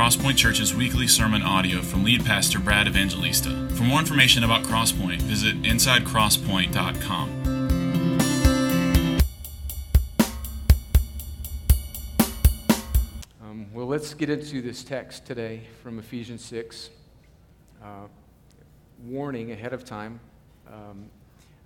Crosspoint 0.00 0.38
Church's 0.38 0.74
weekly 0.74 1.06
sermon 1.06 1.42
audio 1.42 1.82
from 1.82 2.04
lead 2.04 2.24
pastor 2.24 2.58
Brad 2.58 2.86
Evangelista. 2.86 3.50
For 3.74 3.82
more 3.82 3.98
information 3.98 4.44
about 4.44 4.62
Crosspoint, 4.62 5.20
visit 5.20 5.60
insidecrosspoint.com. 5.60 7.28
Um, 13.42 13.66
well, 13.74 13.84
let's 13.86 14.14
get 14.14 14.30
into 14.30 14.62
this 14.62 14.82
text 14.82 15.26
today 15.26 15.64
from 15.82 15.98
Ephesians 15.98 16.42
6. 16.46 16.88
Uh, 17.84 18.06
warning 19.04 19.52
ahead 19.52 19.74
of 19.74 19.84
time. 19.84 20.18
Um, 20.66 21.10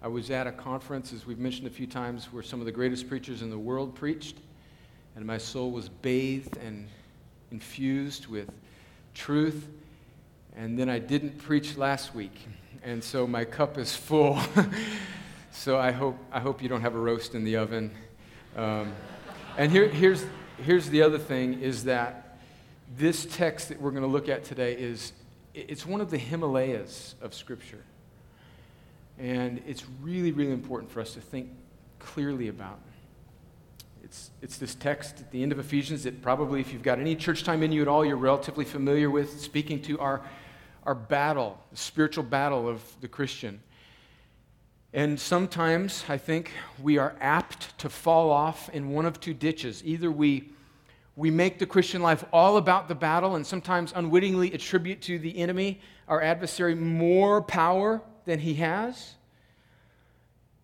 I 0.03 0.09
was 0.09 0.33
at 0.33 0.49
a 0.49 0.53
conference, 0.53 1.13
as 1.13 1.25
we've 1.25 1.39
mentioned 1.39 1.69
a 1.69 1.71
few 1.71 1.87
times, 1.87 2.33
where 2.33 2.43
some 2.43 2.59
of 2.59 2.67
the 2.67 2.73
greatest 2.73 3.09
preachers 3.09 3.43
in 3.43 3.51
the 3.51 3.59
world 3.61 3.95
preached, 3.95 4.39
and 5.15 5.25
my 5.25 5.39
soul 5.39 5.71
was 5.71 5.89
bathed 5.89 6.57
and 6.57 6.89
infused 7.55 8.27
with 8.27 8.51
truth. 9.15 9.69
And 10.57 10.77
then 10.77 10.89
I 10.89 10.99
didn't 10.99 11.39
preach 11.39 11.77
last 11.77 12.13
week, 12.13 12.37
and 12.83 13.03
so 13.03 13.29
my 13.29 13.45
cup 13.45 13.79
is 13.79 13.95
full. 13.95 14.41
so 15.53 15.79
I 15.79 15.93
hope, 15.93 16.17
I 16.33 16.41
hope 16.41 16.61
you 16.61 16.69
don't 16.69 16.81
have 16.81 16.97
a 16.97 16.99
roast 16.99 17.37
in 17.37 17.45
the 17.45 17.57
oven. 17.57 17.93
Um, 18.57 18.93
and 19.57 19.71
here, 19.71 19.87
here's, 19.87 20.27
here's 20.65 20.89
the 20.89 21.03
other 21.03 21.19
thing 21.19 21.61
is 21.61 21.85
that 21.85 22.39
this 22.97 23.25
text 23.25 23.69
that 23.69 23.81
we're 23.81 23.93
going 23.93 24.03
to 24.03 24.09
look 24.09 24.29
at 24.29 24.43
today 24.43 24.75
is 24.75 25.13
it's 25.55 25.87
one 25.87 26.01
of 26.01 26.11
the 26.11 26.19
Himalayas 26.19 27.15
of 27.23 27.35
Scripture. 27.35 27.85
And 29.17 29.63
it's 29.65 29.85
really, 30.03 30.33
really 30.33 30.53
important 30.53 30.91
for 30.91 31.01
us 31.01 31.15
to 31.15 31.21
think 31.21 31.51
clearly 32.01 32.49
about. 32.49 32.81
It's, 34.15 34.31
it's 34.43 34.59
this 34.59 34.77
text 34.77 35.19
at 35.19 35.33
the 35.33 35.43
end 35.43 35.51
of 35.51 35.59
Ephesians 35.59 36.05
that 36.05 36.23
probably, 36.23 36.61
if 36.61 36.73
you've 36.73 36.85
got 36.85 37.01
any 37.01 37.17
church 37.17 37.43
time 37.43 37.65
in 37.65 37.73
you 37.73 37.83
at 37.83 37.89
all, 37.89 38.05
you're 38.05 38.15
relatively 38.15 38.65
familiar 38.65 39.11
with, 39.11 39.41
speaking 39.41 39.83
to 39.83 39.99
our, 39.99 40.23
our 40.85 40.95
battle, 40.95 41.59
the 41.73 41.77
spiritual 41.77 42.23
battle 42.23 42.69
of 42.69 42.81
the 43.01 43.09
Christian. 43.09 43.61
And 44.93 45.19
sometimes 45.19 46.05
I 46.09 46.17
think 46.17 46.53
we 46.81 46.97
are 46.97 47.17
apt 47.21 47.77
to 47.79 47.89
fall 47.89 48.31
off 48.31 48.69
in 48.69 48.91
one 48.91 49.05
of 49.05 49.19
two 49.19 49.35
ditches. 49.35 49.83
Either 49.85 50.13
we, 50.13 50.53
we 51.17 51.33
make 51.33 51.59
the 51.59 51.67
Christian 51.67 52.01
life 52.01 52.25
all 52.33 52.57
about 52.57 52.87
the 52.87 52.95
battle 52.95 53.35
and 53.35 53.45
sometimes 53.45 53.93
unwittingly 53.97 54.53
attribute 54.53 55.03
to 55.03 55.19
the 55.19 55.37
enemy, 55.39 55.81
our 56.07 56.23
adversary, 56.23 56.77
more 56.77 57.43
power 57.43 58.01
than 58.27 58.39
he 58.39 58.55
has. 58.55 59.17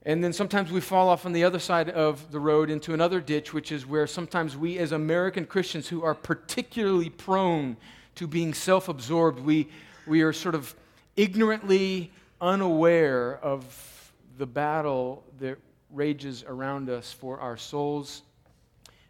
And 0.07 0.25
then 0.25 0.33
sometimes 0.33 0.73
we 0.73 0.81
fall 0.81 1.09
off 1.11 1.27
on 1.27 1.33
the 1.33 1.45
other 1.45 1.59
side 1.59 1.91
of 1.91 2.33
the 2.33 2.41
road 2.41 2.71
into 2.71 2.95
another 2.95 3.21
ditch, 3.21 3.53
which 3.53 3.71
is 3.71 3.87
where 3.87 4.07
sometimes 4.07 4.57
we, 4.57 4.79
as 4.79 4.93
American 4.93 5.45
Christians 5.45 5.89
who 5.89 6.03
are 6.03 6.15
particularly 6.15 7.11
prone 7.11 7.77
to 8.15 8.27
being 8.27 8.55
self 8.55 8.89
absorbed, 8.89 9.41
we, 9.41 9.69
we 10.07 10.23
are 10.23 10.33
sort 10.33 10.55
of 10.55 10.75
ignorantly 11.17 12.11
unaware 12.41 13.39
of 13.43 14.13
the 14.39 14.47
battle 14.47 15.23
that 15.39 15.59
rages 15.91 16.45
around 16.47 16.89
us 16.89 17.13
for 17.13 17.39
our 17.39 17.59
souls 17.59 18.23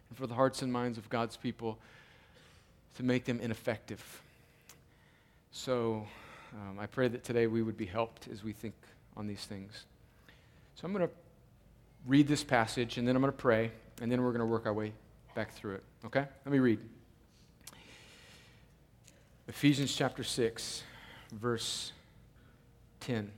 and 0.09 0.17
for 0.17 0.27
the 0.27 0.33
hearts 0.33 0.61
and 0.61 0.73
minds 0.73 0.97
of 0.97 1.09
God's 1.09 1.37
people 1.37 1.77
to 2.95 3.03
make 3.03 3.23
them 3.23 3.39
ineffective. 3.39 4.21
So 5.53 6.05
um, 6.53 6.79
I 6.79 6.85
pray 6.85 7.07
that 7.07 7.23
today 7.23 7.47
we 7.47 7.61
would 7.61 7.77
be 7.77 7.85
helped 7.85 8.27
as 8.27 8.43
we 8.43 8.51
think 8.51 8.73
on 9.15 9.25
these 9.25 9.45
things. 9.45 9.85
So 10.75 10.85
I'm 10.85 10.93
going 10.93 11.07
to 11.07 11.13
read 12.07 12.27
this 12.27 12.43
passage, 12.43 12.97
and 12.97 13.07
then 13.07 13.15
I'm 13.15 13.21
going 13.21 13.31
to 13.31 13.37
pray, 13.37 13.71
and 14.01 14.11
then 14.11 14.21
we're 14.21 14.31
going 14.31 14.39
to 14.39 14.45
work 14.45 14.65
our 14.65 14.73
way 14.73 14.93
back 15.35 15.53
through 15.53 15.75
it. 15.75 15.83
Okay? 16.05 16.25
Let 16.45 16.51
me 16.51 16.59
read. 16.59 16.79
Ephesians 19.47 19.95
chapter 19.95 20.23
6, 20.23 20.83
verse 21.33 21.91
10. 23.01 23.31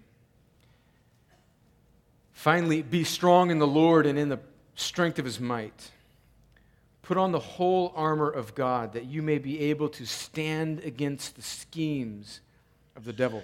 Finally, 2.34 2.82
be 2.82 3.04
strong 3.04 3.52
in 3.52 3.60
the 3.60 3.68
Lord 3.68 4.06
and 4.06 4.20
in 4.20 4.30
the 4.30 4.40
strength 4.76 5.18
of 5.18 5.26
his 5.26 5.40
might. 5.40 5.92
Put 7.02 7.18
on 7.18 7.32
the 7.32 7.40
whole 7.40 7.94
armor 7.96 8.30
of 8.30 8.56
God 8.56 8.94
that 8.94 9.06
you 9.06 9.22
may 9.22 9.38
be 9.38 9.60
able 9.60 9.90
to 9.90 10.06
stand 10.06 10.80
against 10.80 11.36
the 11.36 11.42
schemes 11.42 12.42
of 12.96 13.06
the 13.06 13.14
devil. 13.14 13.44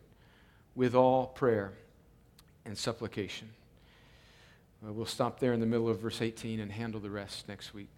with 0.75 0.95
all 0.95 1.27
prayer 1.27 1.73
and 2.65 2.77
supplication. 2.77 3.49
We'll 4.81 5.05
stop 5.05 5.39
there 5.39 5.53
in 5.53 5.59
the 5.59 5.67
middle 5.67 5.89
of 5.89 5.99
verse 5.99 6.21
18 6.21 6.59
and 6.59 6.71
handle 6.71 6.99
the 6.99 7.09
rest 7.09 7.47
next 7.47 7.73
week. 7.73 7.89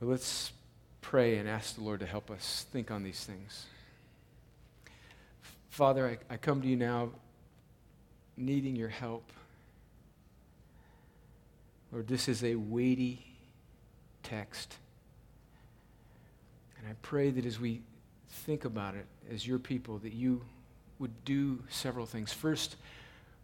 But 0.00 0.08
let's 0.08 0.52
pray 1.02 1.36
and 1.36 1.48
ask 1.48 1.74
the 1.74 1.82
Lord 1.82 2.00
to 2.00 2.06
help 2.06 2.30
us 2.30 2.66
think 2.72 2.90
on 2.90 3.02
these 3.02 3.22
things. 3.22 3.66
Father, 5.68 6.18
I, 6.30 6.34
I 6.34 6.36
come 6.38 6.62
to 6.62 6.68
you 6.68 6.76
now 6.76 7.10
needing 8.36 8.74
your 8.74 8.88
help. 8.88 9.30
Lord, 11.92 12.08
this 12.08 12.28
is 12.28 12.42
a 12.42 12.54
weighty 12.54 13.24
text. 14.22 14.76
And 16.78 16.88
I 16.88 16.94
pray 17.02 17.30
that 17.30 17.44
as 17.44 17.60
we 17.60 17.82
think 18.28 18.64
about 18.64 18.94
it 18.94 19.06
as 19.30 19.46
your 19.46 19.58
people, 19.58 19.98
that 19.98 20.14
you 20.14 20.42
would 21.02 21.24
do 21.24 21.58
several 21.68 22.06
things. 22.06 22.32
First, 22.32 22.76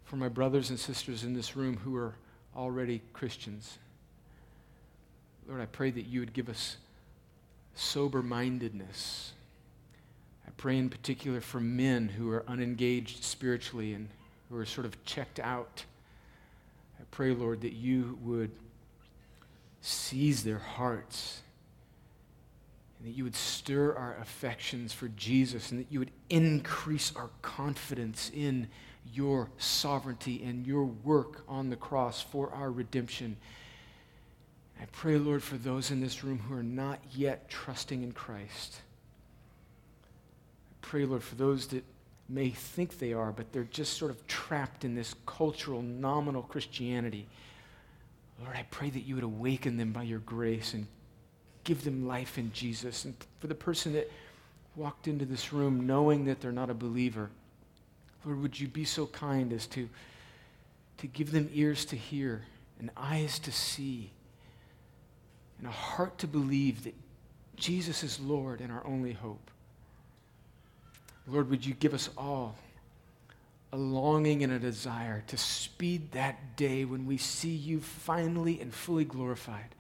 for 0.04 0.16
my 0.16 0.28
brothers 0.28 0.70
and 0.70 0.78
sisters 0.78 1.24
in 1.24 1.34
this 1.34 1.56
room 1.56 1.76
who 1.76 1.96
are 1.96 2.14
already 2.56 3.02
Christians, 3.12 3.78
Lord, 5.48 5.60
I 5.60 5.66
pray 5.66 5.90
that 5.90 6.06
you 6.06 6.20
would 6.20 6.32
give 6.32 6.48
us 6.48 6.76
sober 7.74 8.22
mindedness. 8.22 9.32
I 10.46 10.50
pray 10.56 10.78
in 10.78 10.88
particular 10.88 11.40
for 11.40 11.58
men 11.58 12.08
who 12.08 12.30
are 12.30 12.44
unengaged 12.46 13.24
spiritually 13.24 13.92
and 13.92 14.08
who 14.48 14.56
are 14.56 14.64
sort 14.64 14.86
of 14.86 15.04
checked 15.04 15.40
out. 15.40 15.84
I 17.00 17.02
pray, 17.10 17.32
Lord, 17.32 17.62
that 17.62 17.72
you 17.72 18.18
would 18.22 18.52
seize 19.80 20.44
their 20.44 20.58
hearts 20.58 21.42
and 22.98 23.08
that 23.08 23.16
you 23.16 23.24
would 23.24 23.36
stir 23.36 23.94
our 23.94 24.16
affections 24.20 24.92
for 24.92 25.08
Jesus, 25.08 25.70
and 25.70 25.80
that 25.80 25.90
you 25.90 25.98
would 26.00 26.10
increase 26.30 27.12
our 27.14 27.30
confidence 27.42 28.30
in 28.34 28.68
your 29.12 29.48
sovereignty 29.58 30.42
and 30.44 30.66
your 30.66 30.84
work 30.84 31.42
on 31.48 31.70
the 31.70 31.76
cross 31.76 32.20
for 32.20 32.50
our 32.52 32.70
redemption. 32.70 33.36
I 34.80 34.84
pray, 34.92 35.16
Lord, 35.16 35.42
for 35.42 35.56
those 35.56 35.90
in 35.90 36.00
this 36.00 36.22
room 36.22 36.38
who 36.38 36.54
are 36.54 36.62
not 36.62 37.00
yet 37.12 37.48
trusting 37.48 38.02
in 38.02 38.12
Christ. 38.12 38.80
I 40.72 40.86
pray, 40.86 41.04
Lord, 41.04 41.22
for 41.22 41.34
those 41.36 41.68
that 41.68 41.84
may 42.28 42.50
think 42.50 42.98
they 42.98 43.12
are, 43.12 43.32
but 43.32 43.52
they're 43.52 43.64
just 43.64 43.94
sort 43.94 44.10
of 44.10 44.26
trapped 44.26 44.84
in 44.84 44.94
this 44.94 45.14
cultural, 45.24 45.82
nominal 45.82 46.42
Christianity. 46.42 47.26
Lord, 48.42 48.54
I 48.56 48.66
pray 48.70 48.90
that 48.90 49.00
you 49.00 49.14
would 49.14 49.24
awaken 49.24 49.78
them 49.78 49.92
by 49.92 50.02
your 50.02 50.20
grace 50.20 50.74
and 50.74 50.86
give 51.68 51.84
them 51.84 52.08
life 52.08 52.38
in 52.38 52.50
Jesus. 52.54 53.04
And 53.04 53.14
for 53.40 53.46
the 53.46 53.54
person 53.54 53.92
that 53.92 54.10
walked 54.74 55.06
into 55.06 55.26
this 55.26 55.52
room 55.52 55.86
knowing 55.86 56.24
that 56.24 56.40
they're 56.40 56.50
not 56.50 56.70
a 56.70 56.74
believer, 56.74 57.28
Lord, 58.24 58.40
would 58.40 58.58
you 58.58 58.68
be 58.68 58.86
so 58.86 59.06
kind 59.06 59.52
as 59.52 59.66
to, 59.68 59.86
to 60.96 61.06
give 61.06 61.30
them 61.30 61.50
ears 61.52 61.84
to 61.86 61.96
hear 61.96 62.46
and 62.80 62.88
eyes 62.96 63.38
to 63.40 63.52
see 63.52 64.10
and 65.58 65.66
a 65.66 65.70
heart 65.70 66.16
to 66.18 66.26
believe 66.26 66.84
that 66.84 66.94
Jesus 67.56 68.02
is 68.02 68.18
Lord 68.18 68.62
and 68.62 68.72
our 68.72 68.86
only 68.86 69.12
hope. 69.12 69.50
Lord, 71.26 71.50
would 71.50 71.66
you 71.66 71.74
give 71.74 71.92
us 71.92 72.08
all 72.16 72.56
a 73.74 73.76
longing 73.76 74.42
and 74.42 74.54
a 74.54 74.58
desire 74.58 75.22
to 75.26 75.36
speed 75.36 76.12
that 76.12 76.56
day 76.56 76.86
when 76.86 77.04
we 77.04 77.18
see 77.18 77.50
you 77.50 77.80
finally 77.80 78.58
and 78.58 78.72
fully 78.72 79.04
glorified? 79.04 79.74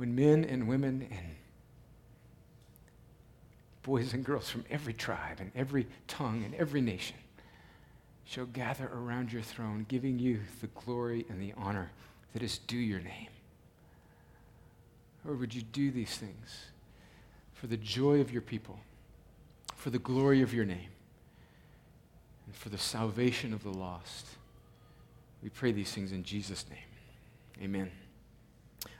When 0.00 0.14
men 0.14 0.46
and 0.46 0.66
women 0.66 1.06
and 1.10 1.26
boys 3.82 4.14
and 4.14 4.24
girls 4.24 4.48
from 4.48 4.64
every 4.70 4.94
tribe 4.94 5.40
and 5.40 5.52
every 5.54 5.88
tongue 6.08 6.42
and 6.42 6.54
every 6.54 6.80
nation 6.80 7.18
shall 8.24 8.46
gather 8.46 8.90
around 8.94 9.30
your 9.30 9.42
throne, 9.42 9.84
giving 9.90 10.18
you 10.18 10.40
the 10.62 10.68
glory 10.68 11.26
and 11.28 11.38
the 11.38 11.52
honor 11.54 11.90
that 12.32 12.42
is 12.42 12.56
due 12.56 12.78
your 12.78 13.00
name. 13.00 13.28
Or 15.28 15.34
would 15.34 15.54
you 15.54 15.60
do 15.60 15.90
these 15.90 16.16
things 16.16 16.70
for 17.52 17.66
the 17.66 17.76
joy 17.76 18.22
of 18.22 18.32
your 18.32 18.40
people, 18.40 18.80
for 19.76 19.90
the 19.90 19.98
glory 19.98 20.40
of 20.40 20.54
your 20.54 20.64
name, 20.64 20.88
and 22.46 22.56
for 22.56 22.70
the 22.70 22.78
salvation 22.78 23.52
of 23.52 23.62
the 23.62 23.68
lost? 23.68 24.28
We 25.42 25.50
pray 25.50 25.72
these 25.72 25.92
things 25.92 26.10
in 26.10 26.22
Jesus' 26.24 26.64
name. 26.70 27.62
Amen. 27.62 27.90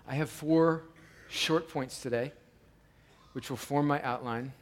I 0.06 0.16
have 0.16 0.28
four 0.28 0.82
short 1.30 1.68
points 1.68 2.02
today, 2.02 2.32
which 3.32 3.48
will 3.48 3.56
form 3.56 3.86
my 3.86 4.02
outline. 4.02 4.52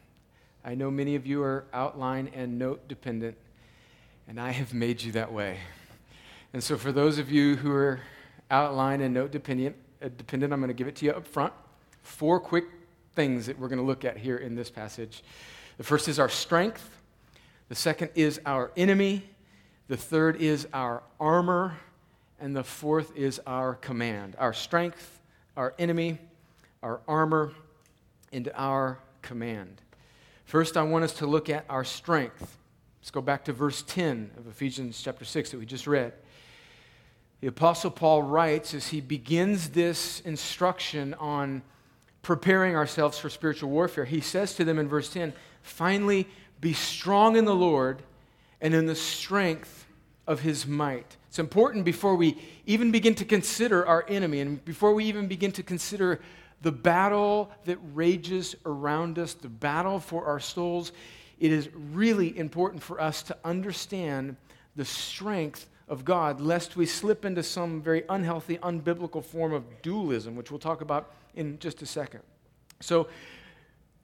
I 0.65 0.75
know 0.75 0.91
many 0.91 1.15
of 1.17 1.27
you 1.27 1.43
are 1.43 1.65
outline 1.73 2.31
and 2.35 2.59
note 2.59 2.87
dependent 2.87 3.37
and 4.29 4.39
I 4.39 4.51
have 4.51 4.75
made 4.75 5.03
you 5.03 5.13
that 5.13 5.33
way. 5.33 5.59
And 6.53 6.63
so, 6.63 6.77
for 6.77 6.93
those 6.93 7.19
of 7.19 7.31
you 7.31 7.57
who 7.57 7.73
are 7.73 8.01
outline 8.51 9.01
and 9.01 9.13
note 9.13 9.33
dependent, 9.33 9.75
uh, 10.03 10.09
dependent 10.17 10.53
I'm 10.53 10.61
going 10.61 10.69
to 10.69 10.75
give 10.75 10.87
it 10.87 10.97
to 10.97 11.07
you 11.07 11.13
up 11.13 11.27
front. 11.27 11.53
Four 12.03 12.39
quick 12.39 12.67
things 13.15 13.47
that 13.47 13.59
we're 13.59 13.69
going 13.69 13.81
to 13.81 13.85
look 13.85 14.05
at 14.05 14.19
here 14.19 14.37
in 14.37 14.55
this 14.55 14.71
passage. 14.71 15.25
The 15.79 15.85
first 15.85 16.09
is 16.09 16.19
our 16.19 16.29
strength, 16.29 16.89
the 17.69 17.75
second 17.75 18.11
is 18.15 18.41
our 18.45 18.71
enemy, 18.77 19.25
the 19.89 19.97
third 19.97 20.37
is 20.37 20.69
our 20.73 21.03
armor, 21.19 21.79
and 22.39 22.55
the 22.55 22.65
fourth 22.65 23.17
is 23.17 23.41
our 23.47 23.75
command. 23.75 24.37
Our 24.39 24.53
strength, 24.53 25.21
our 25.57 25.75
enemy, 25.79 26.19
our 26.83 27.01
armor, 27.09 27.53
and 28.33 28.51
our 28.55 28.99
command. 29.23 29.81
First, 30.45 30.77
I 30.77 30.83
want 30.83 31.05
us 31.05 31.13
to 31.15 31.27
look 31.27 31.51
at 31.51 31.65
our 31.69 31.85
strength. 31.85 32.57
Let's 33.01 33.11
go 33.11 33.21
back 33.21 33.45
to 33.45 33.53
verse 33.53 33.83
10 33.83 34.31
of 34.37 34.47
Ephesians 34.47 35.01
chapter 35.03 35.25
6 35.25 35.51
that 35.51 35.59
we 35.59 35.67
just 35.67 35.87
read. 35.87 36.13
The 37.41 37.49
Apostle 37.49 37.91
Paul 37.91 38.23
writes 38.23 38.75
as 38.75 38.89
he 38.89 39.01
begins 39.01 39.71
this 39.71 40.21
instruction 40.21 41.15
on 41.15 41.63
preparing 42.23 42.77
ourselves 42.77 43.19
for 43.19 43.31
spiritual 43.31 43.71
warfare, 43.71 44.05
he 44.05 44.21
says 44.21 44.55
to 44.55 44.65
them 44.65 44.79
in 44.79 44.89
verse 44.89 45.13
10 45.13 45.33
finally, 45.63 46.27
be 46.61 46.73
strong 46.73 47.37
in 47.37 47.45
the 47.45 47.55
Lord 47.55 48.03
and 48.61 48.75
in 48.75 48.87
the 48.87 48.95
strength 48.95 49.87
of 50.27 50.41
his 50.41 50.67
might. 50.67 51.17
It's 51.29 51.39
important 51.39 51.85
before 51.85 52.17
we 52.17 52.39
even 52.67 52.91
begin 52.91 53.15
to 53.17 53.25
consider 53.25 53.87
our 53.87 54.05
enemy 54.09 54.41
and 54.41 54.65
before 54.65 54.95
we 54.95 55.05
even 55.05 55.29
begin 55.29 55.53
to 55.53 55.63
consider 55.63 56.21
the 56.63 56.73
battle 56.73 57.51
that 57.65 57.79
rages 57.95 58.57
around 58.67 59.19
us, 59.19 59.35
the 59.35 59.49
battle 59.49 60.01
for 60.01 60.27
our 60.27 60.41
souls 60.41 60.93
it 61.41 61.53
is 61.53 61.69
really 61.75 62.37
important 62.37 62.83
for 62.83 63.01
us 63.01 63.23
to 63.25 63.37
understand 63.45 64.37
the 64.77 64.85
strength 64.85 65.69
of 65.89 66.05
God, 66.05 66.41
lest 66.41 66.77
we 66.77 66.85
slip 66.87 67.25
into 67.25 67.43
some 67.43 67.81
very 67.81 68.05
unhealthy, 68.09 68.59
unbiblical 68.59 69.25
form 69.25 69.53
of 69.53 69.65
dualism, 69.83 70.37
which 70.37 70.51
we'll 70.51 70.59
talk 70.59 70.81
about 70.81 71.13
in 71.35 71.59
just 71.59 71.81
a 71.83 71.87
second. 71.87 72.21
So, 72.81 73.09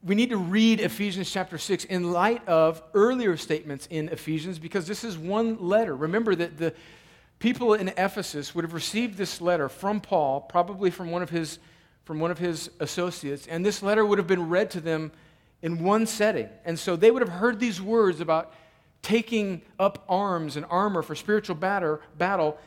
we 0.02 0.14
need 0.14 0.30
to 0.30 0.36
read 0.36 0.80
Ephesians 0.80 1.30
chapter 1.30 1.56
6 1.56 1.86
in 1.86 2.12
light 2.12 2.46
of 2.46 2.82
earlier 2.92 3.38
statements 3.38 3.88
in 3.90 4.10
Ephesians 4.10 4.58
because 4.58 4.86
this 4.86 5.02
is 5.02 5.16
one 5.16 5.56
letter. 5.66 5.96
Remember 5.96 6.34
that 6.34 6.58
the 6.58 6.74
people 7.38 7.72
in 7.72 7.88
Ephesus 7.88 8.54
would 8.54 8.64
have 8.66 8.74
received 8.74 9.16
this 9.16 9.40
letter 9.40 9.66
from 9.66 10.02
Paul, 10.02 10.42
probably 10.42 10.90
from 10.90 11.10
one 11.10 11.22
of 11.22 11.30
his, 11.30 11.58
from 12.04 12.20
one 12.20 12.30
of 12.30 12.38
his 12.38 12.70
associates, 12.80 13.46
and 13.46 13.64
this 13.64 13.82
letter 13.82 14.04
would 14.04 14.18
have 14.18 14.26
been 14.26 14.48
read 14.48 14.70
to 14.72 14.80
them 14.80 15.10
in 15.62 15.82
one 15.82 16.06
setting. 16.06 16.48
And 16.64 16.78
so 16.78 16.96
they 16.96 17.10
would 17.10 17.22
have 17.22 17.32
heard 17.32 17.58
these 17.58 17.80
words 17.80 18.20
about 18.20 18.52
taking 19.00 19.62
up 19.78 20.04
arms 20.08 20.56
and 20.56 20.66
armor 20.68 21.02
for 21.02 21.14
spiritual 21.14 21.56
battle 21.56 22.58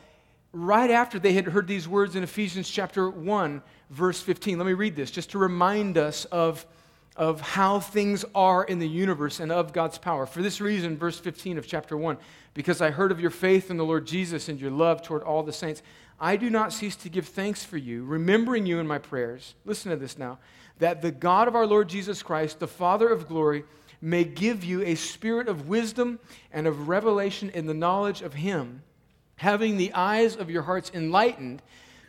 right 0.52 0.90
after 0.90 1.18
they 1.18 1.32
had 1.32 1.46
heard 1.46 1.66
these 1.66 1.86
words 1.86 2.16
in 2.16 2.22
Ephesians 2.22 2.68
chapter 2.68 3.08
1, 3.08 3.62
verse 3.90 4.20
15. 4.20 4.58
Let 4.58 4.66
me 4.66 4.72
read 4.72 4.96
this 4.96 5.10
just 5.10 5.30
to 5.30 5.38
remind 5.38 5.98
us 5.98 6.24
of, 6.26 6.66
of 7.16 7.40
how 7.40 7.80
things 7.80 8.24
are 8.34 8.64
in 8.64 8.78
the 8.78 8.88
universe 8.88 9.40
and 9.40 9.52
of 9.52 9.72
God's 9.72 9.98
power. 9.98 10.26
For 10.26 10.42
this 10.42 10.60
reason, 10.60 10.96
verse 10.96 11.18
15 11.18 11.58
of 11.58 11.66
chapter 11.66 11.96
1, 11.96 12.16
because 12.54 12.80
I 12.80 12.90
heard 12.90 13.12
of 13.12 13.20
your 13.20 13.30
faith 13.30 13.70
in 13.70 13.76
the 13.76 13.84
Lord 13.84 14.06
Jesus 14.06 14.48
and 14.48 14.60
your 14.60 14.70
love 14.70 15.02
toward 15.02 15.22
all 15.22 15.42
the 15.42 15.52
saints, 15.52 15.82
I 16.20 16.36
do 16.36 16.50
not 16.50 16.72
cease 16.72 16.96
to 16.96 17.08
give 17.08 17.28
thanks 17.28 17.62
for 17.62 17.76
you, 17.76 18.04
remembering 18.04 18.66
you 18.66 18.78
in 18.80 18.86
my 18.86 18.98
prayers. 18.98 19.54
Listen 19.64 19.90
to 19.90 19.96
this 19.96 20.18
now 20.18 20.38
that 20.78 21.02
the 21.02 21.10
God 21.10 21.48
of 21.48 21.56
our 21.56 21.66
Lord 21.66 21.88
Jesus 21.88 22.22
Christ, 22.22 22.60
the 22.60 22.68
Father 22.68 23.08
of 23.08 23.28
glory, 23.28 23.64
may 24.00 24.24
give 24.24 24.64
you 24.64 24.82
a 24.82 24.94
spirit 24.94 25.48
of 25.48 25.68
wisdom 25.68 26.20
and 26.52 26.66
of 26.66 26.88
revelation 26.88 27.50
in 27.50 27.66
the 27.66 27.74
knowledge 27.74 28.22
of 28.22 28.34
Him, 28.34 28.82
having 29.36 29.76
the 29.76 29.92
eyes 29.92 30.36
of 30.36 30.50
your 30.50 30.62
hearts 30.62 30.90
enlightened, 30.94 31.62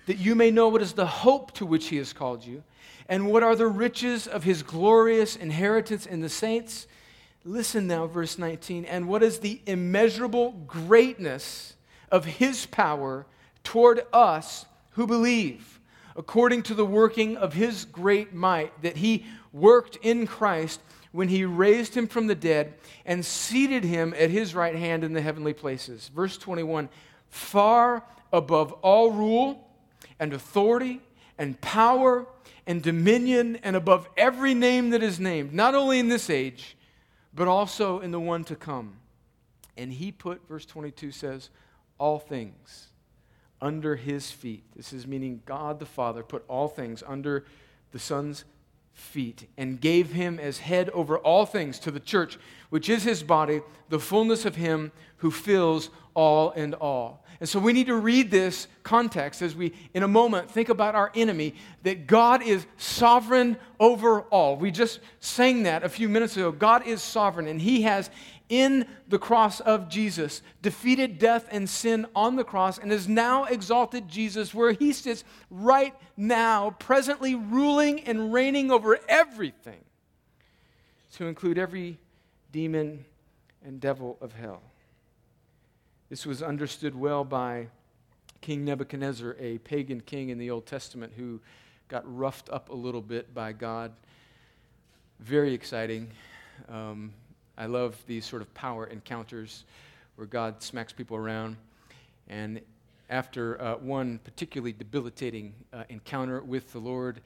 that 0.06 0.17
you 0.17 0.35
may 0.35 0.51
know 0.51 0.67
what 0.69 0.81
is 0.81 0.94
the 0.94 1.06
hope 1.06 1.51
to 1.53 1.65
which 1.65 1.88
He 1.88 1.97
has 1.97 2.13
called 2.13 2.45
you, 2.45 2.63
and 3.07 3.27
what 3.27 3.44
are 3.44 3.56
the 3.56 3.67
riches 3.67 4.27
of 4.27 4.44
His 4.44 4.61
glorious 4.61 5.35
inheritance 5.35 6.06
in 6.06 6.21
the 6.21 6.29
saints. 6.29 6.85
Listen 7.44 7.88
now, 7.88 8.06
verse 8.06 8.38
19. 8.38 8.85
And 8.85 9.07
what 9.07 9.23
is 9.23 9.39
the 9.39 9.61
immeasurable 9.65 10.51
greatness 10.67 11.75
of 12.11 12.25
His 12.25 12.67
power 12.67 13.25
toward 13.69 14.01
us 14.12 14.66
who 14.92 15.06
believe? 15.07 15.80
according 16.19 16.62
to 16.62 16.74
the 16.74 16.86
working 16.86 17.38
of 17.38 17.54
his 17.54 17.86
great 17.86 18.33
might, 18.33 18.81
that 18.81 18.98
he 18.98 19.25
worked 19.54 19.95
in 20.01 20.27
Christ 20.27 20.81
when 21.13 21.30
he 21.30 21.45
raised 21.45 21.95
him 21.95 22.07
from 22.07 22.27
the 22.27 22.36
dead 22.36 22.74
and 23.06 23.25
seated 23.25 23.86
him 23.86 24.13
at 24.18 24.30
his 24.30 24.54
right 24.54 24.75
hand 24.75 25.06
in 25.06 25.13
the 25.13 25.21
heavenly 25.21 25.54
places. 25.54 26.09
Verse 26.14 26.38
21 26.38 26.90
far 27.30 28.04
above 28.33 28.73
all 28.81 29.11
rule 29.11 29.66
and 30.19 30.33
authority 30.33 30.99
and 31.38 31.59
power 31.61 32.26
and 32.68 32.83
dominion 32.83 33.56
and 33.64 33.78
above 33.78 34.09
every 34.18 34.54
name 34.54 34.90
that 34.90 35.02
is 35.02 35.21
named, 35.21 35.54
not 35.54 35.73
only 35.73 35.99
in 35.99 36.09
this 36.09 36.30
age, 36.30 36.76
but 37.33 37.47
also 37.47 37.99
in 37.99 38.11
the 38.11 38.19
one 38.19 38.44
to 38.44 38.57
come. 38.57 38.97
And 39.78 39.94
he 39.94 40.11
put, 40.11 40.45
verse 40.49 40.66
22 40.66 41.11
says, 41.11 41.49
all 41.97 42.19
things 42.19 42.88
under 43.61 43.95
his 43.95 44.31
feet. 44.31 44.63
This 44.75 44.94
is 44.94 45.07
meaning 45.07 45.42
God 45.45 45.80
the 45.80 45.85
Father 45.85 46.23
put 46.23 46.44
all 46.47 46.68
things 46.68 47.04
under 47.06 47.45
the 47.92 47.99
Son's 47.99 48.45
feet 48.94 49.47
and 49.57 49.80
gave 49.80 50.11
him 50.11 50.39
as 50.39 50.59
head 50.59 50.89
over 50.89 51.18
all 51.18 51.45
things 51.45 51.80
to 51.80 51.92
the 51.92 51.99
church, 51.99 52.37
which 52.69 52.89
is 52.89 53.04
his 53.04 53.23
body, 53.23 53.61
the 53.89 53.99
fullness 53.99 54.45
of 54.45 54.56
him 54.56 54.92
who 55.18 55.31
fills 55.31 55.89
all 56.13 56.51
and 56.51 56.75
all. 56.75 57.23
And 57.39 57.47
so 57.47 57.59
we 57.59 57.71
need 57.71 57.87
to 57.87 57.95
read 57.95 58.30
this 58.30 58.68
context 58.83 59.42
as 59.42 59.56
we, 59.56 59.73
in 59.94 60.04
a 60.04 60.07
moment, 60.07 60.51
think 60.51 60.68
about 60.68 60.95
our 60.95 61.09
enemy, 61.16 61.56
that 61.83 62.06
God 62.06 62.44
is 62.44 62.66
sovereign 62.78 63.56
over 63.80 64.21
all. 64.23 64.57
We 64.57 64.71
just 64.71 64.99
sang 65.21 65.63
that 65.63 65.83
a 65.83 65.89
few 65.89 66.09
minutes 66.09 66.35
ago. 66.35 66.51
God 66.51 66.85
is 66.85 67.01
sovereign, 67.01 67.47
and 67.47 67.61
he 67.61 67.83
has 67.83 68.09
in 68.49 68.87
the 69.07 69.19
cross 69.19 69.59
of 69.59 69.89
Jesus, 69.89 70.41
defeated 70.61 71.19
death 71.19 71.47
and 71.51 71.69
sin 71.69 72.07
on 72.15 72.35
the 72.35 72.44
cross, 72.44 72.79
and 72.79 72.91
has 72.91 73.07
now 73.07 73.45
exalted 73.45 74.07
Jesus 74.07 74.53
where 74.53 74.71
he 74.71 74.91
sits 74.91 75.23
right 75.51 75.94
now, 76.18 76.75
presently 76.79 77.35
ruling 77.35 78.01
and 78.01 78.33
reigning 78.33 78.71
over 78.71 78.99
everything, 79.07 79.79
to 81.13 81.27
include 81.27 81.59
every 81.59 81.99
demon 82.51 83.06
and 83.63 83.79
devil 83.79 84.18
of 84.19 84.33
hell. 84.33 84.61
This 86.09 86.25
was 86.25 86.41
understood 86.41 86.95
well 86.95 87.23
by 87.23 87.68
King 88.41 88.65
Nebuchadnezzar, 88.65 89.35
a 89.39 89.59
pagan 89.59 90.01
king 90.01 90.29
in 90.29 90.39
the 90.39 90.49
Old 90.49 90.65
Testament 90.65 91.13
who 91.15 91.39
got 91.87 92.03
roughed 92.06 92.49
up 92.49 92.69
a 92.69 92.75
little 92.75 93.01
bit 93.01 93.33
by 93.33 93.51
God. 93.51 93.91
Very 95.19 95.53
exciting. 95.53 96.09
Um, 96.68 97.13
I 97.59 97.66
love 97.66 98.01
these 98.07 98.25
sort 98.25 98.42
of 98.42 98.54
power 98.54 98.87
encounters 98.87 99.66
where 100.16 100.25
God 100.25 100.63
smacks 100.63 100.94
people 100.94 101.18
around. 101.18 101.57
And 102.30 102.61
after 103.09 103.61
uh, 103.61 103.75
one 103.75 104.19
particularly 104.23 104.71
debilitating 104.71 105.54
uh, 105.73 105.83
encounter 105.89 106.39
with 106.39 106.71
the 106.71 106.80
Lord, 106.80 107.19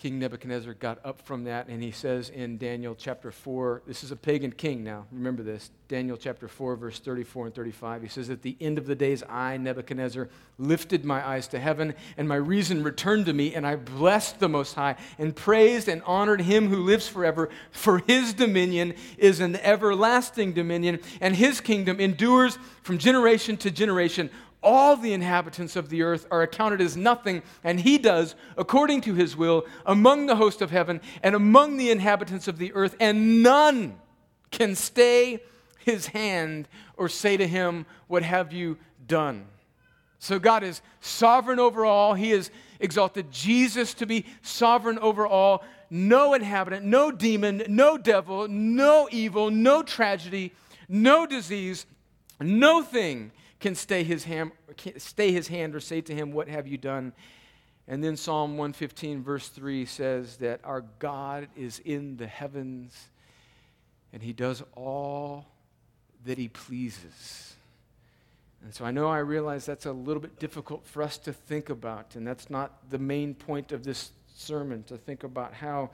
King 0.00 0.18
Nebuchadnezzar 0.18 0.72
got 0.72 0.98
up 1.04 1.20
from 1.20 1.44
that, 1.44 1.68
and 1.68 1.82
he 1.82 1.90
says 1.90 2.30
in 2.30 2.56
Daniel 2.56 2.94
chapter 2.94 3.30
4, 3.30 3.82
this 3.86 4.02
is 4.02 4.10
a 4.10 4.16
pagan 4.16 4.50
king 4.50 4.82
now, 4.82 5.04
remember 5.12 5.42
this. 5.42 5.70
Daniel 5.88 6.16
chapter 6.16 6.48
4, 6.48 6.74
verse 6.76 6.98
34 6.98 7.46
and 7.46 7.54
35. 7.54 8.00
He 8.00 8.08
says, 8.08 8.30
At 8.30 8.40
the 8.40 8.56
end 8.62 8.78
of 8.78 8.86
the 8.86 8.94
days, 8.94 9.22
I, 9.28 9.58
Nebuchadnezzar, 9.58 10.30
lifted 10.56 11.04
my 11.04 11.26
eyes 11.28 11.48
to 11.48 11.58
heaven, 11.58 11.92
and 12.16 12.26
my 12.26 12.36
reason 12.36 12.82
returned 12.82 13.26
to 13.26 13.34
me, 13.34 13.54
and 13.54 13.66
I 13.66 13.76
blessed 13.76 14.40
the 14.40 14.48
Most 14.48 14.72
High, 14.72 14.96
and 15.18 15.36
praised 15.36 15.86
and 15.86 16.00
honored 16.06 16.40
him 16.40 16.68
who 16.68 16.82
lives 16.82 17.06
forever, 17.06 17.50
for 17.70 17.98
his 18.06 18.32
dominion 18.32 18.94
is 19.18 19.40
an 19.40 19.56
everlasting 19.56 20.54
dominion, 20.54 21.00
and 21.20 21.36
his 21.36 21.60
kingdom 21.60 22.00
endures 22.00 22.56
from 22.84 22.96
generation 22.96 23.58
to 23.58 23.70
generation 23.70 24.30
all 24.62 24.96
the 24.96 25.12
inhabitants 25.12 25.76
of 25.76 25.88
the 25.88 26.02
earth 26.02 26.26
are 26.30 26.42
accounted 26.42 26.80
as 26.80 26.96
nothing, 26.96 27.42
and 27.64 27.80
he 27.80 27.98
does 27.98 28.34
according 28.56 29.00
to 29.02 29.14
his 29.14 29.36
will 29.36 29.64
among 29.86 30.26
the 30.26 30.36
host 30.36 30.60
of 30.60 30.70
heaven 30.70 31.00
and 31.22 31.34
among 31.34 31.76
the 31.76 31.90
inhabitants 31.90 32.48
of 32.48 32.58
the 32.58 32.72
earth, 32.74 32.94
and 33.00 33.42
none 33.42 33.98
can 34.50 34.74
stay 34.74 35.40
his 35.78 36.08
hand 36.08 36.68
or 36.96 37.08
say 37.08 37.36
to 37.36 37.46
him, 37.46 37.86
What 38.06 38.22
have 38.22 38.52
you 38.52 38.76
done? 39.06 39.46
So 40.18 40.38
God 40.38 40.62
is 40.62 40.82
sovereign 41.00 41.58
over 41.58 41.86
all. 41.86 42.12
He 42.12 42.30
has 42.30 42.50
exalted 42.78 43.30
Jesus 43.32 43.94
to 43.94 44.06
be 44.06 44.26
sovereign 44.42 44.98
over 44.98 45.26
all. 45.26 45.64
No 45.88 46.34
inhabitant, 46.34 46.84
no 46.84 47.10
demon, 47.10 47.62
no 47.68 47.96
devil, 47.96 48.46
no 48.46 49.08
evil, 49.10 49.50
no 49.50 49.82
tragedy, 49.82 50.52
no 50.88 51.26
disease, 51.26 51.86
no 52.38 52.82
thing 52.82 53.32
can 53.60 53.74
stay 53.74 54.02
his, 54.02 54.24
hand, 54.24 54.52
stay 54.96 55.32
his 55.32 55.48
hand 55.48 55.74
or 55.74 55.80
say 55.80 56.00
to 56.00 56.14
him, 56.14 56.32
What 56.32 56.48
have 56.48 56.66
you 56.66 56.78
done? 56.78 57.12
And 57.86 58.02
then 58.02 58.16
Psalm 58.16 58.52
115, 58.52 59.22
verse 59.22 59.48
3 59.48 59.84
says 59.84 60.36
that 60.36 60.60
our 60.64 60.82
God 60.98 61.48
is 61.56 61.80
in 61.80 62.16
the 62.16 62.26
heavens 62.26 63.10
and 64.12 64.22
he 64.22 64.32
does 64.32 64.62
all 64.74 65.46
that 66.24 66.38
he 66.38 66.48
pleases. 66.48 67.54
And 68.62 68.74
so 68.74 68.84
I 68.84 68.90
know 68.90 69.08
I 69.08 69.18
realize 69.18 69.64
that's 69.64 69.86
a 69.86 69.92
little 69.92 70.20
bit 70.20 70.38
difficult 70.38 70.86
for 70.86 71.02
us 71.02 71.16
to 71.18 71.32
think 71.32 71.70
about, 71.70 72.14
and 72.14 72.26
that's 72.26 72.50
not 72.50 72.90
the 72.90 72.98
main 72.98 73.34
point 73.34 73.72
of 73.72 73.84
this 73.84 74.10
sermon 74.36 74.82
to 74.84 74.96
think 74.96 75.24
about 75.24 75.54
how 75.54 75.90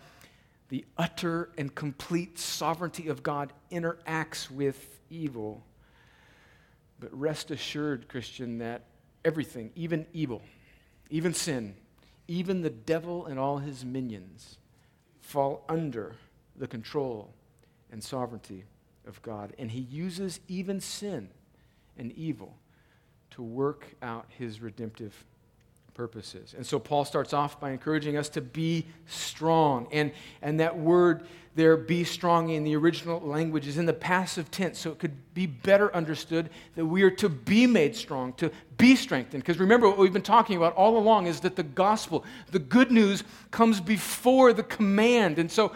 the 0.68 0.84
utter 0.98 1.50
and 1.56 1.74
complete 1.74 2.38
sovereignty 2.38 3.08
of 3.08 3.22
God 3.22 3.52
interacts 3.70 4.50
with 4.50 4.98
evil. 5.10 5.62
But 6.98 7.18
rest 7.18 7.50
assured, 7.50 8.08
Christian, 8.08 8.58
that 8.58 8.84
everything, 9.24 9.70
even 9.74 10.06
evil, 10.12 10.42
even 11.10 11.34
sin, 11.34 11.76
even 12.28 12.62
the 12.62 12.70
devil 12.70 13.26
and 13.26 13.38
all 13.38 13.58
his 13.58 13.84
minions, 13.84 14.58
fall 15.20 15.64
under 15.68 16.16
the 16.56 16.66
control 16.66 17.32
and 17.90 18.02
sovereignty 18.02 18.64
of 19.06 19.20
God. 19.22 19.52
And 19.58 19.70
he 19.70 19.80
uses 19.80 20.40
even 20.48 20.80
sin 20.80 21.28
and 21.98 22.12
evil 22.12 22.56
to 23.30 23.42
work 23.42 23.94
out 24.02 24.26
his 24.28 24.60
redemptive 24.60 25.24
purposes. 25.96 26.54
And 26.54 26.64
so 26.64 26.78
Paul 26.78 27.06
starts 27.06 27.32
off 27.32 27.58
by 27.58 27.70
encouraging 27.70 28.18
us 28.18 28.28
to 28.30 28.42
be 28.42 28.86
strong. 29.06 29.88
And, 29.90 30.12
and 30.42 30.60
that 30.60 30.78
word 30.78 31.26
there, 31.54 31.74
be 31.78 32.04
strong, 32.04 32.50
in 32.50 32.64
the 32.64 32.76
original 32.76 33.18
language 33.18 33.66
is 33.66 33.78
in 33.78 33.86
the 33.86 33.94
passive 33.94 34.50
tense, 34.50 34.78
so 34.78 34.90
it 34.90 34.98
could 34.98 35.16
be 35.32 35.46
better 35.46 35.92
understood 35.94 36.50
that 36.74 36.84
we 36.84 37.02
are 37.02 37.10
to 37.12 37.30
be 37.30 37.66
made 37.66 37.96
strong, 37.96 38.34
to 38.34 38.50
be 38.76 38.94
strengthened. 38.94 39.42
Because 39.42 39.58
remember, 39.58 39.88
what 39.88 39.96
we've 39.96 40.12
been 40.12 40.20
talking 40.20 40.58
about 40.58 40.74
all 40.74 40.98
along 40.98 41.28
is 41.28 41.40
that 41.40 41.56
the 41.56 41.62
gospel, 41.62 42.24
the 42.50 42.58
good 42.58 42.90
news, 42.90 43.24
comes 43.50 43.80
before 43.80 44.52
the 44.52 44.62
command. 44.62 45.38
And 45.38 45.50
so 45.50 45.72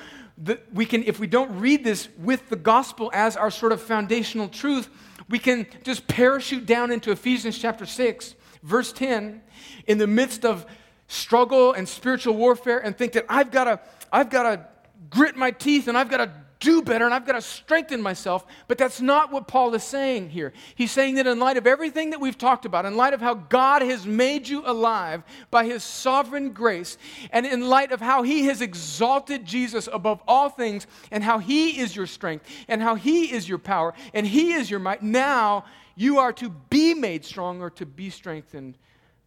we 0.75 0.85
can, 0.85 1.03
if 1.05 1.19
we 1.19 1.27
don't 1.27 1.59
read 1.59 1.83
this 1.83 2.11
with 2.19 2.51
the 2.51 2.57
gospel 2.57 3.11
as 3.15 3.35
our 3.35 3.51
sort 3.51 3.73
of 3.73 3.81
foundational 3.81 4.49
truth, 4.49 4.91
we 5.31 5.39
can 5.39 5.67
just 5.83 6.07
parachute 6.07 6.67
down 6.67 6.91
into 6.91 7.11
Ephesians 7.11 7.59
chapter 7.59 7.87
6 7.87 8.35
verse 8.63 8.93
10, 8.93 9.43
in 9.87 9.99
the 9.99 10.07
midst 10.07 10.45
of 10.45 10.67
struggle 11.09 11.73
and 11.73 11.89
spiritual 11.89 12.35
warfare, 12.35 12.79
and 12.79 12.97
think 12.97 13.13
that 13.13 13.27
I've 13.29 13.51
got 13.51 13.65
to, 13.65 13.81
I've 14.13 14.31
got 14.31 14.43
to 14.45 14.67
grit 15.09 15.37
my 15.37 15.51
teeth 15.51 15.89
and 15.89 15.97
I've 15.97 16.11
got 16.11 16.19
to 16.19 16.31
do 16.61 16.83
better 16.83 17.07
and 17.07 17.13
I've 17.13 17.27
got 17.27 17.33
to 17.33 17.41
strengthen 17.41 18.01
myself. 18.01 18.45
But 18.69 18.79
that's 18.79 19.01
not 19.01 19.33
what 19.33 19.49
Paul 19.49 19.75
is 19.75 19.83
saying 19.83 20.31
here. 20.31 20.53
He's 20.75 20.93
saying 20.93 21.17
that 21.17 21.27
in 21.27 21.39
light 21.39 21.57
of 21.57 21.67
everything 21.67 22.11
that 22.11 22.21
we've 22.21 22.37
talked 22.39 22.67
about, 22.67 22.85
in 22.85 22.97
light 22.97 23.15
of 23.15 23.21
how 23.21 23.35
God 23.35 23.83
has 23.83 24.07
made 24.07 24.47
you 24.47 24.63
alive 24.65 25.23
by 25.51 25.65
his 25.65 25.83
sovereign 25.83 26.53
grace, 26.53 26.99
and 27.33 27.47
in 27.47 27.69
light 27.69 27.93
of 27.93 28.01
how 28.01 28.23
he 28.23 28.45
has 28.45 28.61
exalted 28.61 29.45
Jesus 29.45 29.89
above 29.93 30.23
all 30.29 30.51
things, 30.51 30.87
and 31.11 31.25
how 31.25 31.39
he 31.39 31.81
is 31.81 31.97
your 31.97 32.07
strength, 32.07 32.45
and 32.69 32.83
how 32.83 32.95
he 32.95 33.33
is 33.33 33.49
your 33.49 33.59
power, 33.59 33.95
and 34.13 34.27
he 34.27 34.53
is 34.53 34.71
your 34.71 34.81
might, 34.81 35.03
now 35.03 35.65
you 36.01 36.19
are 36.19 36.33
to 36.33 36.49
be 36.49 36.95
made 36.95 37.27
strong 37.27 37.61
or 37.61 37.69
to 37.69 37.85
be 37.85 38.09
strengthened 38.09 38.79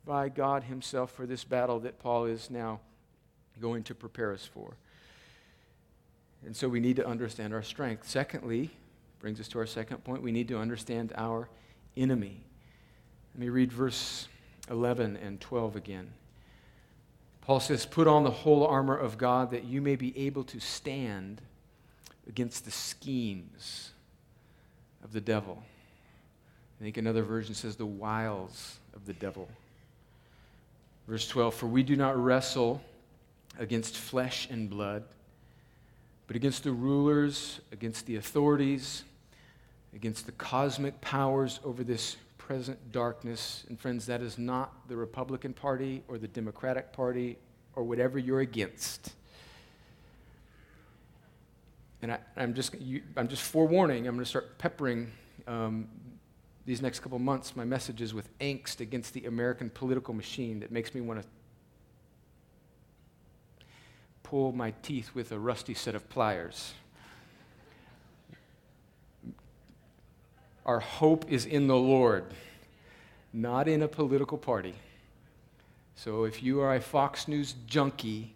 by 0.06 0.28
God 0.28 0.64
Himself 0.64 1.12
for 1.12 1.28
this 1.28 1.44
battle 1.44 1.80
that 1.82 2.00
Paul 2.00 2.26
is 2.26 2.50
now 2.50 2.80
going 3.62 3.84
to 3.84 3.94
prepare 3.94 4.34
us 4.34 4.50
for. 4.52 4.76
And 6.44 6.56
so 6.56 6.68
we 6.68 6.80
need 6.80 6.96
to 6.96 7.06
understand 7.06 7.54
our 7.54 7.62
strength. 7.62 8.10
Secondly, 8.10 8.72
brings 9.20 9.40
us 9.40 9.48
to 9.50 9.60
our 9.60 9.68
second 9.68 10.04
point, 10.04 10.24
we 10.24 10.32
need 10.32 10.48
to 10.48 10.58
understand 10.58 11.14
our 11.16 11.48
enemy. 11.96 12.42
Let 13.36 13.40
me 13.40 13.50
read 13.50 13.72
verse 13.72 14.28
11 14.72 15.18
and 15.18 15.40
12 15.40 15.76
again. 15.76 16.12
Paul 17.42 17.60
says, 17.60 17.86
Put 17.86 18.08
on 18.08 18.24
the 18.24 18.32
whole 18.32 18.66
armor 18.66 18.98
of 18.98 19.20
God 19.20 19.52
that 19.52 19.66
you 19.66 19.80
may 19.80 19.96
be 19.96 20.18
able 20.26 20.44
to 20.46 20.60
stand 20.60 21.40
against 22.28 22.66
the 22.66 22.72
schemes 22.72 23.92
of 25.04 25.14
the 25.14 25.22
devil. 25.22 25.62
I 26.84 26.86
think 26.86 26.98
another 26.98 27.24
version 27.24 27.56
says 27.56 27.78
the 27.78 27.86
wiles 27.86 28.78
of 28.94 29.06
the 29.06 29.14
devil. 29.14 29.48
Verse 31.08 31.26
12 31.30 31.54
For 31.56 31.66
we 31.66 31.82
do 31.82 31.96
not 31.96 32.22
wrestle 32.22 32.82
against 33.58 33.96
flesh 33.96 34.50
and 34.52 34.70
blood, 34.70 35.06
but 36.28 36.36
against 36.36 36.66
the 36.66 36.74
rulers, 36.74 37.62
against 37.72 38.06
the 38.06 38.18
authorities, 38.18 39.06
against 39.96 40.26
the 40.26 40.34
cosmic 40.34 41.00
powers 41.00 41.62
over 41.64 41.86
this 41.86 42.18
present 42.38 42.92
darkness. 42.92 43.64
And 43.70 43.80
friends, 43.80 44.06
that 44.08 44.22
is 44.22 44.38
not 44.38 44.74
the 44.90 44.98
Republican 44.98 45.54
Party 45.54 46.04
or 46.10 46.18
the 46.18 46.28
Democratic 46.28 46.92
Party 46.92 47.38
or 47.78 47.86
whatever 47.86 48.20
you're 48.20 48.42
against. 48.42 49.14
And 52.02 52.12
I, 52.12 52.20
am 52.36 52.54
just, 52.54 52.78
you, 52.82 53.04
I'm 53.16 53.30
just 53.30 53.44
forewarning, 53.44 54.06
I'm 54.06 54.16
going 54.16 54.26
to 54.26 54.30
start 54.30 54.58
peppering 54.58 55.10
um, 55.48 55.88
these 56.66 56.82
next 56.82 57.02
couple 57.02 57.20
months 57.20 57.56
my 57.56 57.66
messages 57.66 58.14
with 58.14 58.38
angst 58.40 58.80
against 58.80 59.14
the 59.14 59.26
American 59.26 59.70
political 59.70 60.14
machine 60.14 60.60
that 60.62 60.72
makes 60.72 60.96
me 60.96 61.02
want 61.02 61.22
to 61.22 61.28
pull 64.24 64.52
my 64.52 64.74
teeth 64.82 65.12
with 65.14 65.32
a 65.32 65.38
rusty 65.40 65.74
set 65.74 65.94
of 65.94 66.10
pliers. 66.10 66.74
Our 70.66 70.80
hope 70.80 71.30
is 71.30 71.46
in 71.46 71.68
the 71.68 71.76
Lord, 71.76 72.26
not 73.34 73.68
in 73.68 73.82
a 73.82 73.88
political 73.88 74.38
party. 74.38 74.74
So 75.96 76.24
if 76.24 76.42
you 76.42 76.62
are 76.62 76.74
a 76.74 76.82
Fox 76.82 77.28
News 77.28 77.54
junkie 77.68 78.34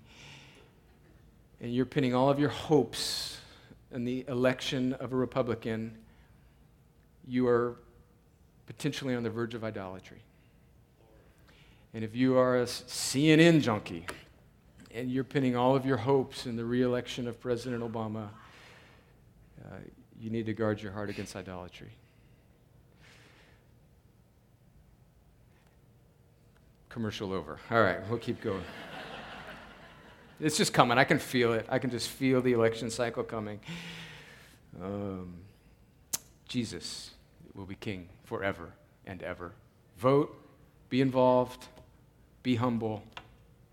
and 1.62 1.74
you're 1.74 1.86
pinning 1.86 2.14
all 2.14 2.30
of 2.30 2.38
your 2.38 2.50
hopes 2.50 3.38
in 3.92 4.04
the 4.04 4.26
election 4.28 4.94
of 4.94 5.14
a 5.14 5.16
Republican, 5.16 5.98
you 7.28 7.48
are 7.48 7.78
potentially 8.68 9.16
on 9.16 9.24
the 9.24 9.30
verge 9.30 9.56
of 9.56 9.64
idolatry. 9.64 10.22
And 11.94 12.04
if 12.04 12.16
you 12.16 12.38
are 12.38 12.60
a 12.60 12.66
CNN 12.66 13.62
junkie 13.62 14.06
and 14.94 15.10
you're 15.10 15.24
pinning 15.24 15.56
all 15.56 15.76
of 15.76 15.86
your 15.86 15.98
hopes 15.98 16.46
in 16.46 16.56
the 16.56 16.66
reelection 16.66 17.28
of 17.28 17.40
President 17.40 17.82
Obama, 17.82 18.28
uh, 19.66 19.78
you 20.20 20.30
need 20.30 20.46
to 20.46 20.54
guard 20.54 20.82
your 20.82 20.92
heart 20.92 21.10
against 21.10 21.36
idolatry. 21.36 21.90
Commercial 26.90 27.34
over. 27.34 27.60
All 27.72 27.82
right, 27.82 28.00
we'll 28.10 28.20
keep 28.20 28.42
going. 28.42 28.64
it's 30.40 30.58
just 30.58 30.74
coming. 30.74 30.98
I 30.98 31.04
can 31.04 31.20
feel 31.20 31.54
it. 31.54 31.66
I 31.70 31.80
can 31.80 31.90
just 31.90 32.10
feel 32.10 32.42
the 32.42 32.54
election 32.54 32.90
cycle 32.90 33.24
coming. 33.24 33.60
Um, 34.84 35.36
Jesus 36.48 37.12
will 37.58 37.66
be 37.66 37.76
king 37.76 38.08
forever 38.24 38.72
and 39.06 39.22
ever. 39.24 39.52
Vote, 39.98 40.34
be 40.90 41.02
involved, 41.02 41.68
be 42.44 42.56
humble, 42.56 43.04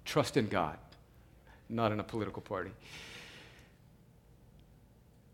trust 0.04 0.36
in 0.36 0.48
God, 0.48 0.78
not 1.68 1.92
in 1.92 2.00
a 2.00 2.04
political 2.04 2.42
party. 2.42 2.70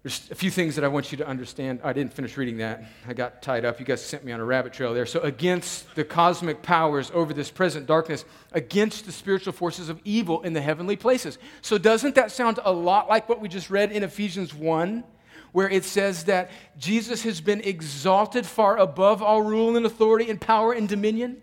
There's 0.03 0.31
a 0.31 0.35
few 0.35 0.51
things 0.51 0.77
that 0.77 0.85
I 0.85 0.89
want 0.89 1.13
you 1.13 1.19
to 1.19 1.27
understand. 1.27 1.81
I 1.85 1.93
didn't 1.93 2.15
finish 2.15 2.39
reading 2.39 2.57
that. 2.57 2.83
I 3.07 3.13
got 3.13 3.43
tied 3.43 3.67
up. 3.67 3.79
You 3.79 3.85
guys 3.85 4.03
sent 4.03 4.25
me 4.25 4.33
on 4.33 4.41
a 4.41 4.45
rabbit 4.45 4.73
trail 4.73 4.95
there. 4.95 5.05
So, 5.05 5.21
against 5.21 5.95
the 5.95 6.05
cosmic 6.05 6.63
powers 6.63 7.11
over 7.13 7.35
this 7.35 7.51
present 7.51 7.87
darkness, 7.87 8.25
against 8.53 9.05
the 9.05 9.13
spiritual 9.13 9.53
forces 9.53 9.91
of 9.91 10.01
evil 10.03 10.41
in 10.41 10.55
the 10.55 10.63
heavenly 10.63 10.97
places. 10.97 11.37
So, 11.61 11.77
doesn't 11.77 12.15
that 12.15 12.33
sound 12.33 12.61
a 12.65 12.73
lot 12.73 13.11
like 13.11 13.29
what 13.29 13.43
we 13.43 13.49
just 13.51 13.69
read 13.69 13.93
in 13.93 14.03
Ephesians 14.03 14.55
1, 14.55 15.05
where 15.53 15.69
it 15.69 15.85
says 15.85 16.25
that 16.25 16.51
Jesus 16.79 17.23
has 17.23 17.41
been 17.41 17.61
exalted 17.63 18.47
far 18.47 18.77
above 18.77 19.23
all 19.23 19.43
rule 19.43 19.77
and 19.77 19.87
authority 19.87 20.31
and 20.31 20.41
power 20.41 20.73
and 20.73 20.89
dominion? 20.89 21.43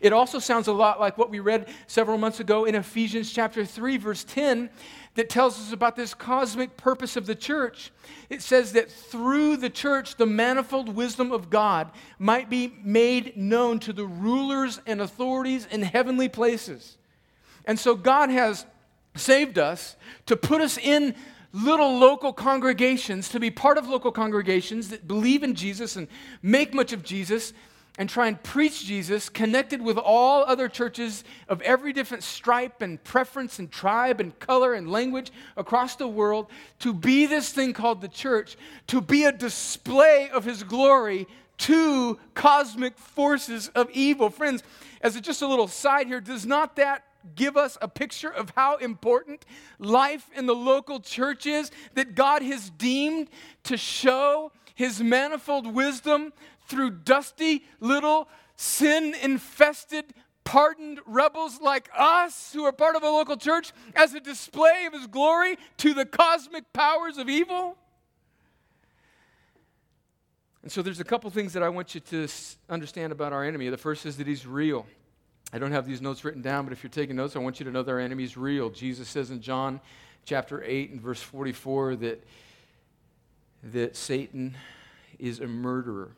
It 0.00 0.12
also 0.12 0.38
sounds 0.38 0.66
a 0.66 0.72
lot 0.72 1.00
like 1.00 1.16
what 1.16 1.30
we 1.30 1.40
read 1.40 1.68
several 1.86 2.18
months 2.18 2.40
ago 2.40 2.64
in 2.64 2.74
Ephesians 2.74 3.32
chapter 3.32 3.64
3, 3.64 3.96
verse 3.96 4.24
10, 4.24 4.70
that 5.14 5.28
tells 5.28 5.58
us 5.58 5.72
about 5.72 5.96
this 5.96 6.14
cosmic 6.14 6.76
purpose 6.76 7.16
of 7.16 7.26
the 7.26 7.34
church. 7.34 7.90
It 8.28 8.42
says 8.42 8.72
that 8.72 8.90
through 8.90 9.56
the 9.56 9.70
church, 9.70 10.16
the 10.16 10.26
manifold 10.26 10.94
wisdom 10.94 11.32
of 11.32 11.50
God 11.50 11.90
might 12.18 12.50
be 12.50 12.74
made 12.82 13.36
known 13.36 13.78
to 13.80 13.92
the 13.92 14.06
rulers 14.06 14.80
and 14.86 15.00
authorities 15.00 15.66
in 15.70 15.82
heavenly 15.82 16.28
places. 16.28 16.98
And 17.64 17.78
so 17.78 17.94
God 17.94 18.30
has 18.30 18.66
saved 19.16 19.58
us 19.58 19.96
to 20.26 20.36
put 20.36 20.60
us 20.60 20.78
in 20.78 21.14
little 21.52 21.98
local 21.98 22.32
congregations, 22.32 23.28
to 23.30 23.40
be 23.40 23.50
part 23.50 23.78
of 23.78 23.88
local 23.88 24.12
congregations 24.12 24.88
that 24.88 25.08
believe 25.08 25.42
in 25.42 25.54
Jesus 25.54 25.96
and 25.96 26.08
make 26.42 26.74
much 26.74 26.92
of 26.92 27.02
Jesus 27.02 27.52
and 27.98 28.08
try 28.08 28.28
and 28.28 28.40
preach 28.44 28.84
Jesus 28.84 29.28
connected 29.28 29.82
with 29.82 29.98
all 29.98 30.44
other 30.44 30.68
churches 30.68 31.24
of 31.48 31.60
every 31.62 31.92
different 31.92 32.22
stripe 32.22 32.80
and 32.80 33.02
preference 33.02 33.58
and 33.58 33.72
tribe 33.72 34.20
and 34.20 34.38
color 34.38 34.74
and 34.74 34.90
language 34.90 35.32
across 35.56 35.96
the 35.96 36.06
world 36.06 36.46
to 36.78 36.94
be 36.94 37.26
this 37.26 37.50
thing 37.50 37.72
called 37.72 38.00
the 38.00 38.08
church, 38.08 38.56
to 38.86 39.00
be 39.00 39.24
a 39.24 39.32
display 39.32 40.30
of 40.32 40.44
his 40.44 40.62
glory 40.62 41.26
to 41.58 42.16
cosmic 42.34 42.96
forces 42.96 43.68
of 43.74 43.90
evil. 43.90 44.30
Friends, 44.30 44.62
as 45.00 45.20
just 45.20 45.42
a 45.42 45.46
little 45.48 45.66
side 45.66 46.06
here, 46.06 46.20
does 46.20 46.46
not 46.46 46.76
that 46.76 47.02
give 47.34 47.56
us 47.56 47.78
a 47.80 47.88
picture 47.88 48.30
of 48.30 48.52
how 48.56 48.76
important 48.76 49.44
life 49.78 50.28
in 50.36 50.46
the 50.46 50.54
local 50.54 51.00
church 51.00 51.46
is 51.46 51.70
that 51.94 52.14
God 52.14 52.42
has 52.42 52.70
deemed 52.70 53.28
to 53.64 53.76
show 53.76 54.52
his 54.74 55.02
manifold 55.02 55.66
wisdom 55.72 56.32
through 56.68 56.90
dusty 56.90 57.64
little 57.80 58.28
sin 58.56 59.14
infested 59.22 60.04
pardoned 60.44 60.98
rebels 61.04 61.60
like 61.60 61.90
us 61.96 62.52
who 62.54 62.64
are 62.64 62.72
part 62.72 62.96
of 62.96 63.02
a 63.02 63.10
local 63.10 63.36
church 63.36 63.72
as 63.94 64.14
a 64.14 64.20
display 64.20 64.86
of 64.86 64.94
his 64.94 65.06
glory 65.06 65.58
to 65.76 65.92
the 65.92 66.06
cosmic 66.06 66.72
powers 66.72 67.18
of 67.18 67.28
evil? 67.28 67.76
And 70.62 70.72
so 70.72 70.82
there's 70.82 71.00
a 71.00 71.04
couple 71.04 71.28
things 71.30 71.52
that 71.52 71.62
I 71.62 71.68
want 71.68 71.94
you 71.94 72.00
to 72.00 72.28
understand 72.68 73.12
about 73.12 73.32
our 73.32 73.44
enemy. 73.44 73.68
The 73.68 73.76
first 73.76 74.06
is 74.06 74.16
that 74.16 74.26
he's 74.26 74.46
real. 74.46 74.86
I 75.52 75.58
don't 75.58 75.72
have 75.72 75.86
these 75.86 76.02
notes 76.02 76.24
written 76.24 76.42
down, 76.42 76.64
but 76.64 76.72
if 76.72 76.82
you're 76.82 76.90
taking 76.90 77.16
notes, 77.16 77.34
I 77.34 77.38
want 77.38 77.58
you 77.58 77.64
to 77.64 77.70
know 77.70 77.82
that 77.82 77.90
our 77.90 77.98
enemy 77.98 78.24
is 78.24 78.36
real. 78.36 78.68
Jesus 78.68 79.08
says 79.08 79.30
in 79.30 79.40
John 79.40 79.80
chapter 80.24 80.62
8 80.62 80.90
and 80.90 81.00
verse 81.00 81.22
44 81.22 81.96
that, 81.96 82.26
that 83.72 83.96
Satan 83.96 84.54
is 85.18 85.40
a 85.40 85.46
murderer. 85.46 86.10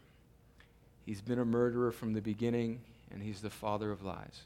He's 1.06 1.20
been 1.20 1.38
a 1.38 1.44
murderer 1.44 1.92
from 1.92 2.12
the 2.12 2.20
beginning, 2.20 2.80
and 3.12 3.22
he's 3.22 3.40
the 3.40 3.50
father 3.50 3.92
of 3.92 4.02
lies. 4.02 4.42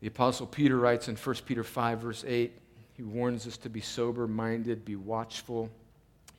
The 0.00 0.08
Apostle 0.08 0.46
Peter 0.46 0.76
writes 0.76 1.08
in 1.08 1.16
1 1.16 1.36
Peter 1.46 1.64
5, 1.64 1.98
verse 2.00 2.24
8, 2.26 2.52
he 2.94 3.02
warns 3.02 3.46
us 3.46 3.56
to 3.58 3.68
be 3.68 3.80
sober 3.80 4.28
minded, 4.28 4.84
be 4.84 4.96
watchful. 4.96 5.70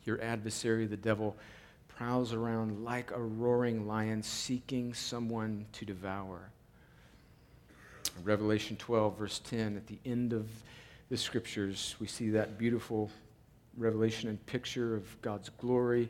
Your 0.05 0.21
adversary, 0.21 0.85
the 0.85 0.95
devil, 0.95 1.35
prowls 1.95 2.33
around 2.33 2.83
like 2.83 3.11
a 3.11 3.21
roaring 3.21 3.87
lion 3.87 4.21
seeking 4.21 4.93
someone 4.93 5.65
to 5.71 5.85
devour. 5.85 6.49
Revelation 8.23 8.75
12, 8.77 9.17
verse 9.17 9.39
10, 9.39 9.77
at 9.77 9.87
the 9.87 9.97
end 10.05 10.33
of 10.33 10.49
the 11.09 11.17
scriptures, 11.17 11.95
we 11.99 12.07
see 12.07 12.29
that 12.31 12.57
beautiful 12.57 13.09
revelation 13.77 14.29
and 14.29 14.45
picture 14.45 14.95
of 14.95 15.21
God's 15.21 15.49
glory. 15.49 16.09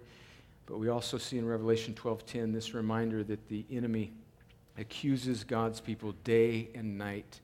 But 0.65 0.77
we 0.77 0.89
also 0.89 1.18
see 1.18 1.38
in 1.38 1.46
Revelation 1.46 1.94
12:10 1.94 2.51
this 2.51 2.74
reminder 2.74 3.24
that 3.24 3.48
the 3.48 3.65
enemy 3.72 4.14
accuses 4.77 5.44
God's 5.44 5.79
people 5.79 6.14
day 6.24 6.70
and 6.74 6.98
night 6.98 7.40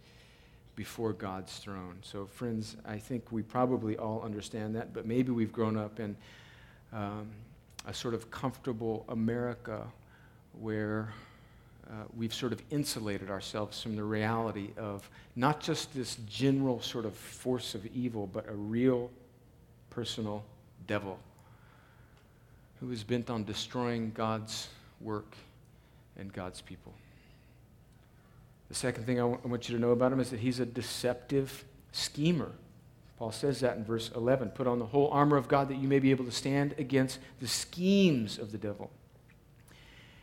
before 0.75 1.13
God's 1.13 1.57
throne. 1.59 1.97
So, 2.01 2.25
friends, 2.25 2.77
I 2.85 2.97
think 2.97 3.31
we 3.31 3.43
probably 3.43 3.97
all 3.97 4.21
understand 4.23 4.75
that, 4.75 4.93
but 4.93 5.05
maybe 5.05 5.31
we've 5.31 5.51
grown 5.51 5.77
up 5.77 5.99
and 5.99 6.15
um, 6.91 7.29
a 7.87 7.93
sort 7.93 8.13
of 8.13 8.29
comfortable 8.31 9.05
America 9.09 9.85
where 10.59 11.13
uh, 11.89 11.93
we've 12.15 12.33
sort 12.33 12.53
of 12.53 12.61
insulated 12.69 13.29
ourselves 13.29 13.81
from 13.81 13.95
the 13.95 14.03
reality 14.03 14.69
of 14.77 15.09
not 15.35 15.59
just 15.59 15.93
this 15.93 16.17
general 16.27 16.81
sort 16.81 17.05
of 17.05 17.13
force 17.13 17.75
of 17.75 17.85
evil, 17.87 18.27
but 18.27 18.47
a 18.47 18.53
real 18.53 19.09
personal 19.89 20.43
devil 20.87 21.19
who 22.79 22.91
is 22.91 23.03
bent 23.03 23.29
on 23.29 23.43
destroying 23.43 24.11
God's 24.15 24.69
work 25.01 25.35
and 26.17 26.31
God's 26.31 26.61
people. 26.61 26.93
The 28.69 28.75
second 28.75 29.05
thing 29.05 29.19
I 29.19 29.23
want 29.23 29.67
you 29.67 29.75
to 29.75 29.81
know 29.81 29.91
about 29.91 30.13
him 30.13 30.19
is 30.19 30.29
that 30.29 30.39
he's 30.39 30.59
a 30.59 30.65
deceptive 30.65 31.65
schemer. 31.91 32.51
Paul 33.21 33.31
says 33.31 33.59
that 33.59 33.77
in 33.77 33.83
verse 33.83 34.09
11. 34.15 34.49
Put 34.49 34.65
on 34.65 34.79
the 34.79 34.85
whole 34.87 35.07
armor 35.11 35.37
of 35.37 35.47
God 35.47 35.69
that 35.69 35.77
you 35.77 35.87
may 35.87 35.99
be 35.99 36.09
able 36.09 36.25
to 36.25 36.31
stand 36.31 36.73
against 36.79 37.19
the 37.39 37.47
schemes 37.47 38.39
of 38.39 38.51
the 38.51 38.57
devil. 38.57 38.89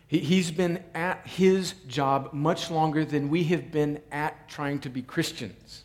He, 0.08 0.18
he's 0.18 0.50
been 0.50 0.82
at 0.96 1.24
his 1.24 1.74
job 1.86 2.30
much 2.32 2.72
longer 2.72 3.04
than 3.04 3.28
we 3.28 3.44
have 3.44 3.70
been 3.70 4.02
at 4.10 4.48
trying 4.48 4.80
to 4.80 4.88
be 4.88 5.00
Christians. 5.00 5.84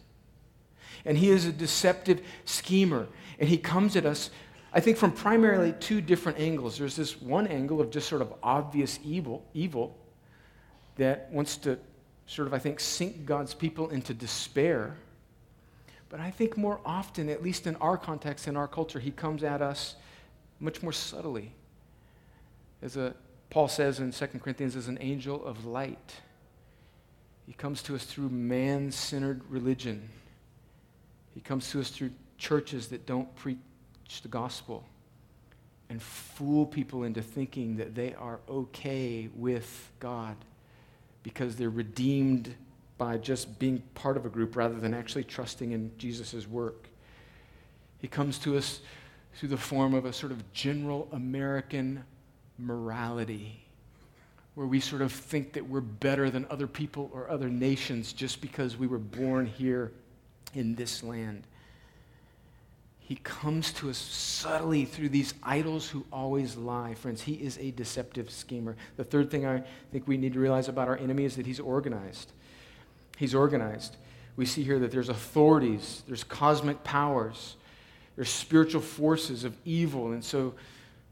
And 1.05 1.15
he 1.15 1.29
is 1.29 1.45
a 1.45 1.51
deceptive 1.51 2.19
schemer. 2.45 3.07
And 3.37 3.47
he 3.47 3.59
comes 3.59 3.95
at 3.95 4.07
us, 4.07 4.31
I 4.73 4.79
think, 4.79 4.97
from 4.97 5.11
primarily 5.11 5.73
two 5.73 6.01
different 6.01 6.39
angles. 6.39 6.79
There's 6.79 6.95
this 6.95 7.21
one 7.21 7.45
angle 7.45 7.79
of 7.79 7.91
just 7.91 8.09
sort 8.09 8.23
of 8.23 8.33
obvious 8.41 8.97
evil, 9.03 9.45
evil 9.53 9.95
that 10.95 11.29
wants 11.31 11.57
to 11.57 11.77
sort 12.25 12.47
of, 12.47 12.55
I 12.55 12.57
think, 12.57 12.79
sink 12.79 13.23
God's 13.23 13.53
people 13.53 13.91
into 13.91 14.15
despair 14.15 14.97
but 16.13 16.21
I 16.21 16.29
think 16.29 16.57
more 16.57 16.79
often, 16.85 17.27
at 17.27 17.41
least 17.41 17.65
in 17.65 17.75
our 17.77 17.97
context, 17.97 18.47
in 18.47 18.55
our 18.55 18.67
culture, 18.67 18.99
he 18.99 19.09
comes 19.09 19.43
at 19.43 19.63
us 19.63 19.95
much 20.59 20.83
more 20.83 20.91
subtly. 20.93 21.53
As 22.83 22.97
a, 22.97 23.15
Paul 23.49 23.67
says 23.67 23.99
in 23.99 24.11
2 24.11 24.27
Corinthians, 24.37 24.75
as 24.75 24.87
an 24.87 24.99
angel 25.01 25.43
of 25.43 25.65
light. 25.65 26.21
He 27.47 27.53
comes 27.53 27.81
to 27.81 27.95
us 27.95 28.03
through 28.03 28.29
man 28.29 28.91
centered 28.91 29.41
religion. 29.49 30.07
He 31.33 31.41
comes 31.41 31.71
to 31.71 31.79
us 31.79 31.89
through 31.89 32.11
churches 32.37 32.89
that 32.89 33.07
don't 33.07 33.35
preach 33.35 33.57
the 34.21 34.27
gospel 34.27 34.83
and 35.89 35.99
fool 35.99 36.67
people 36.67 37.05
into 37.05 37.23
thinking 37.23 37.77
that 37.77 37.95
they 37.95 38.13
are 38.13 38.39
okay 38.47 39.29
with 39.35 39.89
God 39.99 40.35
because 41.23 41.55
they're 41.55 41.71
redeemed 41.71 42.53
by 42.97 43.17
just 43.17 43.59
being 43.59 43.81
part 43.95 44.17
of 44.17 44.25
a 44.25 44.29
group 44.29 44.55
rather 44.55 44.79
than 44.79 44.93
actually 44.93 45.23
trusting 45.23 45.71
in 45.71 45.91
Jesus' 45.97 46.47
work. 46.47 46.87
He 47.99 48.07
comes 48.07 48.37
to 48.39 48.57
us 48.57 48.81
through 49.35 49.49
the 49.49 49.57
form 49.57 49.93
of 49.93 50.05
a 50.05 50.13
sort 50.13 50.31
of 50.31 50.53
general 50.53 51.07
American 51.11 52.03
morality 52.57 53.63
where 54.55 54.67
we 54.67 54.79
sort 54.79 55.01
of 55.01 55.11
think 55.11 55.53
that 55.53 55.67
we're 55.67 55.81
better 55.81 56.29
than 56.29 56.45
other 56.49 56.67
people 56.67 57.09
or 57.13 57.29
other 57.29 57.49
nations 57.49 58.13
just 58.13 58.39
because 58.41 58.77
we 58.77 58.85
were 58.85 58.99
born 58.99 59.45
here 59.45 59.91
in 60.53 60.75
this 60.75 61.01
land. 61.01 61.43
He 62.99 63.15
comes 63.23 63.73
to 63.73 63.89
us 63.89 63.97
subtly 63.97 64.85
through 64.85 65.09
these 65.09 65.33
idols 65.43 65.89
who 65.89 66.05
always 66.11 66.55
lie. 66.55 66.93
Friends, 66.93 67.21
he 67.21 67.33
is 67.33 67.57
a 67.57 67.71
deceptive 67.71 68.29
schemer. 68.29 68.75
The 68.95 69.03
third 69.03 69.29
thing 69.29 69.45
I 69.45 69.63
think 69.91 70.07
we 70.07 70.17
need 70.17 70.33
to 70.33 70.39
realize 70.39 70.69
about 70.69 70.87
our 70.87 70.97
enemy 70.97 71.25
is 71.25 71.35
that 71.35 71.45
he's 71.45 71.59
organized. 71.59 72.31
He's 73.17 73.35
organized. 73.35 73.97
We 74.35 74.45
see 74.45 74.63
here 74.63 74.79
that 74.79 74.91
there's 74.91 75.09
authorities, 75.09 76.03
there's 76.07 76.23
cosmic 76.23 76.83
powers, 76.83 77.55
there's 78.15 78.29
spiritual 78.29 78.81
forces 78.81 79.43
of 79.43 79.55
evil. 79.65 80.11
And 80.11 80.23
so, 80.23 80.53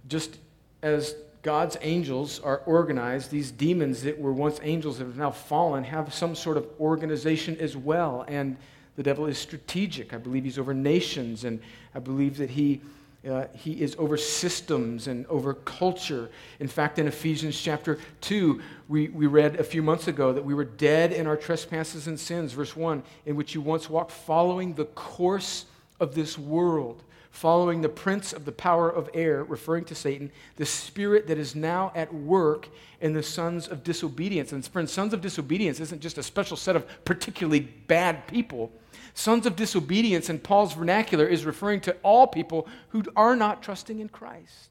just 0.08 0.38
as 0.82 1.16
God's 1.44 1.78
angels 1.82 2.40
are 2.40 2.60
organized, 2.66 3.32
these 3.32 3.52
demons 3.52 4.04
that 4.04 4.20
were 4.20 4.34
once 4.34 4.60
angels 4.64 4.98
that 4.98 5.06
have 5.06 5.18
now 5.18 5.32
fallen 5.32 5.84
have 5.84 6.14
some 6.14 6.36
sort 6.36 6.58
of 6.58 6.68
organization 6.80 7.58
as 7.60 7.76
well. 7.76 8.26
And 8.28 8.58
the 8.96 9.04
devil 9.04 9.26
is 9.26 9.38
strategic. 9.38 10.14
I 10.14 10.18
believe 10.18 10.44
he's 10.44 10.60
over 10.60 10.74
nations, 10.74 11.44
and 11.44 11.60
I 11.96 12.00
believe 12.00 12.38
that 12.38 12.52
he 12.52 12.82
uh, 13.30 13.46
he 13.54 13.82
is 13.82 13.96
over 14.00 14.18
systems 14.18 15.08
and 15.08 15.28
over 15.28 15.54
culture. 15.54 16.32
In 16.60 16.68
fact, 16.68 16.98
in 16.98 17.08
Ephesians 17.08 17.60
chapter 17.60 18.00
2, 18.22 18.60
we, 18.88 19.10
we 19.10 19.28
read 19.28 19.60
a 19.60 19.64
few 19.64 19.84
months 19.84 20.08
ago 20.08 20.34
that 20.34 20.44
we 20.44 20.56
were 20.56 20.66
dead 20.66 21.12
in 21.12 21.28
our 21.28 21.38
trespasses 21.38 22.08
and 22.08 22.20
sins, 22.20 22.54
verse 22.54 22.76
1, 22.76 23.04
in 23.28 23.36
which 23.36 23.54
you 23.54 23.62
once 23.62 23.90
walked 23.90 24.12
following 24.12 24.74
the 24.74 24.86
course 24.86 25.66
of 26.00 26.16
this 26.16 26.38
world, 26.38 27.04
following 27.32 27.82
the 27.82 27.90
prince 27.90 28.34
of 28.34 28.46
the 28.46 28.52
power 28.52 28.90
of 28.90 29.10
air, 29.14 29.44
referring 29.46 29.86
to 29.86 29.96
Satan, 29.96 30.32
the 30.58 30.66
spirit 30.66 31.28
that 31.28 31.38
is 31.38 31.56
now 31.56 31.92
at 31.96 32.14
work 32.14 32.68
in 33.00 33.14
the 33.14 33.24
sons 33.24 33.68
of 33.68 33.84
disobedience. 33.84 34.52
And 34.52 34.66
friends, 34.68 34.92
sons 34.92 35.14
of 35.14 35.22
disobedience 35.22 35.80
isn't 35.80 36.02
just 36.02 36.18
a 36.18 36.24
special 36.24 36.58
set 36.58 36.76
of 36.76 36.86
particularly 37.06 37.62
bad 37.62 38.28
people. 38.28 38.72
Sons 39.14 39.46
of 39.46 39.56
disobedience 39.56 40.30
in 40.30 40.40
Paul's 40.40 40.74
vernacular 40.74 41.26
is 41.26 41.46
referring 41.46 41.80
to 41.82 41.96
all 42.04 42.28
people 42.28 42.68
who 42.90 43.04
are 43.16 43.36
not 43.36 43.64
trusting 43.64 44.00
in 44.00 44.10
Christ. 44.10 44.70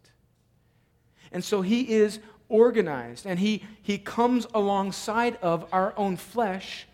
And 1.33 1.43
so 1.43 1.63
he 1.63 1.91
is 1.95 2.21
organized 2.49 3.27
and 3.27 3.39
he, 3.39 3.65
he 3.83 3.97
comes 3.97 4.47
alongside 4.53 5.37
of 5.41 5.67
our 5.73 5.95
own 5.97 6.17
flesh 6.17 6.87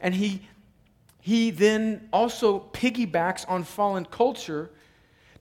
and 0.00 0.14
he, 0.14 0.42
he 1.20 1.50
then 1.50 2.08
also 2.12 2.60
piggybacks 2.72 3.44
on 3.48 3.64
fallen 3.64 4.04
culture 4.04 4.70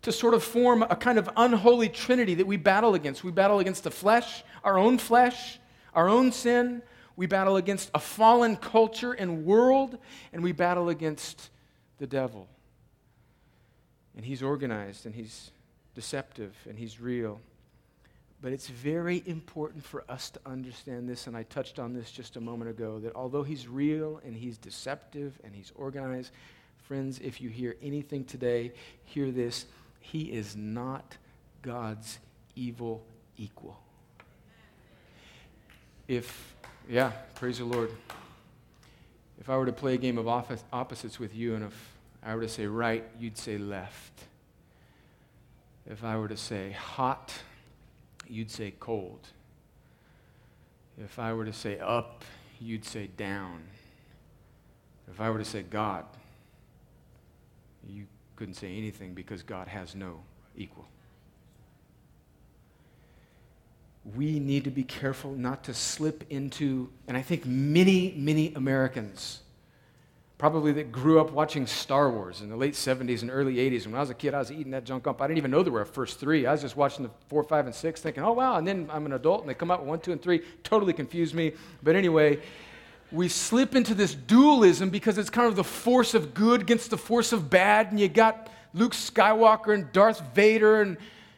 to 0.07 0.13
sort 0.13 0.33
of 0.33 0.41
form 0.41 0.83
a 0.83 0.95
kind 0.95 1.17
of 1.17 1.29
unholy 1.35 1.89
trinity 1.89 2.35
that 2.35 2.47
we 2.47 2.55
battle 2.55 2.95
against. 2.95 3.25
We 3.25 3.31
battle 3.31 3.59
against 3.59 3.83
the 3.83 3.91
flesh, 3.91 4.41
our 4.63 4.77
own 4.77 4.97
flesh, 4.97 5.59
our 5.93 6.07
own 6.07 6.31
sin. 6.31 6.81
We 7.17 7.25
battle 7.25 7.57
against 7.57 7.91
a 7.93 7.99
fallen 7.99 8.55
culture 8.55 9.11
and 9.11 9.43
world, 9.43 9.97
and 10.31 10.41
we 10.41 10.53
battle 10.53 10.87
against 10.87 11.49
the 11.97 12.07
devil. 12.07 12.47
And 14.15 14.23
he's 14.23 14.41
organized, 14.41 15.05
and 15.05 15.13
he's 15.13 15.51
deceptive, 15.93 16.55
and 16.69 16.79
he's 16.79 17.01
real. 17.01 17.41
But 18.41 18.53
it's 18.53 18.69
very 18.69 19.21
important 19.25 19.83
for 19.83 20.05
us 20.07 20.29
to 20.29 20.39
understand 20.45 21.09
this, 21.09 21.27
and 21.27 21.35
I 21.35 21.43
touched 21.43 21.79
on 21.79 21.91
this 21.91 22.11
just 22.11 22.37
a 22.37 22.41
moment 22.41 22.69
ago 22.69 22.99
that 22.99 23.13
although 23.13 23.43
he's 23.43 23.67
real 23.67 24.21
and 24.23 24.37
he's 24.37 24.57
deceptive 24.57 25.37
and 25.43 25.53
he's 25.53 25.73
organized, 25.75 26.31
friends, 26.83 27.19
if 27.19 27.41
you 27.41 27.49
hear 27.49 27.75
anything 27.81 28.23
today, 28.23 28.71
hear 29.03 29.31
this 29.31 29.65
he 30.11 30.31
is 30.31 30.55
not 30.55 31.17
God's 31.61 32.19
evil 32.55 33.03
equal. 33.37 33.77
If, 36.07 36.55
yeah, 36.89 37.11
praise 37.35 37.57
the 37.57 37.65
Lord. 37.65 37.91
If 39.37 39.49
I 39.49 39.57
were 39.57 39.65
to 39.65 39.73
play 39.73 39.95
a 39.95 39.97
game 39.97 40.17
of 40.17 40.27
opposites 40.71 41.19
with 41.19 41.35
you, 41.35 41.55
and 41.55 41.65
if 41.65 41.97
I 42.23 42.35
were 42.35 42.41
to 42.41 42.47
say 42.47 42.67
right, 42.67 43.03
you'd 43.19 43.37
say 43.37 43.57
left. 43.57 44.13
If 45.85 46.05
I 46.05 46.17
were 46.17 46.29
to 46.29 46.37
say 46.37 46.71
hot, 46.71 47.33
you'd 48.29 48.49
say 48.49 48.73
cold. 48.79 49.27
If 50.97 51.19
I 51.19 51.33
were 51.33 51.45
to 51.45 51.53
say 51.53 51.79
up, 51.79 52.23
you'd 52.61 52.85
say 52.85 53.09
down. 53.17 53.63
If 55.11 55.19
I 55.19 55.29
were 55.29 55.39
to 55.39 55.45
say 55.45 55.63
God, 55.63 56.05
you 57.85 58.05
couldn't 58.37 58.53
say 58.53 58.77
anything 58.77 59.13
because 59.13 59.43
God 59.43 59.67
has 59.67 59.95
no 59.95 60.21
equal. 60.55 60.87
We 64.15 64.39
need 64.39 64.63
to 64.63 64.71
be 64.71 64.83
careful 64.83 65.33
not 65.33 65.65
to 65.65 65.73
slip 65.73 66.23
into, 66.29 66.89
and 67.07 67.17
I 67.17 67.21
think 67.21 67.45
many, 67.45 68.13
many 68.15 68.53
Americans, 68.53 69.41
probably 70.37 70.71
that 70.73 70.91
grew 70.91 71.19
up 71.19 71.31
watching 71.31 71.65
Star 71.65 72.09
Wars 72.09 72.41
in 72.41 72.49
the 72.49 72.55
late 72.55 72.75
70s 72.75 73.23
and 73.23 73.31
early 73.31 73.55
80s. 73.55 73.85
When 73.85 73.95
I 73.95 73.99
was 73.99 74.11
a 74.11 74.13
kid, 74.13 74.33
I 74.33 74.39
was 74.39 74.51
eating 74.51 74.71
that 74.71 74.85
junk 74.85 75.07
up. 75.07 75.21
I 75.21 75.27
didn't 75.27 75.39
even 75.39 75.51
know 75.51 75.63
there 75.63 75.73
were 75.73 75.81
a 75.81 75.85
first 75.85 76.19
three. 76.19 76.45
I 76.45 76.51
was 76.51 76.61
just 76.61 76.77
watching 76.77 77.03
the 77.03 77.11
four, 77.27 77.43
five, 77.43 77.65
and 77.65 77.75
six, 77.75 78.01
thinking, 78.01 78.23
oh, 78.23 78.33
wow. 78.33 78.57
And 78.57 78.65
then 78.67 78.87
I'm 78.93 79.05
an 79.07 79.13
adult, 79.13 79.41
and 79.41 79.49
they 79.49 79.55
come 79.55 79.71
out 79.71 79.79
with 79.81 79.89
one, 79.89 79.99
two, 79.99 80.11
and 80.11 80.21
three. 80.21 80.43
Totally 80.63 80.93
confused 80.93 81.33
me. 81.33 81.53
But 81.83 81.95
anyway, 81.95 82.39
we 83.11 83.29
slip 83.29 83.75
into 83.75 83.93
this 83.93 84.13
dualism 84.13 84.89
because 84.89 85.17
it's 85.17 85.29
kind 85.29 85.47
of 85.47 85.55
the 85.55 85.63
force 85.63 86.13
of 86.13 86.33
good 86.33 86.61
against 86.61 86.89
the 86.89 86.97
force 86.97 87.31
of 87.31 87.49
bad, 87.49 87.91
and 87.91 87.99
you 87.99 88.09
got 88.09 88.49
Luke 88.73 88.93
Skywalker 88.93 89.73
and 89.73 89.91
Darth 89.91 90.21
Vader, 90.33 90.81
and 90.81 90.97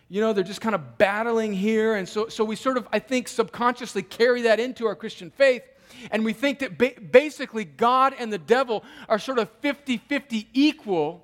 you 0.09 0.21
know, 0.21 0.33
they're 0.33 0.43
just 0.43 0.61
kind 0.61 0.73
of 0.73 0.97
battling 0.97 1.53
here. 1.53 1.93
And 1.93 2.09
so, 2.09 2.27
so 2.29 2.43
we 2.43 2.55
sort 2.55 2.77
of, 2.77 2.87
I 2.91 2.97
think, 2.97 3.27
subconsciously 3.27 4.01
carry 4.01 4.41
that 4.43 4.59
into 4.59 4.87
our 4.87 4.95
Christian 4.95 5.29
faith. 5.29 5.61
And 6.09 6.25
we 6.25 6.33
think 6.33 6.59
that 6.59 6.79
ba- 6.79 6.99
basically 6.99 7.63
God 7.63 8.15
and 8.17 8.33
the 8.33 8.39
devil 8.39 8.83
are 9.07 9.19
sort 9.19 9.37
of 9.37 9.49
50 9.61 9.97
50 9.97 10.47
equal. 10.53 11.23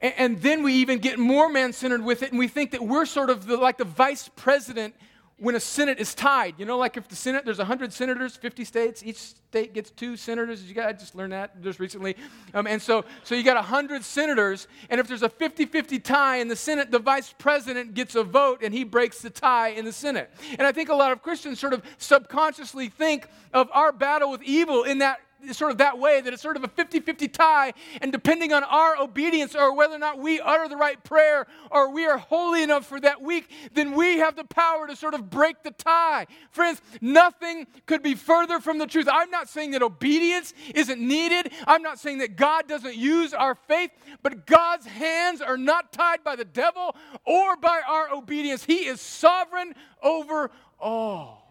And, 0.00 0.14
and, 0.16 0.42
then 0.42 0.62
we 0.62 0.74
even 0.74 0.98
get 0.98 1.18
more 1.18 1.48
man 1.48 1.72
centered 1.72 2.04
with 2.04 2.22
it, 2.22 2.30
and 2.30 2.38
we 2.38 2.46
think 2.48 2.72
that 2.72 2.82
we're 2.82 3.06
sort 3.06 3.30
of 3.30 3.46
the, 3.46 3.56
like 3.56 3.78
the 3.78 3.84
vice 3.84 4.28
president 4.36 4.94
when 5.38 5.56
a 5.56 5.60
Senate 5.60 5.98
is 5.98 6.14
tied. 6.14 6.54
You 6.58 6.64
know, 6.64 6.78
like 6.78 6.96
if 6.96 7.08
the 7.08 7.16
Senate, 7.16 7.44
there's 7.44 7.58
100 7.58 7.92
senators, 7.92 8.36
50 8.36 8.64
states, 8.64 9.02
each 9.04 9.16
state 9.16 9.74
gets 9.74 9.90
two 9.90 10.16
senators. 10.16 10.62
You 10.62 10.80
I 10.80 10.92
just 10.92 11.14
learned 11.14 11.32
that 11.32 11.60
just 11.62 11.80
recently. 11.80 12.16
Um, 12.52 12.66
and 12.66 12.80
so, 12.80 13.04
so 13.24 13.34
you 13.34 13.42
got 13.42 13.56
100 13.56 14.04
senators, 14.04 14.68
and 14.90 15.00
if 15.00 15.08
there's 15.08 15.22
a 15.22 15.28
50 15.28 15.66
50 15.66 15.98
tie 15.98 16.36
in 16.36 16.48
the 16.48 16.56
Senate, 16.56 16.90
the 16.90 16.98
vice 16.98 17.34
president 17.36 17.94
gets 17.94 18.14
a 18.14 18.22
vote 18.22 18.60
and 18.62 18.72
he 18.72 18.84
breaks 18.84 19.22
the 19.22 19.30
tie 19.30 19.68
in 19.68 19.84
the 19.84 19.92
Senate. 19.92 20.30
And 20.58 20.66
I 20.66 20.72
think 20.72 20.88
a 20.88 20.94
lot 20.94 21.12
of 21.12 21.22
Christians 21.22 21.58
sort 21.58 21.72
of 21.72 21.82
subconsciously 21.98 22.88
think 22.88 23.28
of 23.52 23.68
our 23.72 23.92
battle 23.92 24.30
with 24.30 24.42
evil 24.42 24.84
in 24.84 24.98
that 24.98 25.20
sort 25.52 25.70
of 25.70 25.78
that 25.78 25.98
way 25.98 26.20
that 26.20 26.32
it's 26.32 26.42
sort 26.42 26.56
of 26.56 26.64
a 26.64 26.68
50 26.68 27.00
50 27.00 27.28
tie. 27.28 27.72
And 28.00 28.12
depending 28.12 28.52
on 28.52 28.64
our 28.64 28.96
obedience 28.96 29.54
or 29.54 29.74
whether 29.74 29.94
or 29.94 29.98
not 29.98 30.18
we 30.18 30.40
utter 30.40 30.68
the 30.68 30.76
right 30.76 31.02
prayer 31.04 31.46
or 31.70 31.90
we 31.90 32.06
are 32.06 32.18
holy 32.18 32.62
enough 32.62 32.86
for 32.86 33.00
that 33.00 33.20
week, 33.20 33.50
then 33.72 33.92
we 33.92 34.18
have 34.18 34.36
the 34.36 34.44
power 34.44 34.86
to 34.86 34.96
sort 34.96 35.14
of 35.14 35.30
break 35.30 35.62
the 35.62 35.70
tie. 35.72 36.26
Friends, 36.50 36.80
nothing 37.00 37.66
could 37.86 38.02
be 38.02 38.14
further 38.14 38.60
from 38.60 38.78
the 38.78 38.86
truth. 38.86 39.08
I'm 39.10 39.30
not 39.30 39.48
saying 39.48 39.72
that 39.72 39.82
obedience 39.82 40.54
isn't 40.74 41.00
needed, 41.00 41.52
I'm 41.66 41.82
not 41.82 41.98
saying 41.98 42.18
that 42.18 42.36
God 42.36 42.68
doesn't 42.68 42.96
use 42.96 43.34
our 43.34 43.54
faith, 43.54 43.90
but 44.22 44.46
God's 44.46 44.86
hands 44.86 45.40
are 45.40 45.56
not 45.56 45.92
tied 45.92 46.24
by 46.24 46.36
the 46.36 46.44
devil 46.44 46.94
or 47.24 47.56
by 47.56 47.80
our 47.86 48.12
obedience. 48.12 48.64
He 48.64 48.86
is 48.86 49.00
sovereign 49.00 49.74
over 50.02 50.50
all. 50.78 51.43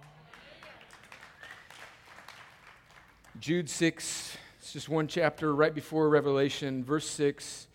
Jude 3.43 3.69
6, 3.69 4.38
it's 4.58 4.71
just 4.71 4.88
one 4.88 5.06
chapter 5.06 5.53
right 5.53 5.75
before 5.75 6.08
Revelation. 6.08 6.82
Verse 6.82 7.06
6 7.10 7.67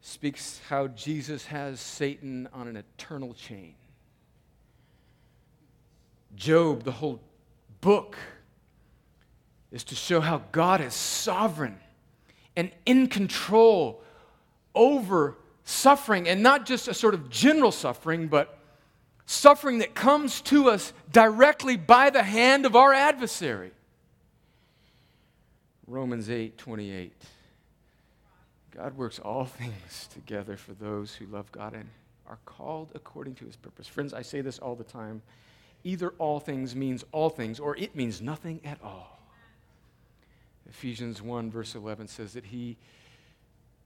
speaks 0.00 0.60
how 0.68 0.88
Jesus 0.88 1.46
has 1.46 1.78
Satan 1.78 2.48
on 2.52 2.66
an 2.66 2.74
eternal 2.76 3.32
chain. 3.34 3.76
Job, 6.34 6.82
the 6.82 6.90
whole 6.90 7.20
book, 7.80 8.16
is 9.70 9.84
to 9.84 9.94
show 9.94 10.20
how 10.20 10.42
God 10.50 10.80
is 10.80 10.94
sovereign 10.94 11.78
and 12.56 12.72
in 12.86 13.06
control 13.06 14.02
over 14.74 15.36
suffering, 15.62 16.28
and 16.28 16.42
not 16.42 16.66
just 16.66 16.88
a 16.88 16.94
sort 16.94 17.14
of 17.14 17.30
general 17.30 17.70
suffering, 17.70 18.26
but 18.26 18.58
suffering 19.26 19.78
that 19.78 19.94
comes 19.94 20.40
to 20.40 20.70
us 20.70 20.92
directly 21.12 21.76
by 21.76 22.10
the 22.10 22.24
hand 22.24 22.66
of 22.66 22.74
our 22.74 22.92
adversary. 22.92 23.70
Romans 25.86 26.30
8 26.30 26.56
28. 26.56 27.12
God 28.70 28.96
works 28.96 29.18
all 29.18 29.44
things 29.44 30.08
together 30.12 30.56
for 30.56 30.72
those 30.72 31.14
who 31.14 31.26
love 31.26 31.50
God 31.52 31.74
and 31.74 31.88
are 32.26 32.38
called 32.46 32.90
according 32.94 33.34
to 33.36 33.44
his 33.44 33.56
purpose. 33.56 33.86
Friends, 33.86 34.14
I 34.14 34.22
say 34.22 34.40
this 34.40 34.58
all 34.58 34.74
the 34.74 34.84
time. 34.84 35.22
Either 35.84 36.14
all 36.18 36.40
things 36.40 36.74
means 36.74 37.04
all 37.12 37.28
things, 37.28 37.60
or 37.60 37.76
it 37.76 37.94
means 37.94 38.22
nothing 38.22 38.60
at 38.64 38.78
all. 38.82 39.20
Ephesians 40.68 41.20
1, 41.20 41.50
verse 41.50 41.74
11 41.74 42.08
says 42.08 42.32
that 42.32 42.46
he 42.46 42.76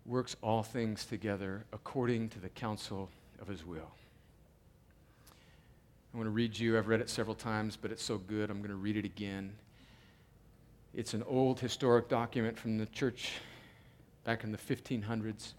works 0.07 0.37
all 0.41 0.63
things 0.63 1.05
together 1.05 1.65
according 1.73 2.29
to 2.31 2.39
the 2.39 2.49
counsel 2.49 3.11
of 3.41 3.49
his 3.49 3.67
will. 3.67 3.91
I 6.15 6.17
want 6.17 6.29
to 6.29 6.31
read 6.31 6.59
you, 6.59 6.79
I've 6.79 6.89
read 6.89 7.01
it 7.01 7.11
several 7.11 7.35
times, 7.35 7.77
but 7.77 7.91
it's 7.91 8.03
so 8.03 8.17
good, 8.17 8.49
I'm 8.49 8.59
going 8.59 8.71
to 8.71 8.77
read 8.77 8.97
it 8.97 9.05
again. 9.05 9.53
It's 10.99 11.15
an 11.15 11.23
old 11.29 11.61
historic 11.61 12.09
document 12.09 12.59
from 12.59 12.77
the 12.77 12.87
church 12.87 13.35
back 14.25 14.43
in 14.43 14.51
the 14.51 14.59
1500s. 14.59 15.53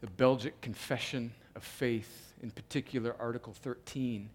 The 0.00 0.06
Belgic 0.06 0.60
Confession 0.60 1.32
of 1.56 1.64
Faith, 1.64 2.34
in 2.40 2.52
particular, 2.52 3.16
Article 3.18 3.52
13, 3.52 4.30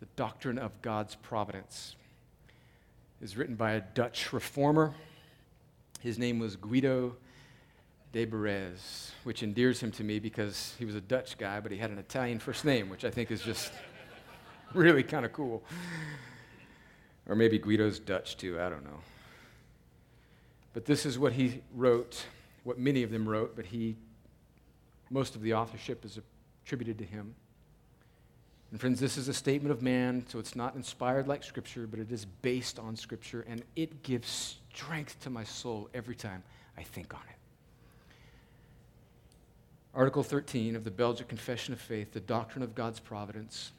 the 0.00 0.06
doctrine 0.16 0.56
of 0.56 0.80
God's 0.80 1.16
providence, 1.16 1.94
is 3.20 3.36
written 3.36 3.54
by 3.54 3.72
a 3.72 3.82
Dutch 3.82 4.32
reformer. 4.32 4.94
His 6.00 6.18
name 6.18 6.38
was 6.38 6.56
Guido 6.56 7.14
de 8.14 8.24
Brès, 8.24 9.10
which 9.24 9.42
endears 9.42 9.78
him 9.78 9.90
to 9.90 10.04
me 10.04 10.20
because 10.20 10.72
he 10.78 10.86
was 10.86 10.94
a 10.94 11.02
Dutch 11.02 11.36
guy, 11.36 11.60
but 11.60 11.70
he 11.70 11.76
had 11.76 11.90
an 11.90 11.98
Italian 11.98 12.38
first 12.38 12.64
name, 12.64 12.88
which 12.88 13.04
I 13.04 13.10
think 13.10 13.30
is 13.30 13.42
just 13.42 13.70
really 14.72 15.02
kind 15.02 15.26
of 15.26 15.34
cool. 15.34 15.62
Or 17.28 17.34
maybe 17.34 17.58
Guido's 17.58 17.98
Dutch 17.98 18.38
too, 18.38 18.58
I 18.58 18.70
don't 18.70 18.84
know. 18.84 19.00
But 20.74 20.84
this 20.84 21.06
is 21.06 21.18
what 21.18 21.32
he 21.32 21.62
wrote, 21.74 22.26
what 22.64 22.78
many 22.78 23.04
of 23.04 23.10
them 23.10 23.26
wrote, 23.28 23.56
but 23.56 23.64
he, 23.64 23.96
most 25.08 25.36
of 25.36 25.40
the 25.40 25.54
authorship 25.54 26.04
is 26.04 26.18
attributed 26.64 26.98
to 26.98 27.04
him. 27.04 27.34
And 28.72 28.80
friends, 28.80 28.98
this 28.98 29.16
is 29.16 29.28
a 29.28 29.34
statement 29.34 29.70
of 29.70 29.82
man, 29.82 30.26
so 30.28 30.40
it's 30.40 30.56
not 30.56 30.74
inspired 30.74 31.28
like 31.28 31.44
Scripture, 31.44 31.86
but 31.86 32.00
it 32.00 32.10
is 32.10 32.24
based 32.24 32.80
on 32.80 32.96
Scripture, 32.96 33.46
and 33.48 33.62
it 33.76 34.02
gives 34.02 34.56
strength 34.74 35.20
to 35.20 35.30
my 35.30 35.44
soul 35.44 35.88
every 35.94 36.16
time 36.16 36.42
I 36.76 36.82
think 36.82 37.14
on 37.14 37.20
it. 37.30 37.36
Article 39.94 40.24
13 40.24 40.74
of 40.74 40.82
the 40.82 40.90
Belgic 40.90 41.28
Confession 41.28 41.72
of 41.72 41.80
Faith, 41.80 42.12
the 42.12 42.18
doctrine 42.18 42.64
of 42.64 42.74
God's 42.74 42.98
providence. 42.98 43.70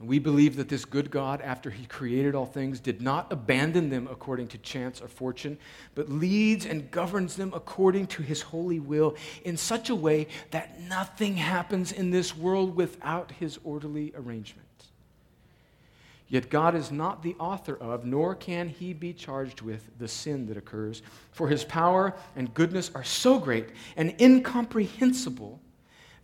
We 0.00 0.18
believe 0.18 0.56
that 0.56 0.68
this 0.68 0.84
good 0.84 1.10
God, 1.10 1.40
after 1.40 1.70
he 1.70 1.86
created 1.86 2.34
all 2.34 2.46
things, 2.46 2.80
did 2.80 3.00
not 3.00 3.32
abandon 3.32 3.90
them 3.90 4.08
according 4.10 4.48
to 4.48 4.58
chance 4.58 5.00
or 5.00 5.06
fortune, 5.06 5.56
but 5.94 6.10
leads 6.10 6.66
and 6.66 6.90
governs 6.90 7.36
them 7.36 7.52
according 7.54 8.08
to 8.08 8.22
his 8.22 8.42
holy 8.42 8.80
will 8.80 9.14
in 9.44 9.56
such 9.56 9.90
a 9.90 9.94
way 9.94 10.26
that 10.50 10.80
nothing 10.80 11.36
happens 11.36 11.92
in 11.92 12.10
this 12.10 12.36
world 12.36 12.74
without 12.74 13.30
his 13.32 13.58
orderly 13.62 14.12
arrangement. 14.16 14.66
Yet 16.26 16.50
God 16.50 16.74
is 16.74 16.90
not 16.90 17.22
the 17.22 17.36
author 17.38 17.76
of, 17.76 18.04
nor 18.04 18.34
can 18.34 18.68
he 18.68 18.92
be 18.92 19.12
charged 19.12 19.60
with, 19.60 19.88
the 19.98 20.08
sin 20.08 20.46
that 20.46 20.56
occurs. 20.56 21.02
For 21.30 21.46
his 21.46 21.62
power 21.62 22.16
and 22.34 22.52
goodness 22.52 22.90
are 22.96 23.04
so 23.04 23.38
great 23.38 23.68
and 23.96 24.20
incomprehensible 24.20 25.60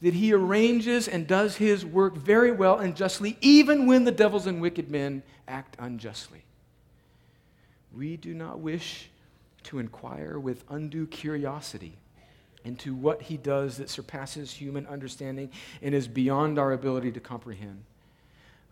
that 0.02 0.14
he 0.14 0.32
arranges 0.32 1.08
and 1.08 1.26
does 1.26 1.56
his 1.56 1.84
work 1.84 2.16
very 2.16 2.52
well 2.52 2.78
and 2.78 2.96
justly, 2.96 3.36
even 3.40 3.86
when 3.86 4.04
the 4.04 4.12
devils 4.12 4.46
and 4.46 4.60
wicked 4.60 4.90
men 4.90 5.22
act 5.46 5.76
unjustly. 5.78 6.42
We 7.94 8.16
do 8.16 8.34
not 8.34 8.60
wish 8.60 9.10
to 9.64 9.78
inquire 9.78 10.38
with 10.38 10.64
undue 10.70 11.06
curiosity 11.06 11.98
into 12.64 12.94
what 12.94 13.22
he 13.22 13.36
does 13.36 13.76
that 13.78 13.90
surpasses 13.90 14.52
human 14.52 14.86
understanding 14.86 15.50
and 15.82 15.94
is 15.94 16.08
beyond 16.08 16.58
our 16.58 16.72
ability 16.72 17.12
to 17.12 17.20
comprehend. 17.20 17.84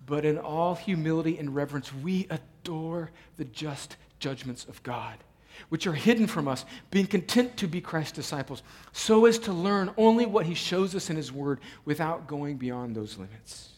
But 0.07 0.25
in 0.25 0.38
all 0.38 0.75
humility 0.75 1.38
and 1.38 1.55
reverence, 1.55 1.93
we 1.93 2.27
adore 2.31 3.11
the 3.37 3.45
just 3.45 3.97
judgments 4.19 4.64
of 4.64 4.83
God 4.83 5.19
which 5.68 5.87
are 5.87 5.92
hidden 5.92 6.27
from 6.27 6.49
us, 6.49 6.64
being 6.90 7.07
content 7.07 7.57
to 7.57 7.66
be 7.66 7.81
Christ's 7.81 8.12
disciples, 8.12 8.62
so 8.92 9.27
as 9.27 9.38
to 9.40 9.53
learn 9.53 9.92
only 9.97 10.27
what 10.27 10.47
he 10.47 10.55
shows 10.55 10.94
us 10.94 11.11
in 11.11 11.16
his 11.16 11.33
word 11.33 11.61
without 11.85 12.27
going 12.27 12.57
beyond 12.57 12.94
those 12.94 13.18
limits. 13.18 13.71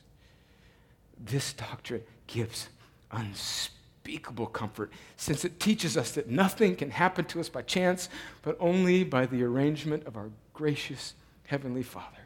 This 1.19 1.53
doctrine 1.53 2.03
gives 2.27 2.69
unspeakable 3.11 4.47
comfort 4.47 4.93
since 5.16 5.45
it 5.45 5.61
teaches 5.61 5.97
us 5.97 6.12
that 6.12 6.29
nothing 6.29 6.77
can 6.77 6.90
happen 6.90 7.25
to 7.27 7.40
us 7.40 7.49
by 7.49 7.62
chance, 7.62 8.09
but 8.43 8.57
only 8.61 9.05
by 9.05 9.27
the 9.27 9.43
arrangement 9.43 10.07
of 10.07 10.16
our 10.16 10.31
gracious 10.55 11.14
Heavenly 11.45 11.83
Father. 11.83 12.16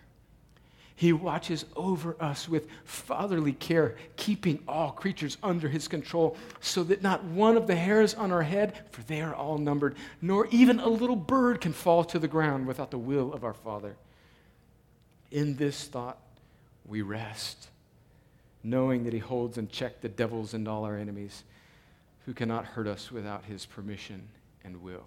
He 0.96 1.12
watches 1.12 1.64
over 1.74 2.16
us 2.20 2.48
with 2.48 2.68
fatherly 2.84 3.52
care, 3.52 3.96
keeping 4.16 4.62
all 4.68 4.92
creatures 4.92 5.36
under 5.42 5.68
his 5.68 5.88
control, 5.88 6.36
so 6.60 6.84
that 6.84 7.02
not 7.02 7.24
one 7.24 7.56
of 7.56 7.66
the 7.66 7.74
hairs 7.74 8.14
on 8.14 8.30
our 8.30 8.44
head, 8.44 8.80
for 8.90 9.02
they 9.02 9.20
are 9.20 9.34
all 9.34 9.58
numbered, 9.58 9.96
nor 10.22 10.46
even 10.52 10.78
a 10.78 10.88
little 10.88 11.16
bird 11.16 11.60
can 11.60 11.72
fall 11.72 12.04
to 12.04 12.18
the 12.20 12.28
ground 12.28 12.66
without 12.66 12.92
the 12.92 12.98
will 12.98 13.32
of 13.32 13.42
our 13.42 13.54
Father. 13.54 13.96
In 15.32 15.56
this 15.56 15.84
thought, 15.84 16.18
we 16.86 17.02
rest, 17.02 17.68
knowing 18.62 19.02
that 19.02 19.12
he 19.12 19.18
holds 19.18 19.58
in 19.58 19.66
check 19.68 20.00
the 20.00 20.08
devils 20.08 20.54
and 20.54 20.68
all 20.68 20.84
our 20.84 20.96
enemies, 20.96 21.42
who 22.24 22.32
cannot 22.32 22.64
hurt 22.64 22.86
us 22.86 23.10
without 23.10 23.44
his 23.46 23.66
permission 23.66 24.28
and 24.62 24.80
will. 24.80 25.06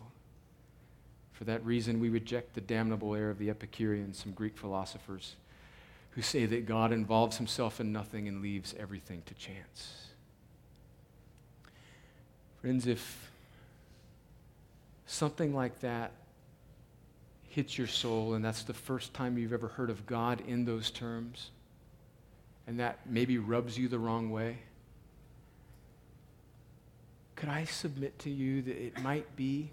For 1.32 1.45
that 1.45 1.65
reason, 1.65 2.02
we 2.02 2.10
reject 2.10 2.56
the 2.56 2.62
damnable 2.62 3.15
error 3.15 3.30
of 3.30 3.39
the 3.39 3.50
Epicureans, 3.50 4.19
some 4.19 4.34
Greek 4.34 4.58
philosophers 4.58 5.36
who 6.18 6.24
say 6.24 6.48
that 6.48 6.66
God 6.66 6.92
involves 6.92 7.38
himself 7.38 7.80
in 7.80 7.94
nothing 7.94 8.28
and 8.28 8.42
leaves 8.42 8.74
everything 8.80 9.22
to 9.28 9.36
chance. 9.36 10.08
Friends, 12.60 12.88
if 12.88 13.30
something 15.06 15.54
like 15.54 15.80
that 15.82 16.12
hits 17.44 17.78
your 17.78 17.86
soul 17.86 18.34
and 18.34 18.44
that's 18.44 18.64
the 18.64 18.74
first 18.74 19.14
time 19.14 19.38
you've 19.38 19.54
ever 19.54 19.68
heard 19.68 19.92
of 19.92 20.08
God 20.08 20.42
in 20.48 20.66
those 20.66 20.90
terms, 20.90 21.52
and 22.66 22.80
that 22.80 22.98
maybe 23.06 23.38
rubs 23.38 23.78
you 23.78 23.88
the 23.88 24.00
wrong 24.00 24.32
way, 24.32 24.58
could 27.36 27.50
I 27.50 27.66
submit 27.66 28.18
to 28.18 28.32
you 28.32 28.64
that 28.64 28.76
it 28.76 29.00
might 29.04 29.36
be, 29.36 29.70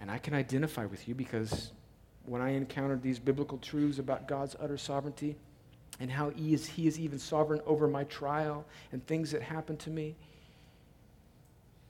and 0.00 0.08
I 0.08 0.18
can 0.18 0.34
identify 0.34 0.86
with 0.86 1.08
you 1.08 1.16
because 1.16 1.72
when 2.26 2.40
I 2.40 2.50
encountered 2.50 3.02
these 3.02 3.18
biblical 3.18 3.58
truths 3.58 3.98
about 3.98 4.28
God's 4.28 4.54
utter 4.60 4.78
sovereignty, 4.78 5.34
and 6.00 6.10
how 6.10 6.30
he 6.30 6.54
is, 6.54 6.66
he 6.66 6.86
is 6.86 6.98
even 6.98 7.18
sovereign 7.18 7.60
over 7.66 7.88
my 7.88 8.04
trial 8.04 8.64
and 8.92 9.04
things 9.06 9.30
that 9.32 9.42
happen 9.42 9.76
to 9.78 9.90
me. 9.90 10.14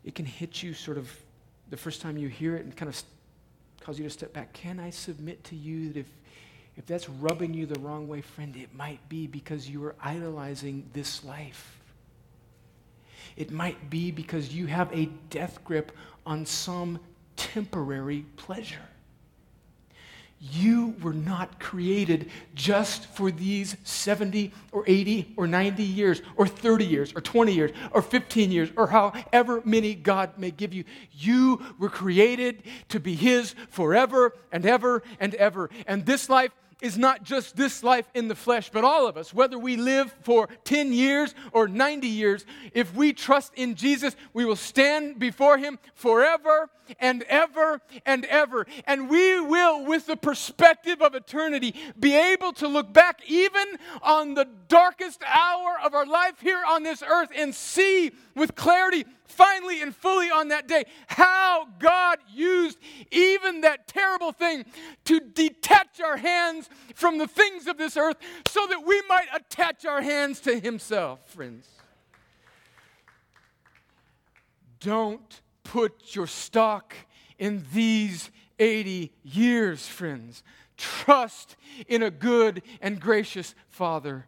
It 0.04 0.14
can 0.14 0.24
hit 0.24 0.62
you 0.62 0.72
sort 0.72 0.96
of 0.96 1.10
the 1.70 1.76
first 1.76 2.00
time 2.00 2.16
you 2.16 2.28
hear 2.28 2.56
it 2.56 2.64
and 2.64 2.74
kind 2.74 2.88
of 2.88 3.02
cause 3.80 3.98
you 3.98 4.04
to 4.04 4.10
step 4.10 4.32
back. 4.32 4.52
Can 4.52 4.80
I 4.80 4.90
submit 4.90 5.44
to 5.44 5.56
you 5.56 5.92
that 5.92 6.00
if, 6.00 6.06
if 6.76 6.86
that's 6.86 7.08
rubbing 7.08 7.52
you 7.52 7.66
the 7.66 7.78
wrong 7.80 8.08
way, 8.08 8.22
friend, 8.22 8.56
it 8.56 8.74
might 8.74 9.06
be 9.08 9.26
because 9.26 9.68
you 9.68 9.84
are 9.84 9.94
idolizing 10.02 10.88
this 10.92 11.24
life. 11.24 11.78
It 13.36 13.50
might 13.50 13.90
be 13.90 14.10
because 14.10 14.54
you 14.54 14.66
have 14.66 14.92
a 14.92 15.06
death 15.30 15.62
grip 15.64 15.92
on 16.26 16.46
some 16.46 16.98
temporary 17.36 18.24
pleasure. 18.36 18.88
You 20.40 20.94
were 21.02 21.12
not 21.12 21.58
created 21.58 22.30
just 22.54 23.06
for 23.06 23.30
these 23.30 23.76
70 23.82 24.52
or 24.70 24.84
80 24.86 25.34
or 25.36 25.48
90 25.48 25.82
years 25.82 26.22
or 26.36 26.46
30 26.46 26.86
years 26.86 27.12
or 27.16 27.20
20 27.20 27.52
years 27.52 27.72
or 27.90 28.02
15 28.02 28.52
years 28.52 28.70
or 28.76 28.86
however 28.86 29.62
many 29.64 29.94
God 29.94 30.38
may 30.38 30.52
give 30.52 30.72
you. 30.72 30.84
You 31.12 31.60
were 31.78 31.90
created 31.90 32.62
to 32.90 33.00
be 33.00 33.16
His 33.16 33.54
forever 33.70 34.32
and 34.52 34.64
ever 34.64 35.02
and 35.18 35.34
ever. 35.34 35.70
And 35.86 36.06
this 36.06 36.28
life 36.30 36.52
is 36.80 36.96
not 36.96 37.22
just 37.22 37.56
this 37.56 37.82
life 37.82 38.08
in 38.14 38.28
the 38.28 38.34
flesh, 38.34 38.70
but 38.72 38.84
all 38.84 39.06
of 39.06 39.16
us, 39.16 39.34
whether 39.34 39.58
we 39.58 39.76
live 39.76 40.14
for 40.22 40.48
10 40.64 40.92
years 40.92 41.34
or 41.52 41.66
90 41.66 42.06
years, 42.06 42.46
if 42.72 42.94
we 42.94 43.12
trust 43.12 43.52
in 43.54 43.74
Jesus, 43.74 44.14
we 44.32 44.44
will 44.44 44.56
stand 44.56 45.18
before 45.18 45.58
Him 45.58 45.78
forever 45.94 46.70
and 47.00 47.22
ever 47.24 47.80
and 48.06 48.24
ever. 48.26 48.66
And 48.86 49.10
we 49.10 49.40
will, 49.40 49.84
with 49.84 50.06
the 50.06 50.16
perspective 50.16 51.02
of 51.02 51.14
eternity, 51.14 51.74
be 51.98 52.14
able 52.14 52.52
to 52.54 52.68
look 52.68 52.92
back 52.92 53.20
even 53.26 53.66
on 54.02 54.34
the 54.34 54.48
darkest 54.68 55.22
hour 55.26 55.76
of 55.84 55.94
our 55.94 56.06
life 56.06 56.40
here 56.40 56.62
on 56.66 56.82
this 56.82 57.02
earth 57.02 57.30
and 57.36 57.54
see 57.54 58.12
with 58.34 58.54
clarity 58.54 59.04
finally 59.28 59.82
and 59.82 59.94
fully 59.94 60.30
on 60.30 60.48
that 60.48 60.66
day 60.66 60.84
how 61.06 61.66
God 61.78 62.18
used 62.32 62.78
even 63.10 63.60
that 63.62 63.86
terrible 63.86 64.32
thing 64.32 64.64
to 65.04 65.20
detach 65.20 66.00
our 66.00 66.16
hands 66.16 66.68
from 66.94 67.18
the 67.18 67.26
things 67.26 67.66
of 67.66 67.78
this 67.78 67.96
earth 67.96 68.16
so 68.46 68.66
that 68.68 68.84
we 68.86 69.00
might 69.08 69.28
attach 69.34 69.84
our 69.84 70.02
hands 70.02 70.40
to 70.40 70.58
Himself, 70.58 71.20
friends. 71.30 71.68
Don't 74.80 75.40
put 75.64 76.14
your 76.14 76.26
stock 76.26 76.94
in 77.38 77.64
these 77.72 78.30
80 78.58 79.12
years, 79.22 79.86
friends. 79.86 80.42
Trust 80.76 81.56
in 81.88 82.02
a 82.02 82.10
good 82.10 82.62
and 82.80 83.00
gracious 83.00 83.54
Father 83.68 84.26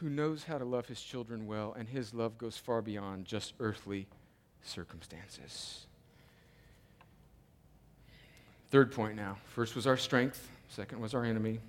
who 0.00 0.10
knows 0.10 0.44
how 0.44 0.58
to 0.58 0.64
love 0.64 0.86
his 0.86 1.00
children 1.00 1.46
well, 1.46 1.74
and 1.78 1.88
his 1.88 2.12
love 2.12 2.36
goes 2.36 2.56
far 2.56 2.82
beyond 2.82 3.24
just 3.24 3.54
earthly 3.60 4.06
circumstances. 4.62 5.86
Third 8.70 8.90
point 8.90 9.14
now. 9.14 9.36
First 9.54 9.76
was 9.76 9.86
our 9.86 9.96
strength, 9.96 10.50
second 10.68 11.00
was 11.00 11.14
our 11.14 11.24
enemy, 11.24 11.60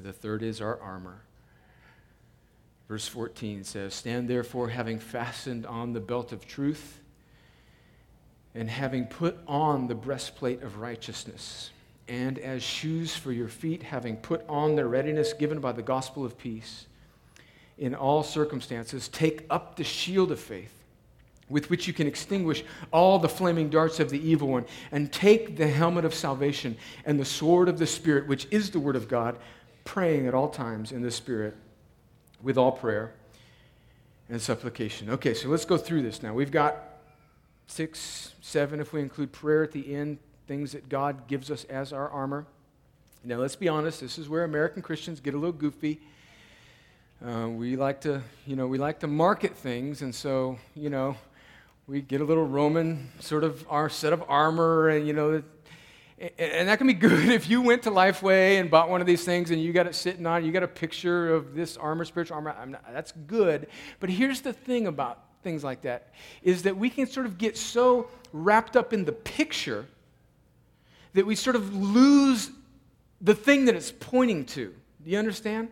the 0.00 0.12
third 0.12 0.42
is 0.42 0.60
our 0.60 0.80
armor. 0.80 1.22
Verse 2.88 3.08
14 3.08 3.64
says, 3.64 3.94
Stand 3.94 4.28
therefore, 4.28 4.68
having 4.68 4.98
fastened 4.98 5.66
on 5.66 5.92
the 5.92 6.00
belt 6.00 6.32
of 6.32 6.46
truth, 6.46 7.00
and 8.54 8.70
having 8.70 9.06
put 9.06 9.38
on 9.46 9.88
the 9.88 9.94
breastplate 9.94 10.62
of 10.62 10.78
righteousness, 10.78 11.70
and 12.06 12.38
as 12.38 12.62
shoes 12.62 13.16
for 13.16 13.32
your 13.32 13.48
feet, 13.48 13.82
having 13.82 14.16
put 14.16 14.44
on 14.48 14.76
the 14.76 14.86
readiness 14.86 15.32
given 15.32 15.60
by 15.60 15.72
the 15.72 15.82
gospel 15.82 16.24
of 16.24 16.38
peace 16.38 16.86
in 17.80 17.94
all 17.94 18.22
circumstances, 18.22 19.08
take 19.08 19.44
up 19.50 19.74
the 19.74 19.82
shield 19.82 20.30
of 20.30 20.38
faith 20.38 20.80
with 21.48 21.68
which 21.68 21.88
you 21.88 21.92
can 21.92 22.06
extinguish 22.06 22.62
all 22.92 23.18
the 23.18 23.28
flaming 23.28 23.68
darts 23.68 23.98
of 23.98 24.08
the 24.08 24.28
evil 24.28 24.48
one, 24.48 24.64
and 24.92 25.12
take 25.12 25.56
the 25.56 25.66
helmet 25.66 26.04
of 26.04 26.14
salvation 26.14 26.76
and 27.04 27.18
the 27.18 27.24
sword 27.24 27.68
of 27.68 27.78
the 27.78 27.86
Spirit, 27.86 28.28
which 28.28 28.46
is 28.52 28.70
the 28.70 28.78
Word 28.78 28.94
of 28.94 29.08
God, 29.08 29.36
praying 29.84 30.28
at 30.28 30.34
all 30.34 30.48
times 30.48 30.92
in 30.92 31.02
the 31.02 31.10
Spirit 31.10 31.56
with 32.40 32.56
all 32.56 32.70
prayer 32.70 33.12
and 34.28 34.40
supplication. 34.40 35.10
Okay, 35.10 35.34
so 35.34 35.48
let's 35.48 35.64
go 35.64 35.76
through 35.76 36.02
this 36.02 36.22
now. 36.22 36.32
We've 36.32 36.52
got 36.52 36.84
six, 37.66 38.34
seven, 38.40 38.78
if 38.80 38.92
we 38.92 39.00
include 39.00 39.32
prayer 39.32 39.64
at 39.64 39.72
the 39.72 39.92
end, 39.92 40.18
things 40.46 40.70
that 40.72 40.88
God 40.88 41.26
gives 41.26 41.50
us 41.50 41.64
as 41.64 41.92
our 41.92 42.08
armor. 42.08 42.46
Now, 43.24 43.36
let's 43.36 43.56
be 43.56 43.68
honest, 43.68 44.00
this 44.00 44.18
is 44.18 44.28
where 44.28 44.44
American 44.44 44.82
Christians 44.82 45.18
get 45.20 45.34
a 45.34 45.36
little 45.36 45.52
goofy. 45.52 46.00
Uh, 47.22 47.48
we 47.48 47.76
like 47.76 48.00
to, 48.00 48.22
you 48.46 48.56
know, 48.56 48.66
we 48.66 48.78
like 48.78 49.00
to 49.00 49.06
market 49.06 49.54
things, 49.54 50.00
and 50.00 50.14
so, 50.14 50.58
you 50.74 50.88
know, 50.88 51.14
we 51.86 52.00
get 52.00 52.22
a 52.22 52.24
little 52.24 52.46
Roman 52.46 53.10
sort 53.20 53.44
of 53.44 53.66
our 53.68 53.90
set 53.90 54.14
of 54.14 54.24
armor, 54.26 54.88
and 54.88 55.06
you 55.06 55.12
know, 55.12 55.42
and 56.38 56.68
that 56.68 56.78
can 56.78 56.86
be 56.86 56.94
good 57.08 57.28
if 57.28 57.50
you 57.50 57.60
went 57.60 57.82
to 57.82 57.90
Lifeway 57.90 58.58
and 58.58 58.70
bought 58.70 58.88
one 58.88 59.02
of 59.02 59.06
these 59.06 59.22
things 59.22 59.50
and 59.50 59.62
you 59.62 59.70
got 59.72 59.86
it 59.86 59.94
sitting 59.94 60.24
on, 60.24 60.46
you 60.46 60.50
got 60.50 60.62
a 60.62 60.68
picture 60.68 61.34
of 61.34 61.54
this 61.54 61.76
armor, 61.76 62.06
spiritual 62.06 62.36
armor. 62.36 62.54
Not, 62.66 62.90
that's 62.90 63.12
good. 63.26 63.66
But 63.98 64.08
here's 64.08 64.40
the 64.40 64.54
thing 64.54 64.86
about 64.86 65.22
things 65.42 65.62
like 65.62 65.82
that 65.82 66.14
is 66.42 66.62
that 66.62 66.76
we 66.76 66.88
can 66.88 67.06
sort 67.06 67.26
of 67.26 67.36
get 67.36 67.58
so 67.58 68.08
wrapped 68.32 68.76
up 68.76 68.94
in 68.94 69.04
the 69.04 69.12
picture 69.12 69.86
that 71.12 71.26
we 71.26 71.34
sort 71.34 71.56
of 71.56 71.74
lose 71.74 72.50
the 73.20 73.34
thing 73.34 73.66
that 73.66 73.74
it's 73.74 73.92
pointing 73.92 74.46
to. 74.46 74.74
Do 75.04 75.10
you 75.10 75.18
understand? 75.18 75.68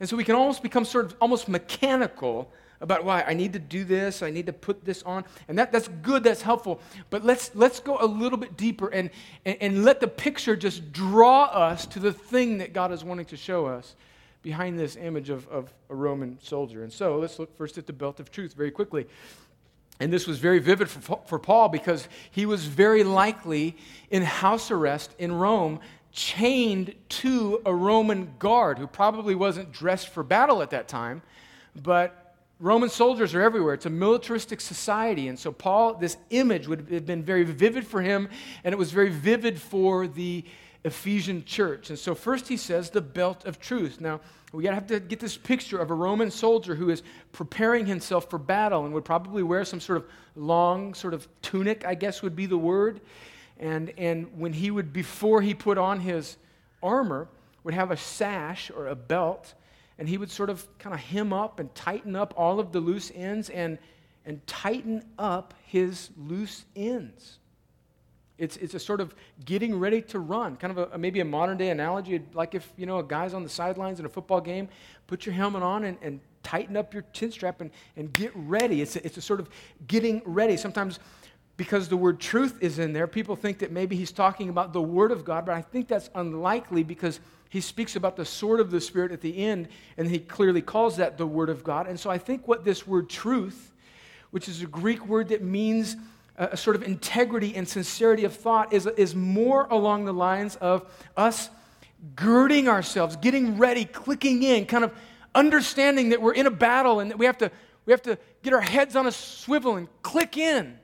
And 0.00 0.08
so 0.08 0.16
we 0.16 0.24
can 0.24 0.34
almost 0.34 0.62
become 0.62 0.84
sort 0.84 1.04
of 1.04 1.16
almost 1.20 1.48
mechanical 1.48 2.50
about 2.80 3.04
why 3.04 3.22
I 3.22 3.34
need 3.34 3.52
to 3.52 3.58
do 3.58 3.84
this, 3.84 4.22
I 4.22 4.30
need 4.30 4.46
to 4.46 4.54
put 4.54 4.84
this 4.84 5.02
on. 5.02 5.24
And 5.48 5.58
that, 5.58 5.70
that's 5.70 5.88
good, 5.88 6.24
that's 6.24 6.40
helpful. 6.40 6.80
But 7.10 7.24
let's, 7.24 7.50
let's 7.54 7.78
go 7.78 7.98
a 8.00 8.06
little 8.06 8.38
bit 8.38 8.56
deeper 8.56 8.88
and, 8.88 9.10
and, 9.44 9.56
and 9.60 9.84
let 9.84 10.00
the 10.00 10.08
picture 10.08 10.56
just 10.56 10.90
draw 10.90 11.44
us 11.44 11.84
to 11.88 11.98
the 11.98 12.12
thing 12.12 12.58
that 12.58 12.72
God 12.72 12.90
is 12.90 13.04
wanting 13.04 13.26
to 13.26 13.36
show 13.36 13.66
us 13.66 13.94
behind 14.42 14.78
this 14.78 14.96
image 14.96 15.28
of, 15.28 15.46
of 15.48 15.72
a 15.90 15.94
Roman 15.94 16.38
soldier. 16.42 16.82
And 16.82 16.90
so 16.90 17.18
let's 17.18 17.38
look 17.38 17.54
first 17.58 17.76
at 17.76 17.86
the 17.86 17.92
belt 17.92 18.18
of 18.18 18.30
truth 18.30 18.54
very 18.54 18.70
quickly. 18.70 19.06
And 20.00 20.10
this 20.10 20.26
was 20.26 20.38
very 20.38 20.60
vivid 20.60 20.88
for, 20.88 21.20
for 21.26 21.38
Paul 21.38 21.68
because 21.68 22.08
he 22.30 22.46
was 22.46 22.64
very 22.64 23.04
likely 23.04 23.76
in 24.10 24.22
house 24.22 24.70
arrest 24.70 25.14
in 25.18 25.30
Rome, 25.30 25.80
chained 26.12 26.94
to 27.08 27.60
a 27.64 27.74
Roman 27.74 28.34
guard 28.38 28.78
who 28.78 28.86
probably 28.86 29.34
wasn't 29.34 29.72
dressed 29.72 30.08
for 30.08 30.22
battle 30.22 30.62
at 30.62 30.70
that 30.70 30.88
time, 30.88 31.22
but 31.80 32.20
Roman 32.58 32.90
soldiers 32.90 33.34
are 33.34 33.40
everywhere. 33.40 33.74
It's 33.74 33.86
a 33.86 33.90
militaristic 33.90 34.60
society. 34.60 35.28
And 35.28 35.38
so, 35.38 35.50
Paul, 35.50 35.94
this 35.94 36.18
image 36.28 36.68
would 36.68 36.90
have 36.90 37.06
been 37.06 37.22
very 37.22 37.44
vivid 37.44 37.86
for 37.86 38.02
him, 38.02 38.28
and 38.64 38.72
it 38.72 38.76
was 38.76 38.92
very 38.92 39.08
vivid 39.08 39.58
for 39.58 40.06
the 40.06 40.44
Ephesian 40.84 41.44
church. 41.44 41.88
And 41.88 41.98
so, 41.98 42.14
first 42.14 42.48
he 42.48 42.58
says 42.58 42.90
the 42.90 43.00
belt 43.00 43.46
of 43.46 43.60
truth. 43.60 44.00
Now, 44.00 44.20
we 44.52 44.62
gotta 44.64 44.74
have 44.74 44.88
to 44.88 45.00
get 45.00 45.20
this 45.20 45.36
picture 45.36 45.78
of 45.78 45.90
a 45.90 45.94
Roman 45.94 46.30
soldier 46.30 46.74
who 46.74 46.90
is 46.90 47.02
preparing 47.32 47.86
himself 47.86 48.28
for 48.28 48.38
battle 48.38 48.84
and 48.84 48.92
would 48.92 49.04
probably 49.04 49.42
wear 49.42 49.64
some 49.64 49.80
sort 49.80 49.98
of 49.98 50.06
long, 50.36 50.92
sort 50.92 51.14
of 51.14 51.28
tunic, 51.40 51.86
I 51.86 51.94
guess 51.94 52.20
would 52.22 52.36
be 52.36 52.46
the 52.46 52.58
word. 52.58 53.00
And, 53.60 53.92
and 53.96 54.26
when 54.36 54.54
he 54.54 54.72
would, 54.72 54.92
before 54.92 55.42
he 55.42 55.54
put 55.54 55.78
on 55.78 56.00
his 56.00 56.36
armor, 56.82 57.28
would 57.62 57.74
have 57.74 57.92
a 57.92 57.96
sash 57.96 58.72
or 58.74 58.88
a 58.88 58.96
belt 58.96 59.54
and 60.00 60.08
he 60.08 60.16
would 60.16 60.30
sort 60.30 60.48
of 60.48 60.66
kind 60.78 60.94
of 60.94 61.00
hem 61.00 61.30
up 61.30 61.60
and 61.60 61.72
tighten 61.74 62.16
up 62.16 62.32
all 62.34 62.58
of 62.58 62.72
the 62.72 62.80
loose 62.80 63.12
ends 63.14 63.50
and, 63.50 63.76
and 64.24 64.44
tighten 64.46 65.04
up 65.18 65.52
his 65.66 66.08
loose 66.16 66.64
ends. 66.74 67.38
It's, 68.38 68.56
it's 68.56 68.72
a 68.72 68.78
sort 68.78 69.02
of 69.02 69.14
getting 69.44 69.78
ready 69.78 70.00
to 70.00 70.18
run, 70.18 70.56
kind 70.56 70.76
of 70.78 70.90
a, 70.94 70.96
maybe 70.96 71.20
a 71.20 71.24
modern 71.26 71.58
day 71.58 71.68
analogy, 71.68 72.22
like 72.32 72.54
if, 72.54 72.72
you 72.78 72.86
know, 72.86 72.98
a 72.98 73.04
guy's 73.04 73.34
on 73.34 73.42
the 73.42 73.50
sidelines 73.50 74.00
in 74.00 74.06
a 74.06 74.08
football 74.08 74.40
game, 74.40 74.70
put 75.06 75.26
your 75.26 75.34
helmet 75.34 75.62
on 75.62 75.84
and, 75.84 75.98
and 76.00 76.20
tighten 76.42 76.78
up 76.78 76.94
your 76.94 77.04
chin 77.12 77.30
strap 77.30 77.60
and, 77.60 77.70
and 77.94 78.10
get 78.14 78.32
ready. 78.34 78.80
It's 78.80 78.96
a, 78.96 79.04
it's 79.04 79.18
a 79.18 79.20
sort 79.20 79.38
of 79.38 79.50
getting 79.86 80.22
ready. 80.24 80.56
Sometimes 80.56 80.98
because 81.60 81.90
the 81.90 81.96
word 81.98 82.18
truth 82.18 82.56
is 82.62 82.78
in 82.78 82.94
there, 82.94 83.06
people 83.06 83.36
think 83.36 83.58
that 83.58 83.70
maybe 83.70 83.94
he's 83.94 84.12
talking 84.12 84.48
about 84.48 84.72
the 84.72 84.80
Word 84.80 85.12
of 85.12 85.26
God, 85.26 85.44
but 85.44 85.54
I 85.54 85.60
think 85.60 85.88
that's 85.88 86.08
unlikely 86.14 86.82
because 86.82 87.20
he 87.50 87.60
speaks 87.60 87.96
about 87.96 88.16
the 88.16 88.24
sword 88.24 88.60
of 88.60 88.70
the 88.70 88.80
Spirit 88.80 89.12
at 89.12 89.20
the 89.20 89.36
end, 89.36 89.68
and 89.98 90.08
he 90.08 90.20
clearly 90.20 90.62
calls 90.62 90.96
that 90.96 91.18
the 91.18 91.26
Word 91.26 91.50
of 91.50 91.62
God. 91.62 91.86
And 91.86 92.00
so 92.00 92.08
I 92.08 92.16
think 92.16 92.48
what 92.48 92.64
this 92.64 92.86
word 92.86 93.10
truth, 93.10 93.74
which 94.30 94.48
is 94.48 94.62
a 94.62 94.66
Greek 94.66 95.06
word 95.06 95.28
that 95.28 95.42
means 95.42 95.96
a, 96.38 96.56
sort 96.56 96.76
of 96.76 96.82
integrity 96.82 97.54
and 97.54 97.68
sincerity 97.68 98.24
of 98.24 98.34
thought, 98.34 98.72
is, 98.72 98.86
is 98.86 99.14
more 99.14 99.66
along 99.66 100.06
the 100.06 100.14
lines 100.14 100.56
of 100.56 100.90
us 101.14 101.50
girding 102.16 102.68
ourselves, 102.68 103.16
getting 103.16 103.58
ready, 103.58 103.84
clicking 103.84 104.42
in, 104.44 104.64
kind 104.64 104.82
of 104.82 104.94
understanding 105.34 106.08
that 106.08 106.22
we're 106.22 106.32
in 106.32 106.46
a 106.46 106.50
battle 106.50 107.00
and 107.00 107.10
that 107.10 107.18
we 107.18 107.26
have 107.26 107.36
to, 107.36 107.50
we 107.84 107.90
have 107.90 108.00
to 108.00 108.16
get 108.42 108.54
our 108.54 108.62
heads 108.62 108.96
on 108.96 109.06
a 109.06 109.12
swivel 109.12 109.76
and 109.76 109.88
click 110.02 110.38
in. 110.38 110.78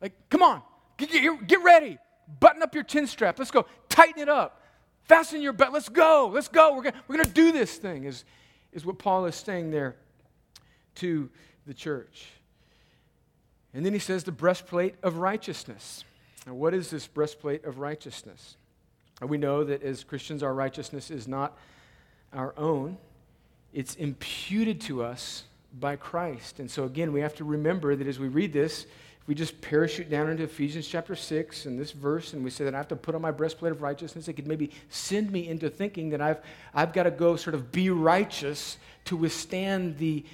Like, 0.00 0.12
come 0.28 0.42
on, 0.42 0.62
get, 0.96 1.10
get, 1.10 1.46
get 1.46 1.62
ready, 1.62 1.98
button 2.40 2.62
up 2.62 2.74
your 2.74 2.84
chin 2.84 3.06
strap, 3.06 3.38
let's 3.38 3.50
go, 3.50 3.66
tighten 3.88 4.20
it 4.22 4.28
up. 4.28 4.62
Fasten 5.06 5.40
your 5.40 5.52
belt. 5.52 5.72
Let's 5.72 5.88
go. 5.88 6.30
Let's 6.32 6.48
go. 6.48 6.74
We're 6.74 6.82
going 6.82 6.94
we're 7.06 7.22
to 7.22 7.30
do 7.30 7.52
this 7.52 7.76
thing, 7.76 8.04
is, 8.04 8.24
is 8.72 8.84
what 8.84 8.98
Paul 8.98 9.26
is 9.26 9.36
saying 9.36 9.70
there 9.70 9.96
to 10.96 11.30
the 11.66 11.74
church. 11.74 12.26
And 13.72 13.86
then 13.86 13.92
he 13.92 13.98
says 13.98 14.24
the 14.24 14.32
breastplate 14.32 14.96
of 15.02 15.18
righteousness. 15.18 16.04
Now, 16.46 16.54
what 16.54 16.74
is 16.74 16.90
this 16.90 17.06
breastplate 17.06 17.64
of 17.64 17.78
righteousness? 17.78 18.56
We 19.22 19.38
know 19.38 19.64
that 19.64 19.82
as 19.82 20.02
Christians, 20.02 20.42
our 20.42 20.54
righteousness 20.54 21.10
is 21.10 21.28
not 21.28 21.56
our 22.32 22.52
own, 22.56 22.98
it's 23.72 23.94
imputed 23.94 24.80
to 24.82 25.02
us 25.02 25.44
by 25.78 25.96
Christ. 25.96 26.58
And 26.58 26.70
so, 26.70 26.84
again, 26.84 27.12
we 27.12 27.20
have 27.20 27.34
to 27.36 27.44
remember 27.44 27.94
that 27.94 28.06
as 28.06 28.18
we 28.18 28.28
read 28.28 28.52
this, 28.52 28.86
we 29.26 29.34
just 29.34 29.60
parachute 29.60 30.08
down 30.08 30.30
into 30.30 30.44
Ephesians 30.44 30.86
chapter 30.86 31.16
6 31.16 31.66
and 31.66 31.78
this 31.78 31.90
verse, 31.90 32.32
and 32.32 32.44
we 32.44 32.50
say 32.50 32.64
that 32.64 32.74
I 32.74 32.76
have 32.76 32.88
to 32.88 32.96
put 32.96 33.14
on 33.14 33.22
my 33.22 33.32
breastplate 33.32 33.72
of 33.72 33.82
righteousness, 33.82 34.28
it 34.28 34.34
could 34.34 34.46
maybe 34.46 34.70
send 34.88 35.32
me 35.32 35.48
into 35.48 35.68
thinking 35.68 36.10
that 36.10 36.20
I've, 36.20 36.40
I've 36.72 36.92
got 36.92 37.04
to 37.04 37.10
go 37.10 37.34
sort 37.34 37.54
of 37.54 37.72
be 37.72 37.90
righteous 37.90 38.78
to 39.06 39.16
withstand 39.16 39.98
the, 39.98 40.24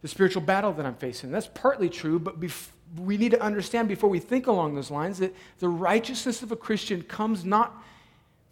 the 0.00 0.08
spiritual 0.08 0.42
battle 0.42 0.72
that 0.72 0.84
I'm 0.84 0.96
facing. 0.96 1.30
That's 1.30 1.46
partly 1.46 1.88
true, 1.88 2.18
but 2.18 2.40
bef- 2.40 2.70
we 2.98 3.16
need 3.16 3.30
to 3.30 3.40
understand 3.40 3.88
before 3.88 4.10
we 4.10 4.18
think 4.18 4.48
along 4.48 4.74
those 4.74 4.90
lines 4.90 5.18
that 5.20 5.34
the 5.60 5.68
righteousness 5.68 6.42
of 6.42 6.50
a 6.50 6.56
Christian 6.56 7.02
comes 7.02 7.44
not 7.44 7.72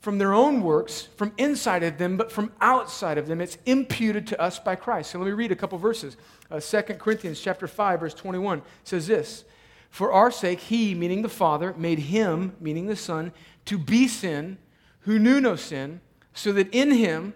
from 0.01 0.19
their 0.19 0.33
own 0.33 0.63
works, 0.63 1.09
from 1.17 1.33
inside 1.37 1.83
of 1.83 1.99
them, 1.99 2.17
but 2.17 2.33
from 2.33 2.53
outside 2.61 3.19
of 3.19 3.27
them. 3.27 3.41
It's 3.41 3.59
imputed 3.67 4.27
to 4.29 4.41
us 4.41 4.59
by 4.59 4.77
Christ. 4.77 5.11
So 5.11 5.19
let 5.19 5.27
me 5.27 5.33
read 5.33 5.53
a 5.53 5.57
couple 5.57 5.77
verses. 5.77 6.17
Uh, 6.51 6.59
2 6.59 6.83
Corinthians 6.95 7.39
chapter 7.39 7.67
5, 7.67 8.01
verse 8.01 8.15
21 8.15 8.63
says 8.85 9.07
this. 9.07 9.45
For 9.91 10.13
our 10.13 10.31
sake, 10.31 10.61
he, 10.61 10.95
meaning 10.95 11.23
the 11.23 11.29
Father, 11.29 11.75
made 11.77 11.99
him, 11.99 12.55
meaning 12.61 12.87
the 12.87 12.97
Son, 12.97 13.33
to 13.67 13.77
be 13.77 14.09
sin 14.09 14.57
who 15.01 15.19
knew 15.19 15.41
no 15.41 15.57
sin, 15.57 16.01
so 16.33 16.53
that 16.53 16.73
in 16.73 16.93
him 16.93 17.35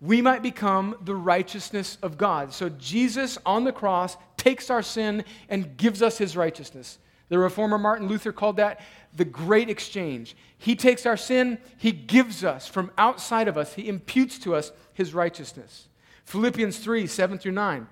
we 0.00 0.20
might 0.20 0.42
become 0.42 0.96
the 1.02 1.14
righteousness 1.14 1.96
of 2.02 2.18
God. 2.18 2.52
So 2.52 2.68
Jesus 2.68 3.38
on 3.46 3.64
the 3.64 3.72
cross 3.72 4.16
takes 4.36 4.68
our 4.70 4.82
sin 4.82 5.24
and 5.48 5.76
gives 5.76 6.02
us 6.02 6.18
his 6.18 6.36
righteousness. 6.36 6.98
The 7.28 7.38
reformer 7.38 7.78
Martin 7.78 8.06
Luther 8.06 8.32
called 8.32 8.58
that 8.58 8.80
the 9.14 9.24
great 9.24 9.70
exchange. 9.70 10.36
He 10.58 10.76
takes 10.76 11.06
our 11.06 11.16
sin, 11.16 11.58
he 11.78 11.92
gives 11.92 12.44
us 12.44 12.68
from 12.68 12.90
outside 12.98 13.48
of 13.48 13.56
us, 13.56 13.74
he 13.74 13.88
imputes 13.88 14.38
to 14.40 14.54
us 14.54 14.70
his 14.92 15.14
righteousness. 15.14 15.88
Philippians 16.24 16.78
3 16.78 17.06
7 17.06 17.38
through 17.38 17.52
9. 17.52 17.86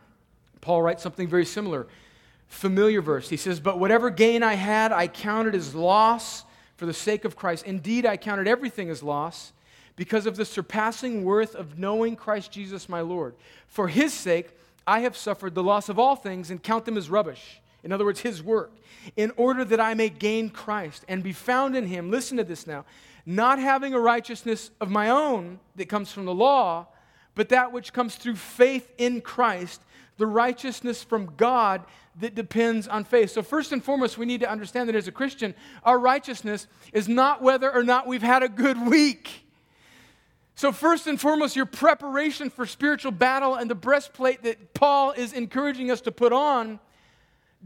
Paul 0.61 0.83
writes 0.83 1.03
something 1.03 1.29
very 1.29 1.45
similar 1.45 1.87
familiar 2.55 3.03
verse. 3.03 3.29
He 3.29 3.37
says, 3.37 3.61
But 3.61 3.79
whatever 3.79 4.11
gain 4.11 4.43
I 4.43 4.55
had, 4.55 4.93
I 4.93 5.09
counted 5.09 5.55
as 5.55 5.75
loss 5.75 6.45
for 6.77 6.87
the 6.87 6.95
sake 6.95 7.25
of 7.25 7.37
Christ. 7.37 7.67
Indeed, 7.67 8.07
I 8.07 8.17
counted 8.17 8.49
everything 8.49 8.91
as 8.91 9.03
loss 9.03 9.53
because 9.97 10.27
of 10.27 10.37
the 10.37 10.45
surpassing 10.45 11.25
worth 11.25 11.55
of 11.55 11.79
knowing 11.79 12.17
Christ 12.17 12.53
Jesus 12.53 12.89
my 12.89 13.01
Lord. 13.01 13.35
For 13.67 13.89
his 13.89 14.13
sake, 14.13 14.51
I 14.87 15.01
have 15.01 15.17
suffered 15.17 15.55
the 15.55 15.63
loss 15.63 15.89
of 15.89 15.99
all 15.99 16.17
things 16.17 16.51
and 16.51 16.63
count 16.63 16.85
them 16.85 16.97
as 16.97 17.11
rubbish. 17.11 17.61
In 17.83 17.93
other 17.93 18.05
words, 18.05 18.21
his 18.21 18.43
work, 18.43 18.73
in 19.17 19.31
order 19.37 19.65
that 19.65 19.81
I 19.81 19.95
may 19.95 20.09
gain 20.09 20.49
Christ 20.49 21.05
and 21.07 21.23
be 21.23 21.33
found 21.33 21.77
in 21.77 21.87
him. 21.87 22.11
Listen 22.11 22.39
to 22.39 22.45
this 22.45 22.67
now. 22.67 22.87
Not 23.27 23.59
having 23.59 23.95
a 23.95 24.01
righteousness 24.01 24.71
of 24.81 24.91
my 24.91 25.11
own 25.11 25.61
that 25.77 25.89
comes 25.89 26.11
from 26.11 26.25
the 26.25 26.35
law, 26.35 26.87
but 27.35 27.51
that 27.51 27.73
which 27.73 27.93
comes 27.93 28.17
through 28.17 28.37
faith 28.37 28.91
in 28.97 29.21
Christ, 29.21 29.83
the 30.17 30.27
righteousness 30.27 31.03
from 31.03 31.33
God 31.37 31.85
that 32.21 32.35
depends 32.35 32.87
on 32.87 33.05
faith. 33.05 33.31
So, 33.31 33.43
first 33.43 33.73
and 33.73 33.83
foremost, 33.83 34.17
we 34.19 34.27
need 34.27 34.41
to 34.41 34.51
understand 34.51 34.89
that 34.89 34.95
as 34.95 35.09
a 35.09 35.13
Christian, 35.13 35.55
our 35.83 35.99
righteousness 35.99 36.67
is 36.93 37.09
not 37.09 37.43
whether 37.43 37.73
or 37.73 37.83
not 37.83 38.07
we've 38.07 38.23
had 38.23 38.43
a 38.43 38.49
good 38.49 38.87
week. 38.87 39.45
So, 40.55 40.71
first 40.71 41.07
and 41.09 41.21
foremost, 41.21 41.57
your 41.57 41.67
preparation 41.67 42.51
for 42.51 42.67
spiritual 42.67 43.11
battle 43.11 43.57
and 43.57 43.69
the 43.69 43.75
breastplate 43.75 44.45
that 44.45 44.75
Paul 44.75 45.11
is 45.13 45.33
encouraging 45.33 45.91
us 45.91 46.01
to 46.03 46.13
put 46.13 46.33
on 46.33 46.79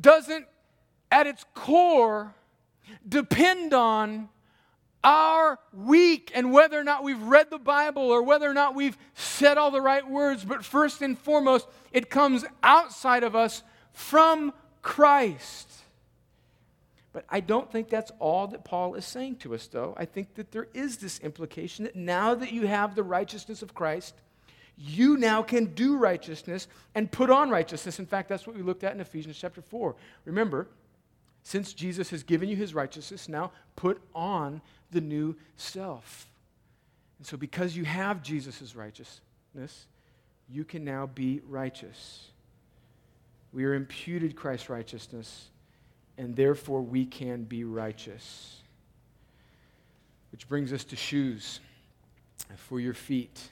doesn't, 0.00 0.46
at 1.12 1.26
its 1.26 1.44
core, 1.54 2.34
depend 3.06 3.74
on 3.74 4.28
our 5.04 5.58
week 5.72 6.30
and 6.34 6.52
whether 6.52 6.78
or 6.78 6.84
not 6.84 7.04
we've 7.04 7.22
read 7.22 7.50
the 7.50 7.58
Bible 7.58 8.02
or 8.02 8.22
whether 8.22 8.48
or 8.48 8.54
not 8.54 8.74
we've 8.74 8.98
said 9.14 9.58
all 9.58 9.70
the 9.70 9.80
right 9.80 10.08
words. 10.08 10.44
But 10.44 10.64
first 10.64 11.02
and 11.02 11.18
foremost, 11.18 11.68
it 11.92 12.10
comes 12.10 12.44
outside 12.62 13.22
of 13.22 13.36
us 13.36 13.62
from 13.92 14.52
Christ. 14.82 15.70
But 17.12 17.24
I 17.28 17.40
don't 17.40 17.70
think 17.70 17.88
that's 17.88 18.12
all 18.18 18.46
that 18.48 18.64
Paul 18.64 18.94
is 18.94 19.04
saying 19.04 19.36
to 19.36 19.54
us, 19.54 19.66
though. 19.66 19.94
I 19.96 20.04
think 20.04 20.34
that 20.34 20.52
there 20.52 20.68
is 20.74 20.98
this 20.98 21.18
implication 21.20 21.84
that 21.84 21.96
now 21.96 22.34
that 22.34 22.52
you 22.52 22.66
have 22.66 22.94
the 22.94 23.02
righteousness 23.02 23.62
of 23.62 23.74
Christ, 23.74 24.14
you 24.76 25.16
now 25.16 25.42
can 25.42 25.66
do 25.74 25.96
righteousness 25.96 26.68
and 26.94 27.10
put 27.10 27.30
on 27.30 27.50
righteousness. 27.50 27.98
In 27.98 28.06
fact, 28.06 28.28
that's 28.28 28.46
what 28.46 28.54
we 28.54 28.62
looked 28.62 28.84
at 28.84 28.92
in 28.92 29.00
Ephesians 29.00 29.36
chapter 29.36 29.60
4. 29.60 29.96
Remember, 30.26 30.68
since 31.42 31.72
Jesus 31.72 32.10
has 32.10 32.22
given 32.22 32.48
you 32.48 32.56
his 32.56 32.74
righteousness, 32.74 33.28
now 33.28 33.50
put 33.74 34.00
on 34.14 34.60
the 34.90 35.00
new 35.00 35.36
self. 35.56 36.26
And 37.18 37.26
so, 37.26 37.36
because 37.36 37.76
you 37.76 37.84
have 37.84 38.22
Jesus' 38.22 38.74
righteousness, 38.76 39.86
you 40.48 40.64
can 40.64 40.84
now 40.84 41.06
be 41.06 41.40
righteous. 41.48 42.28
We 43.52 43.64
are 43.64 43.74
imputed 43.74 44.36
Christ's 44.36 44.68
righteousness, 44.68 45.48
and 46.16 46.36
therefore 46.36 46.82
we 46.82 47.04
can 47.04 47.44
be 47.44 47.64
righteous. 47.64 48.60
Which 50.32 50.48
brings 50.48 50.72
us 50.72 50.84
to 50.84 50.96
shoes 50.96 51.60
for 52.56 52.80
your 52.80 52.94
feet, 52.94 53.50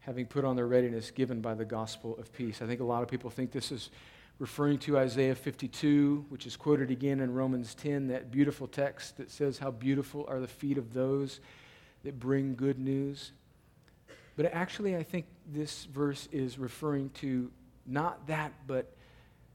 having 0.00 0.26
put 0.26 0.44
on 0.44 0.56
the 0.56 0.64
readiness 0.64 1.10
given 1.10 1.40
by 1.40 1.54
the 1.54 1.64
gospel 1.64 2.16
of 2.18 2.32
peace. 2.32 2.62
I 2.62 2.66
think 2.66 2.80
a 2.80 2.84
lot 2.84 3.02
of 3.02 3.08
people 3.08 3.30
think 3.30 3.52
this 3.52 3.70
is 3.70 3.90
referring 4.40 4.78
to 4.78 4.98
Isaiah 4.98 5.34
52, 5.34 6.24
which 6.30 6.46
is 6.46 6.56
quoted 6.56 6.90
again 6.90 7.20
in 7.20 7.32
Romans 7.32 7.74
10, 7.74 8.08
that 8.08 8.30
beautiful 8.30 8.66
text 8.66 9.18
that 9.18 9.30
says, 9.30 9.58
How 9.58 9.70
beautiful 9.70 10.24
are 10.28 10.40
the 10.40 10.48
feet 10.48 10.78
of 10.78 10.94
those 10.94 11.40
that 12.02 12.18
bring 12.18 12.54
good 12.54 12.78
news. 12.78 13.32
But 14.36 14.46
actually, 14.46 14.96
I 14.96 15.02
think 15.02 15.26
this 15.46 15.84
verse 15.84 16.26
is 16.32 16.58
referring 16.58 17.10
to 17.20 17.52
not 17.86 18.26
that, 18.28 18.52
but 18.66 18.90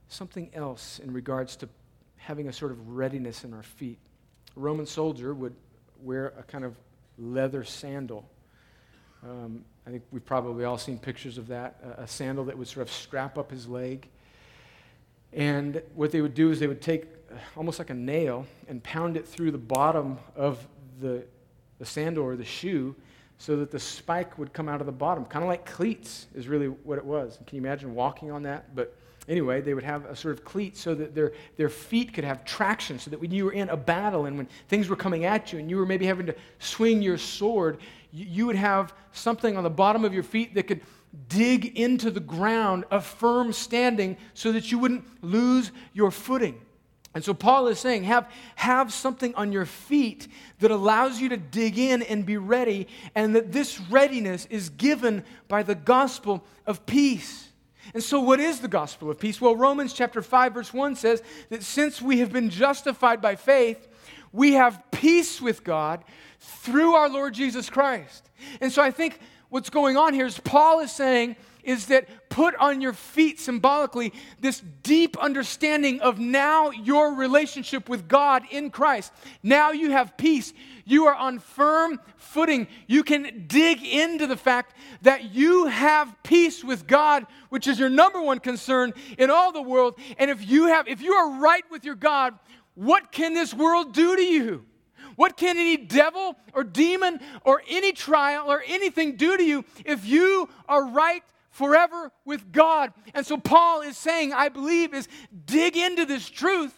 something 0.08 0.50
else 0.54 1.00
in 1.00 1.12
regards 1.12 1.56
to 1.56 1.68
having 2.16 2.46
a 2.48 2.52
sort 2.52 2.70
of 2.70 2.90
readiness 2.90 3.42
in 3.42 3.52
our 3.52 3.64
feet. 3.64 3.98
A 4.56 4.60
Roman 4.60 4.86
soldier 4.86 5.34
would 5.34 5.56
wear 6.00 6.32
a 6.38 6.44
kind 6.44 6.64
of 6.64 6.76
leather 7.18 7.64
sandal. 7.64 8.28
Um, 9.24 9.64
I 9.84 9.90
think 9.90 10.04
we've 10.12 10.24
probably 10.24 10.64
all 10.64 10.78
seen 10.78 10.98
pictures 10.98 11.38
of 11.38 11.48
that 11.48 11.80
a, 11.82 12.02
a 12.02 12.06
sandal 12.06 12.44
that 12.44 12.56
would 12.56 12.68
sort 12.68 12.86
of 12.86 12.92
strap 12.92 13.36
up 13.36 13.50
his 13.50 13.66
leg. 13.66 14.08
And 15.36 15.82
what 15.94 16.10
they 16.10 16.22
would 16.22 16.34
do 16.34 16.50
is 16.50 16.58
they 16.58 16.66
would 16.66 16.80
take 16.80 17.04
uh, 17.30 17.36
almost 17.56 17.78
like 17.78 17.90
a 17.90 17.94
nail 17.94 18.46
and 18.68 18.82
pound 18.82 19.18
it 19.18 19.28
through 19.28 19.50
the 19.50 19.58
bottom 19.58 20.18
of 20.34 20.66
the, 21.00 21.24
the 21.78 21.84
sandal 21.84 22.24
or 22.24 22.36
the 22.36 22.44
shoe 22.44 22.96
so 23.38 23.56
that 23.56 23.70
the 23.70 23.78
spike 23.78 24.38
would 24.38 24.54
come 24.54 24.66
out 24.66 24.80
of 24.80 24.86
the 24.86 24.92
bottom, 24.92 25.26
kind 25.26 25.42
of 25.42 25.48
like 25.48 25.66
cleats 25.66 26.26
is 26.34 26.48
really 26.48 26.68
what 26.68 26.96
it 26.96 27.04
was. 27.04 27.38
Can 27.46 27.56
you 27.56 27.62
imagine 27.62 27.94
walking 27.94 28.30
on 28.30 28.42
that? 28.44 28.74
But 28.74 28.96
anyway, 29.28 29.60
they 29.60 29.74
would 29.74 29.84
have 29.84 30.06
a 30.06 30.16
sort 30.16 30.34
of 30.34 30.42
cleat 30.42 30.74
so 30.74 30.94
that 30.94 31.14
their, 31.14 31.32
their 31.58 31.68
feet 31.68 32.14
could 32.14 32.24
have 32.24 32.46
traction, 32.46 32.98
so 32.98 33.10
that 33.10 33.20
when 33.20 33.30
you 33.30 33.44
were 33.44 33.52
in 33.52 33.68
a 33.68 33.76
battle 33.76 34.24
and 34.24 34.38
when 34.38 34.48
things 34.68 34.88
were 34.88 34.96
coming 34.96 35.26
at 35.26 35.52
you 35.52 35.58
and 35.58 35.68
you 35.68 35.76
were 35.76 35.84
maybe 35.84 36.06
having 36.06 36.24
to 36.24 36.34
swing 36.60 37.02
your 37.02 37.18
sword, 37.18 37.76
you, 38.10 38.24
you 38.24 38.46
would 38.46 38.56
have 38.56 38.94
something 39.12 39.54
on 39.54 39.64
the 39.64 39.70
bottom 39.70 40.02
of 40.02 40.14
your 40.14 40.22
feet 40.22 40.54
that 40.54 40.62
could 40.62 40.80
dig 41.28 41.78
into 41.78 42.10
the 42.10 42.20
ground, 42.20 42.84
a 42.90 43.00
firm 43.00 43.52
standing, 43.52 44.16
so 44.34 44.52
that 44.52 44.70
you 44.70 44.78
wouldn't 44.78 45.04
lose 45.22 45.72
your 45.92 46.10
footing. 46.10 46.60
And 47.16 47.24
so 47.24 47.32
Paul 47.32 47.68
is 47.68 47.78
saying, 47.78 48.04
have, 48.04 48.30
have 48.56 48.92
something 48.92 49.34
on 49.36 49.50
your 49.50 49.64
feet 49.64 50.28
that 50.60 50.70
allows 50.70 51.18
you 51.18 51.30
to 51.30 51.38
dig 51.38 51.78
in 51.78 52.02
and 52.02 52.26
be 52.26 52.36
ready, 52.36 52.88
and 53.14 53.34
that 53.34 53.52
this 53.52 53.80
readiness 53.80 54.46
is 54.50 54.68
given 54.68 55.24
by 55.48 55.62
the 55.62 55.74
gospel 55.74 56.44
of 56.66 56.84
peace. 56.84 57.48
And 57.94 58.02
so, 58.02 58.20
what 58.20 58.38
is 58.38 58.60
the 58.60 58.68
gospel 58.68 59.10
of 59.10 59.18
peace? 59.18 59.40
Well, 59.40 59.56
Romans 59.56 59.94
chapter 59.94 60.20
5, 60.20 60.52
verse 60.52 60.74
1 60.74 60.96
says 60.96 61.22
that 61.48 61.62
since 61.62 62.02
we 62.02 62.18
have 62.18 62.32
been 62.32 62.50
justified 62.50 63.22
by 63.22 63.36
faith, 63.36 63.88
we 64.30 64.52
have 64.52 64.82
peace 64.90 65.40
with 65.40 65.64
God 65.64 66.04
through 66.38 66.94
our 66.94 67.08
Lord 67.08 67.32
Jesus 67.32 67.70
Christ. 67.70 68.28
And 68.60 68.70
so, 68.70 68.82
I 68.82 68.90
think 68.90 69.20
what's 69.48 69.70
going 69.70 69.96
on 69.96 70.14
here 70.14 70.26
is 70.26 70.38
Paul 70.38 70.80
is 70.80 70.92
saying, 70.92 71.36
is 71.66 71.86
that 71.86 72.28
put 72.28 72.54
on 72.54 72.80
your 72.80 72.92
feet 72.92 73.40
symbolically 73.40 74.12
this 74.40 74.62
deep 74.82 75.18
understanding 75.18 76.00
of 76.00 76.18
now 76.18 76.70
your 76.70 77.14
relationship 77.14 77.88
with 77.88 78.06
God 78.08 78.44
in 78.50 78.70
Christ. 78.70 79.12
Now 79.42 79.72
you 79.72 79.90
have 79.90 80.16
peace. 80.16 80.52
You 80.84 81.06
are 81.06 81.14
on 81.14 81.40
firm 81.40 82.00
footing. 82.16 82.68
You 82.86 83.02
can 83.02 83.46
dig 83.48 83.82
into 83.82 84.28
the 84.28 84.36
fact 84.36 84.76
that 85.02 85.34
you 85.34 85.66
have 85.66 86.14
peace 86.22 86.62
with 86.62 86.86
God, 86.86 87.26
which 87.48 87.66
is 87.66 87.80
your 87.80 87.90
number 87.90 88.22
one 88.22 88.38
concern 88.38 88.94
in 89.18 89.28
all 89.28 89.50
the 89.50 89.60
world. 89.60 89.98
And 90.18 90.30
if 90.30 90.48
you 90.48 90.68
have 90.68 90.86
if 90.86 91.02
you 91.02 91.14
are 91.14 91.40
right 91.40 91.64
with 91.70 91.84
your 91.84 91.96
God, 91.96 92.38
what 92.74 93.10
can 93.10 93.34
this 93.34 93.52
world 93.52 93.92
do 93.92 94.14
to 94.14 94.22
you? 94.22 94.64
What 95.16 95.36
can 95.36 95.56
any 95.56 95.76
devil 95.76 96.36
or 96.52 96.62
demon 96.62 97.20
or 97.44 97.62
any 97.68 97.92
trial 97.92 98.50
or 98.50 98.62
anything 98.66 99.16
do 99.16 99.36
to 99.36 99.42
you 99.42 99.64
if 99.84 100.06
you 100.06 100.48
are 100.68 100.86
right 100.86 101.22
forever 101.56 102.12
with 102.26 102.52
God. 102.52 102.92
And 103.14 103.26
so 103.26 103.38
Paul 103.38 103.80
is 103.80 103.96
saying, 103.96 104.34
I 104.34 104.50
believe, 104.50 104.92
is 104.92 105.08
dig 105.46 105.74
into 105.76 106.04
this 106.04 106.28
truth. 106.28 106.74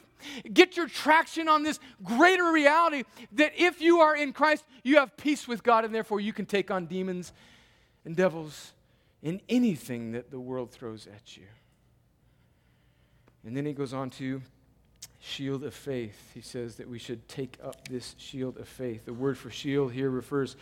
Get 0.53 0.77
your 0.77 0.87
traction 0.87 1.49
on 1.49 1.65
this 1.65 1.81
greater 2.05 2.53
reality 2.53 3.03
that 3.33 3.53
if 3.57 3.81
you 3.81 4.01
are 4.01 4.17
in 4.17 4.33
Christ, 4.33 4.65
you 4.85 4.99
have 4.99 5.17
peace 5.17 5.49
with 5.49 5.65
God, 5.65 5.85
and 5.85 5.93
therefore 5.93 6.21
you 6.21 6.33
can 6.33 6.47
take 6.47 6.71
on 6.71 6.87
demons 6.87 7.33
and 8.05 8.15
devils 8.15 8.73
in 9.21 9.41
anything 9.49 10.13
that 10.13 10.31
the 10.31 10.39
world 10.39 10.71
throws 10.71 11.09
at 11.09 11.37
you. 11.37 11.47
And 13.45 13.57
then 13.57 13.67
he 13.67 13.73
goes 13.73 13.93
on 13.93 14.11
to 14.11 14.43
shield 15.29 15.65
of 15.65 15.75
faith. 15.75 16.31
He 16.35 16.41
says 16.41 16.77
that 16.77 16.89
we 16.89 16.99
should 16.99 17.27
take 17.29 17.59
up 17.63 17.87
this 17.89 18.15
shield 18.19 18.57
of 18.59 18.67
faith. 18.67 19.05
The 19.05 19.13
word 19.13 19.37
for 19.37 19.51
shield 19.51 19.93
here 19.93 20.11
refers 20.11 20.57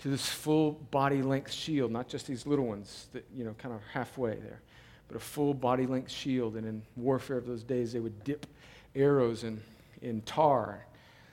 to 0.00 0.08
this 0.08 0.28
full 0.28 0.72
body 0.90 1.22
length 1.22 1.52
shield, 1.52 1.90
not 1.90 2.08
just 2.08 2.26
these 2.26 2.46
little 2.46 2.66
ones 2.66 3.08
that, 3.12 3.24
you 3.34 3.44
know, 3.44 3.54
kind 3.58 3.74
of 3.74 3.80
halfway 3.92 4.34
there, 4.36 4.60
but 5.08 5.16
a 5.16 5.20
full 5.20 5.54
body 5.54 5.86
length 5.86 6.10
shield. 6.10 6.56
And 6.56 6.66
in 6.66 6.82
warfare 6.96 7.38
of 7.38 7.46
those 7.46 7.62
days, 7.62 7.92
they 7.92 8.00
would 8.00 8.22
dip 8.24 8.46
arrows 8.94 9.44
in, 9.44 9.60
in 10.02 10.20
tar, 10.22 10.86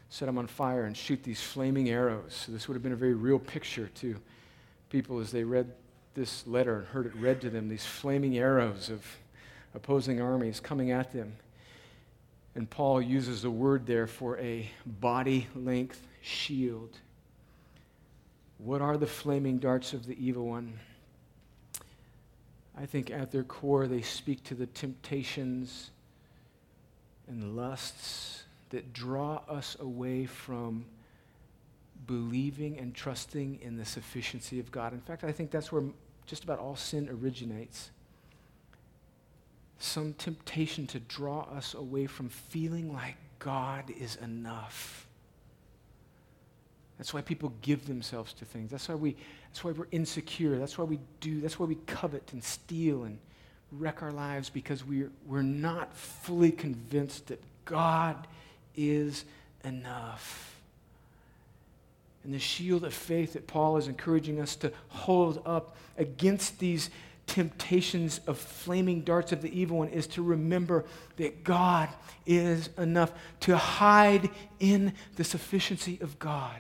set 0.09 0.25
them 0.27 0.38
on 0.38 0.47
fire, 0.47 0.86
and 0.86 0.95
shoot 0.95 1.23
these 1.23 1.41
flaming 1.41 1.89
arrows. 1.89 2.43
So 2.45 2.51
this 2.51 2.67
would 2.67 2.75
have 2.75 2.84
been 2.84 2.93
a 2.93 2.97
very 2.97 3.13
real 3.13 3.39
picture 3.39 3.89
to 3.95 4.15
people 4.89 5.19
as 5.19 5.32
they 5.32 5.43
read 5.43 5.71
this 6.15 6.45
letter 6.47 6.77
and 6.77 6.88
heard 6.88 7.05
it 7.05 7.15
read 7.15 7.41
to 7.41 7.49
them 7.49 7.69
these 7.69 7.86
flaming 7.86 8.38
arrows 8.38 8.89
of 8.89 9.05
opposing 9.73 10.21
armies 10.21 10.59
coming 10.59 10.91
at 10.91 11.13
them. 11.13 11.34
And 12.56 12.70
Paul 12.70 13.02
uses 13.02 13.43
a 13.43 13.52
word 13.52 13.86
there 13.86 14.08
for 14.08 14.38
a 14.39 14.70
body 14.86 15.47
length 15.56 16.06
shield. 16.22 16.97
What 18.58 18.82
are 18.82 18.97
the 18.97 19.08
flaming 19.08 19.60
darts 19.60 19.93
of 19.93 20.06
the 20.06 20.18
evil 20.24 20.47
one? 20.47 20.80
I 22.78 22.86
think 22.86 23.12
at 23.12 23.32
their 23.32 23.43
core, 23.43 23.88
they 23.88 24.02
speak 24.02 24.43
to 24.45 24.56
the 24.56 24.66
temptations 24.68 25.91
and 27.28 27.56
lusts 27.56 28.43
that 28.70 28.93
draw 28.93 29.41
us 29.47 29.76
away 29.80 30.26
from 30.26 30.86
believing 32.08 32.78
and 32.80 32.93
trusting 32.95 33.60
in 33.62 33.78
the 33.78 33.86
sufficiency 33.86 34.60
of 34.60 34.72
God. 34.72 34.93
In 34.93 35.02
fact, 35.02 35.24
I 35.24 35.32
think 35.32 35.52
that's 35.52 35.72
where 35.72 35.84
just 36.26 36.43
about 36.43 36.60
all 36.60 36.76
sin 36.76 37.10
originates. 37.10 37.91
Some 39.80 40.13
temptation 40.13 40.86
to 40.88 40.99
draw 40.99 41.43
us 41.55 41.73
away 41.73 42.05
from 42.05 42.30
feeling 42.30 42.93
like 42.93 43.15
God 43.39 43.86
is 43.97 44.17
enough. 44.17 45.07
That's 46.97 47.13
why 47.13 47.21
people 47.21 47.53
give 47.61 47.88
themselves 47.88 48.34
to 48.34 48.45
things. 48.45 48.71
That's 48.71 48.89
why, 48.89 48.95
we, 48.95 49.15
that's 49.49 49.63
why 49.63 49.71
we're 49.71 49.88
insecure. 49.91 50.59
That's 50.59 50.77
why 50.77 50.84
we 50.84 50.99
do, 51.21 51.39
that's 51.39 51.57
why 51.57 51.65
we 51.65 51.75
covet 51.88 52.34
and 52.34 52.43
steal 52.43 53.05
and 53.05 53.17
wreck 53.71 54.03
our 54.03 54.11
lives 54.11 54.49
because 54.49 54.84
we're, 54.84 55.09
we're 55.25 55.41
not 55.41 55.95
fully 55.95 56.51
convinced 56.51 57.27
that 57.27 57.41
God 57.63 58.27
is 58.75 59.23
enough. 59.63 60.57
And 62.25 62.34
the 62.34 62.39
shield 62.39 62.84
of 62.84 62.93
faith 62.93 63.34
that 63.34 63.47
Paul 63.47 63.77
is 63.77 63.88
encouraging 63.88 64.41
us 64.41 64.57
to 64.57 64.73
hold 64.89 65.41
up 65.45 65.77
against 65.97 66.59
these 66.59 66.89
temptations 67.30 68.19
of 68.27 68.38
flaming 68.38 69.01
darts 69.01 69.32
of 69.32 69.41
the 69.41 69.57
evil 69.57 69.77
one 69.77 69.88
is 69.89 70.07
to 70.07 70.21
remember 70.21 70.84
that 71.17 71.43
God 71.43 71.88
is 72.25 72.69
enough, 72.77 73.13
to 73.41 73.55
hide 73.55 74.30
in 74.59 74.93
the 75.15 75.23
sufficiency 75.23 75.97
of 76.01 76.19
God. 76.19 76.59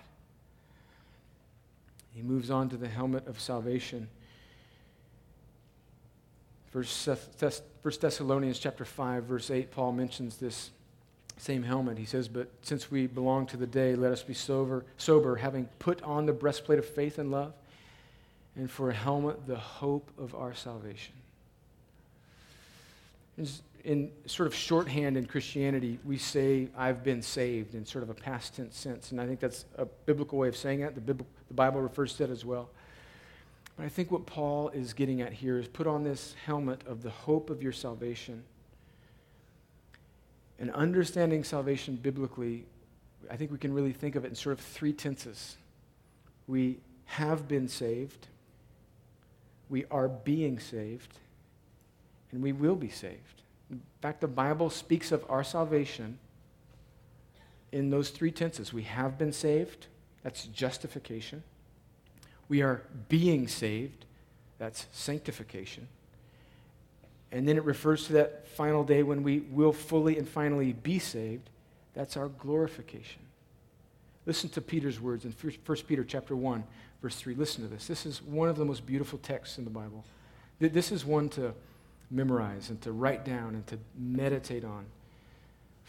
He 2.11 2.21
moves 2.21 2.49
on 2.49 2.69
to 2.69 2.77
the 2.77 2.87
helmet 2.87 3.27
of 3.27 3.39
salvation. 3.39 4.07
First 6.71 7.09
Thessalonians 7.99 8.59
chapter 8.59 8.85
5, 8.85 9.23
verse 9.23 9.49
8, 9.49 9.71
Paul 9.71 9.93
mentions 9.93 10.37
this 10.37 10.69
same 11.37 11.63
helmet. 11.63 11.97
He 11.97 12.05
says, 12.05 12.27
But 12.27 12.49
since 12.61 12.91
we 12.91 13.07
belong 13.07 13.47
to 13.47 13.57
the 13.57 13.65
day, 13.65 13.95
let 13.95 14.11
us 14.11 14.21
be 14.21 14.33
sober, 14.35 14.85
sober, 14.97 15.37
having 15.37 15.65
put 15.79 16.03
on 16.03 16.25
the 16.25 16.33
breastplate 16.33 16.77
of 16.77 16.85
faith 16.85 17.17
and 17.17 17.31
love, 17.31 17.53
and 18.55 18.69
for 18.69 18.89
a 18.89 18.93
helmet, 18.93 19.47
the 19.47 19.57
hope 19.57 20.11
of 20.17 20.35
our 20.35 20.53
salvation 20.53 21.13
in 23.83 24.11
sort 24.25 24.47
of 24.47 24.53
shorthand 24.53 25.17
in 25.17 25.25
Christianity, 25.25 25.99
we 26.03 26.17
say, 26.17 26.67
I've 26.77 27.03
been 27.03 27.21
saved 27.21 27.75
in 27.75 27.85
sort 27.85 28.03
of 28.03 28.09
a 28.09 28.13
past 28.13 28.55
tense 28.55 28.77
sense. 28.77 29.11
And 29.11 29.21
I 29.21 29.25
think 29.25 29.39
that's 29.39 29.65
a 29.77 29.85
biblical 29.85 30.37
way 30.37 30.47
of 30.47 30.57
saying 30.57 30.81
it. 30.81 30.95
The, 30.95 31.13
the 31.13 31.53
Bible 31.53 31.81
refers 31.81 32.13
to 32.15 32.25
it 32.25 32.29
as 32.29 32.43
well. 32.43 32.69
But 33.77 33.85
I 33.85 33.89
think 33.89 34.11
what 34.11 34.25
Paul 34.25 34.69
is 34.69 34.93
getting 34.93 35.21
at 35.21 35.31
here 35.31 35.57
is 35.57 35.67
put 35.67 35.87
on 35.87 36.03
this 36.03 36.35
helmet 36.45 36.81
of 36.85 37.01
the 37.01 37.09
hope 37.09 37.49
of 37.49 37.63
your 37.63 37.71
salvation. 37.71 38.43
And 40.59 40.71
understanding 40.71 41.43
salvation 41.43 41.95
biblically 41.95 42.65
I 43.29 43.35
think 43.35 43.51
we 43.51 43.57
can 43.57 43.73
really 43.73 43.91
think 43.91 44.15
of 44.15 44.25
it 44.25 44.29
in 44.29 44.35
sort 44.35 44.57
of 44.57 44.65
three 44.65 44.93
tenses. 44.93 45.57
We 46.47 46.79
have 47.05 47.47
been 47.47 47.67
saved, 47.67 48.27
we 49.69 49.85
are 49.91 50.07
being 50.07 50.59
saved, 50.59 51.17
and 52.31 52.41
we 52.41 52.51
will 52.51 52.75
be 52.75 52.89
saved. 52.89 53.41
In 53.71 53.81
fact, 54.01 54.21
the 54.21 54.27
Bible 54.27 54.69
speaks 54.69 55.11
of 55.11 55.23
our 55.29 55.43
salvation 55.43 56.17
in 57.71 57.89
those 57.89 58.09
three 58.09 58.31
tenses. 58.31 58.73
We 58.73 58.83
have 58.83 59.17
been 59.17 59.31
saved, 59.31 59.87
that's 60.23 60.45
justification. 60.45 61.43
We 62.47 62.63
are 62.63 62.81
being 63.09 63.47
saved, 63.47 64.05
that's 64.57 64.87
sanctification. 64.91 65.87
And 67.31 67.47
then 67.47 67.57
it 67.57 67.63
refers 67.63 68.07
to 68.07 68.13
that 68.13 68.47
final 68.47 68.83
day 68.83 69.03
when 69.03 69.21
we 69.21 69.41
will 69.51 69.71
fully 69.71 70.17
and 70.17 70.27
finally 70.27 70.73
be 70.73 70.97
saved. 70.97 71.49
That's 71.93 72.17
our 72.17 72.27
glorification. 72.27 73.21
Listen 74.25 74.49
to 74.49 74.61
Peter's 74.61 74.99
words 74.99 75.25
in 75.25 75.31
1 75.31 75.77
Peter 75.87 76.03
chapter 76.03 76.35
1, 76.35 76.63
verse 77.01 77.15
3. 77.15 77.35
Listen 77.35 77.63
to 77.63 77.69
this. 77.69 77.87
This 77.87 78.05
is 78.05 78.21
one 78.21 78.49
of 78.49 78.57
the 78.57 78.65
most 78.65 78.85
beautiful 78.85 79.19
texts 79.19 79.57
in 79.57 79.63
the 79.63 79.69
Bible. 79.69 80.03
This 80.59 80.91
is 80.91 81.05
one 81.05 81.29
to 81.29 81.53
memorize 82.11 82.69
and 82.69 82.81
to 82.81 82.91
write 82.91 83.23
down 83.23 83.55
and 83.55 83.65
to 83.67 83.77
meditate 83.97 84.65
on. 84.65 84.85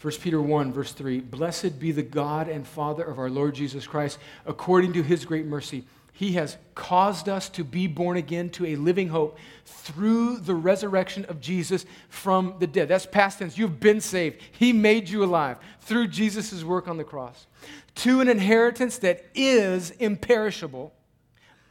1 0.01 0.13
Peter 0.15 0.41
1, 0.41 0.73
verse 0.73 0.93
3 0.93 1.19
Blessed 1.19 1.79
be 1.79 1.91
the 1.91 2.01
God 2.01 2.47
and 2.47 2.65
Father 2.65 3.03
of 3.03 3.19
our 3.19 3.29
Lord 3.29 3.53
Jesus 3.53 3.85
Christ, 3.85 4.17
according 4.45 4.93
to 4.93 5.03
his 5.03 5.25
great 5.25 5.45
mercy. 5.45 5.85
He 6.13 6.33
has 6.33 6.57
caused 6.75 7.29
us 7.29 7.49
to 7.49 7.63
be 7.63 7.87
born 7.87 8.17
again 8.17 8.49
to 8.51 8.65
a 8.67 8.75
living 8.75 9.09
hope 9.09 9.37
through 9.65 10.37
the 10.37 10.53
resurrection 10.53 11.25
of 11.25 11.39
Jesus 11.39 11.85
from 12.09 12.55
the 12.59 12.67
dead. 12.67 12.89
That's 12.89 13.05
past 13.05 13.39
tense. 13.39 13.57
You've 13.57 13.79
been 13.79 14.01
saved. 14.01 14.41
He 14.51 14.73
made 14.73 15.09
you 15.09 15.23
alive 15.23 15.57
through 15.79 16.09
Jesus' 16.09 16.63
work 16.63 16.87
on 16.87 16.97
the 16.97 17.03
cross. 17.03 17.47
To 17.95 18.21
an 18.21 18.27
inheritance 18.27 18.97
that 18.99 19.25
is 19.33 19.91
imperishable, 19.91 20.93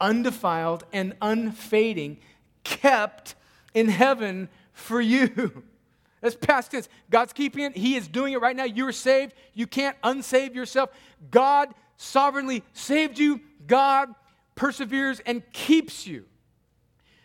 undefiled, 0.01 0.83
and 0.91 1.15
unfading, 1.21 2.17
kept 2.65 3.35
in 3.73 3.87
heaven 3.87 4.49
for 4.73 4.99
you. 4.99 5.63
That's 6.21 6.35
past 6.35 6.71
tense. 6.71 6.89
God's 7.09 7.33
keeping 7.33 7.63
it. 7.63 7.77
He 7.77 7.95
is 7.95 8.07
doing 8.07 8.33
it 8.33 8.41
right 8.41 8.55
now. 8.55 8.65
You 8.65 8.87
are 8.87 8.91
saved. 8.91 9.33
You 9.53 9.65
can't 9.65 9.99
unsave 10.03 10.53
yourself. 10.53 10.91
God 11.31 11.73
sovereignly 11.97 12.63
saved 12.73 13.17
you. 13.17 13.39
God 13.65 14.13
perseveres 14.55 15.19
and 15.21 15.41
keeps 15.53 16.05
you. 16.05 16.25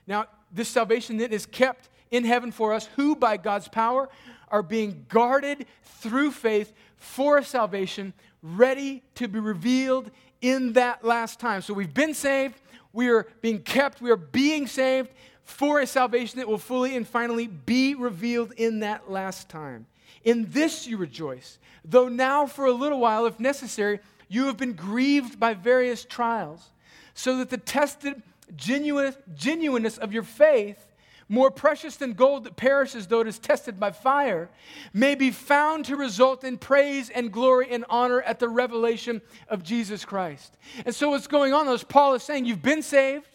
Now, 0.06 0.26
this 0.52 0.68
salvation 0.68 1.16
then 1.18 1.32
is 1.32 1.44
kept 1.44 1.88
in 2.10 2.24
heaven 2.24 2.52
for 2.52 2.72
us, 2.72 2.88
who 2.96 3.16
by 3.16 3.36
God's 3.36 3.68
power 3.68 4.08
are 4.48 4.62
being 4.62 5.04
guarded 5.08 5.66
through 5.82 6.30
faith 6.30 6.72
for 6.96 7.42
salvation, 7.42 8.14
ready 8.42 9.02
to 9.16 9.28
be 9.28 9.40
revealed 9.40 10.10
in 10.40 10.74
that 10.74 11.04
last 11.04 11.40
time. 11.40 11.62
So 11.62 11.74
we've 11.74 11.92
been 11.92 12.14
saved, 12.14 12.60
we 12.96 13.10
are 13.10 13.26
being 13.42 13.60
kept, 13.60 14.00
we 14.00 14.10
are 14.10 14.16
being 14.16 14.66
saved 14.66 15.10
for 15.44 15.80
a 15.80 15.86
salvation 15.86 16.38
that 16.38 16.48
will 16.48 16.58
fully 16.58 16.96
and 16.96 17.06
finally 17.06 17.46
be 17.46 17.94
revealed 17.94 18.52
in 18.56 18.80
that 18.80 19.10
last 19.10 19.50
time. 19.50 19.86
In 20.24 20.46
this 20.50 20.86
you 20.86 20.96
rejoice, 20.96 21.58
though 21.84 22.08
now 22.08 22.46
for 22.46 22.64
a 22.64 22.72
little 22.72 22.98
while, 22.98 23.26
if 23.26 23.38
necessary, 23.38 24.00
you 24.28 24.46
have 24.46 24.56
been 24.56 24.72
grieved 24.72 25.38
by 25.38 25.52
various 25.52 26.04
trials, 26.04 26.70
so 27.14 27.36
that 27.36 27.50
the 27.50 27.58
tested 27.58 28.22
genuine, 28.56 29.14
genuineness 29.34 29.98
of 29.98 30.12
your 30.12 30.22
faith, 30.22 30.86
more 31.28 31.50
precious 31.50 31.96
than 31.96 32.12
gold 32.12 32.44
that 32.44 32.56
perishes 32.56 33.06
though 33.06 33.20
it 33.20 33.26
is 33.26 33.38
tested 33.38 33.80
by 33.80 33.90
fire, 33.90 34.48
may 34.92 35.14
be 35.14 35.30
found 35.30 35.84
to 35.84 35.96
result 35.96 36.44
in 36.44 36.56
praise 36.56 37.10
and 37.10 37.32
glory 37.32 37.68
and 37.70 37.84
honor 37.88 38.22
at 38.22 38.38
the 38.38 38.48
revelation 38.48 39.20
of 39.48 39.62
Jesus 39.62 40.04
Christ. 40.04 40.56
And 40.84 40.94
so, 40.94 41.10
what's 41.10 41.26
going 41.26 41.52
on, 41.52 41.68
as 41.68 41.82
Paul 41.82 42.14
is 42.14 42.22
saying, 42.22 42.44
you've 42.44 42.62
been 42.62 42.82
saved, 42.82 43.28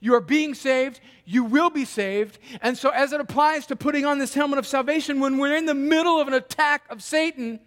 you 0.00 0.14
are 0.14 0.20
being 0.20 0.54
saved. 0.54 1.00
You 1.24 1.44
will 1.44 1.70
be 1.70 1.84
saved. 1.84 2.38
And 2.60 2.76
so, 2.76 2.90
as 2.90 3.12
it 3.12 3.20
applies 3.20 3.66
to 3.66 3.76
putting 3.76 4.04
on 4.04 4.18
this 4.18 4.34
helmet 4.34 4.58
of 4.58 4.66
salvation, 4.66 5.20
when 5.20 5.38
we're 5.38 5.56
in 5.56 5.66
the 5.66 5.74
middle 5.74 6.20
of 6.20 6.28
an 6.28 6.34
attack 6.34 6.84
of 6.90 7.02
Satan, 7.02 7.60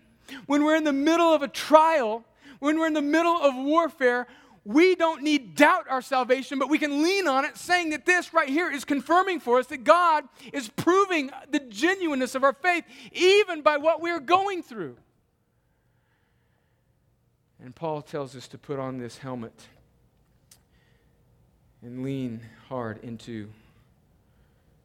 when 0.45 0.63
we're 0.63 0.75
in 0.75 0.83
the 0.83 0.93
middle 0.93 1.33
of 1.33 1.41
a 1.41 1.47
trial, 1.47 2.23
when 2.59 2.77
we're 2.77 2.87
in 2.87 2.93
the 2.93 3.01
middle 3.01 3.35
of 3.41 3.55
warfare, 3.55 4.27
we 4.65 4.95
don't 4.95 5.23
need 5.23 5.55
doubt 5.55 5.85
our 5.89 6.01
salvation, 6.01 6.59
but 6.59 6.69
we 6.69 6.77
can 6.77 7.01
lean 7.03 7.27
on 7.27 7.45
it, 7.45 7.57
saying 7.57 7.89
that 7.91 8.05
this 8.05 8.33
right 8.33 8.49
here 8.49 8.69
is 8.69 8.85
confirming 8.85 9.39
for 9.39 9.59
us 9.59 9.67
that 9.67 9.83
God 9.83 10.25
is 10.53 10.69
proving 10.69 11.31
the 11.49 11.59
genuineness 11.59 12.35
of 12.35 12.43
our 12.43 12.53
faith, 12.53 12.83
even 13.11 13.61
by 13.61 13.77
what 13.77 14.01
we 14.01 14.11
are 14.11 14.19
going 14.19 14.61
through. 14.61 14.97
And 17.63 17.75
Paul 17.75 18.01
tells 18.01 18.35
us 18.35 18.47
to 18.49 18.57
put 18.57 18.79
on 18.79 18.99
this 18.99 19.17
helmet 19.17 19.67
and 21.81 22.03
lean 22.03 22.41
hard 22.67 23.03
into 23.03 23.49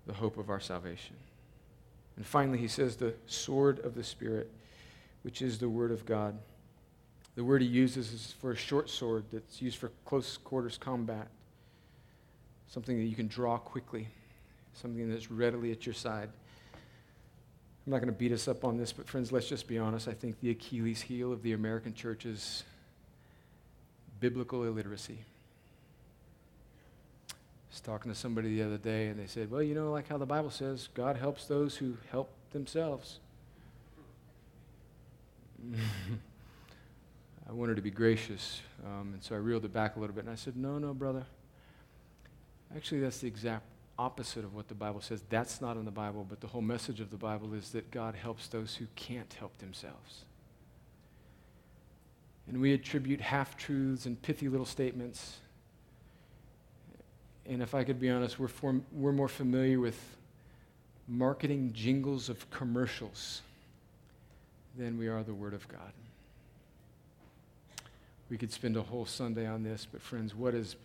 the 0.07 0.13
hope 0.13 0.39
of 0.39 0.51
our 0.51 0.61
salvation. 0.61 1.17
And 2.17 2.27
finally, 2.27 2.59
he 2.59 2.69
says, 2.69 2.97
the 2.97 3.15
sword 3.27 3.85
of 3.85 3.95
the 3.95 4.05
Spirit, 4.05 4.51
which 5.23 5.43
is 5.43 5.59
the 5.59 5.69
Word 5.69 5.91
of 5.91 6.07
God. 6.07 6.39
The 7.37 7.45
word 7.45 7.63
he 7.63 7.69
uses 7.69 8.13
is 8.13 8.35
for 8.41 8.53
a 8.53 8.57
short 8.57 8.89
sword 8.89 9.25
that's 9.33 9.61
used 9.61 9.79
for 9.79 9.91
close 10.05 10.37
quarters 10.37 10.79
combat, 10.79 11.29
something 12.69 12.97
that 12.97 13.05
you 13.05 13.17
can 13.17 13.27
draw 13.27 13.59
quickly, 13.59 14.09
something 14.73 15.11
that's 15.11 15.31
readily 15.31 15.73
at 15.73 15.85
your 15.85 15.95
side. 15.95 16.31
I'm 17.87 17.91
not 17.91 17.99
going 17.99 18.13
to 18.13 18.19
beat 18.19 18.33
us 18.33 18.49
up 18.49 18.65
on 18.65 18.77
this, 18.77 18.93
but 18.93 19.09
friends, 19.09 19.33
let's 19.33 19.49
just 19.49 19.67
be 19.67 19.79
honest. 19.79 20.09
I 20.09 20.13
think 20.13 20.41
the 20.41 20.51
Achilles 20.51 21.03
heel 21.03 21.33
of 21.33 21.43
the 21.43 21.53
American 21.53 21.93
church 21.93 22.25
is 22.25 22.65
biblical 24.21 24.65
illiteracy 24.65 25.19
I 27.31 27.75
was 27.75 27.81
talking 27.81 28.13
to 28.13 28.17
somebody 28.17 28.57
the 28.57 28.63
other 28.63 28.79
day, 28.79 29.09
and 29.09 29.19
they 29.19 29.27
said, 29.27 29.51
Well, 29.51 29.61
you 29.63 29.75
know, 29.75 29.91
like 29.91 30.09
how 30.09 30.17
the 30.17 30.25
Bible 30.25 30.51
says, 30.51 30.89
God 30.95 31.17
helps 31.17 31.47
those 31.47 31.77
who 31.77 31.97
help 32.09 32.31
themselves. 32.53 33.19
I 37.49 37.53
wanted 37.53 37.77
to 37.77 37.83
be 37.83 37.91
gracious, 37.91 38.61
um, 38.85 39.13
and 39.13 39.23
so 39.23 39.35
I 39.35 39.39
reeled 39.39 39.65
it 39.65 39.73
back 39.73 39.97
a 39.97 40.01
little 40.01 40.15
bit, 40.15 40.25
and 40.25 40.33
I 40.33 40.37
said, 40.37 40.57
No, 40.57 40.79
no, 40.79 40.95
brother. 40.95 41.25
Actually, 42.75 43.01
that's 43.01 43.19
the 43.19 43.29
exact 43.29 43.65
opposite 43.99 44.45
of 44.45 44.55
what 44.55 44.69
the 44.69 44.75
Bible 44.75 45.01
says. 45.01 45.23
That's 45.29 45.61
not 45.61 45.77
in 45.77 45.85
the 45.85 45.91
Bible, 45.91 46.27
but 46.29 46.41
the 46.41 46.47
whole 46.47 46.63
message 46.63 47.01
of 47.01 47.11
the 47.11 47.17
Bible 47.17 47.55
is 47.55 47.71
that 47.71 47.91
God 47.91 48.15
helps 48.15 48.49
those 48.49 48.75
who 48.75 48.87
can't 48.97 49.33
help 49.35 49.57
themselves. 49.59 50.25
And 52.49 52.61
we 52.61 52.73
attribute 52.73 53.21
half 53.21 53.57
truths 53.57 54.07
and 54.07 54.21
pithy 54.21 54.49
little 54.49 54.67
statements 54.67 55.39
and 57.47 57.63
if 57.63 57.75
I 57.75 57.85
could 57.85 58.01
be 58.01 58.11
honest, 58.11 58.39
we're, 58.39 58.49
form, 58.49 58.85
we're 58.93 59.13
more 59.13 59.29
familiar 59.29 59.79
with 59.79 59.99
marketing 61.07 61.73
jingles 61.75 62.29
of 62.29 62.51
commercials 62.51 63.43
than 64.77 64.99
we 64.99 65.09
are 65.09 65.23
the 65.23 65.35
Word 65.35 65.53
of 65.53 65.67
God. 65.69 65.93
We 68.31 68.39
could 68.39 68.53
spend 68.53 68.77
a 68.77 68.83
whole 68.83 69.07
Sunday 69.07 69.47
on 69.47 69.63
this, 69.63 69.87
but 69.91 70.01
friends, 70.01 70.35
what 70.35 70.55
is, 70.55 70.77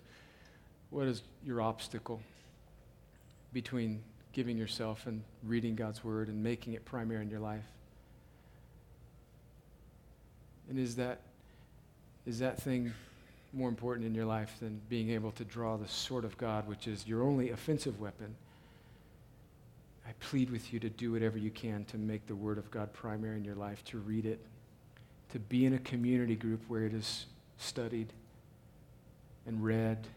what 0.90 1.08
is 1.08 1.24
your 1.46 1.62
obstacle 1.62 2.20
between 3.54 4.02
giving 4.34 4.58
yourself 4.58 5.08
and 5.08 5.24
reading 5.44 5.76
God's 5.76 6.04
Word 6.04 6.28
and 6.28 6.44
making 6.44 6.74
it 6.74 6.86
primary 6.86 7.24
in 7.24 7.30
your 7.30 7.40
life? 7.40 7.64
And 10.70 10.78
is 10.78 10.98
that, 10.98 11.22
is 12.28 12.40
that 12.40 12.62
thing 12.62 12.94
more 13.54 13.70
important 13.70 14.06
in 14.06 14.14
your 14.14 14.26
life 14.26 14.56
than 14.60 14.80
being 14.90 15.10
able 15.10 15.32
to 15.32 15.44
draw 15.44 15.78
the 15.78 15.88
sword 15.88 16.26
of 16.26 16.38
God, 16.38 16.68
which 16.68 16.88
is 16.88 17.08
your 17.08 17.24
only 17.24 17.50
offensive 17.50 18.00
weapon. 18.00 18.36
I 20.08 20.12
plead 20.20 20.52
with 20.52 20.72
you 20.72 20.80
to 20.80 20.90
do 20.90 21.12
whatever 21.12 21.38
you 21.38 21.50
can 21.50 21.86
to 21.86 21.98
make 21.98 22.28
the 22.28 22.36
Word 22.36 22.58
of 22.58 22.70
God 22.70 22.94
primary 22.94 23.38
in 23.38 23.44
your 23.44 23.56
life, 23.56 23.84
to 23.86 23.98
read 23.98 24.26
it, 24.26 24.40
to 25.32 25.40
be 25.40 25.66
in 25.66 25.74
a 25.74 25.80
community 25.80 26.36
group 26.36 26.62
where 26.68 26.86
it 26.86 26.94
is 26.94 27.26
studied 27.58 28.12
and 29.46 29.64
read 29.64 30.08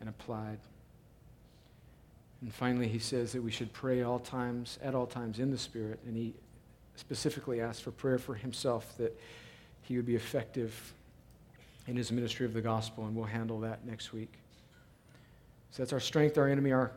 and 0.00 0.08
applied. 0.08 0.58
And 2.40 2.52
finally, 2.52 2.88
he 2.88 2.98
says 2.98 3.32
that 3.32 3.42
we 3.42 3.50
should 3.50 3.72
pray 3.72 4.02
all 4.02 4.18
times, 4.18 4.78
at 4.82 4.94
all 4.94 5.06
times 5.06 5.38
in 5.38 5.50
the 5.50 5.58
Spirit. 5.58 6.00
And 6.06 6.16
he 6.16 6.34
specifically 6.96 7.60
asks 7.60 7.80
for 7.80 7.92
prayer 7.92 8.18
for 8.18 8.34
himself 8.34 8.96
that 8.98 9.18
he 9.82 9.96
would 9.96 10.06
be 10.06 10.16
effective 10.16 10.92
in 11.86 11.96
his 11.96 12.12
ministry 12.12 12.46
of 12.46 12.52
the 12.52 12.60
gospel, 12.60 13.06
and 13.06 13.14
we'll 13.14 13.24
handle 13.24 13.60
that 13.60 13.84
next 13.86 14.12
week. 14.12 14.32
So 15.70 15.82
that's 15.82 15.92
our 15.92 16.00
strength, 16.00 16.38
our 16.38 16.48
enemy, 16.48 16.72
our 16.72 16.92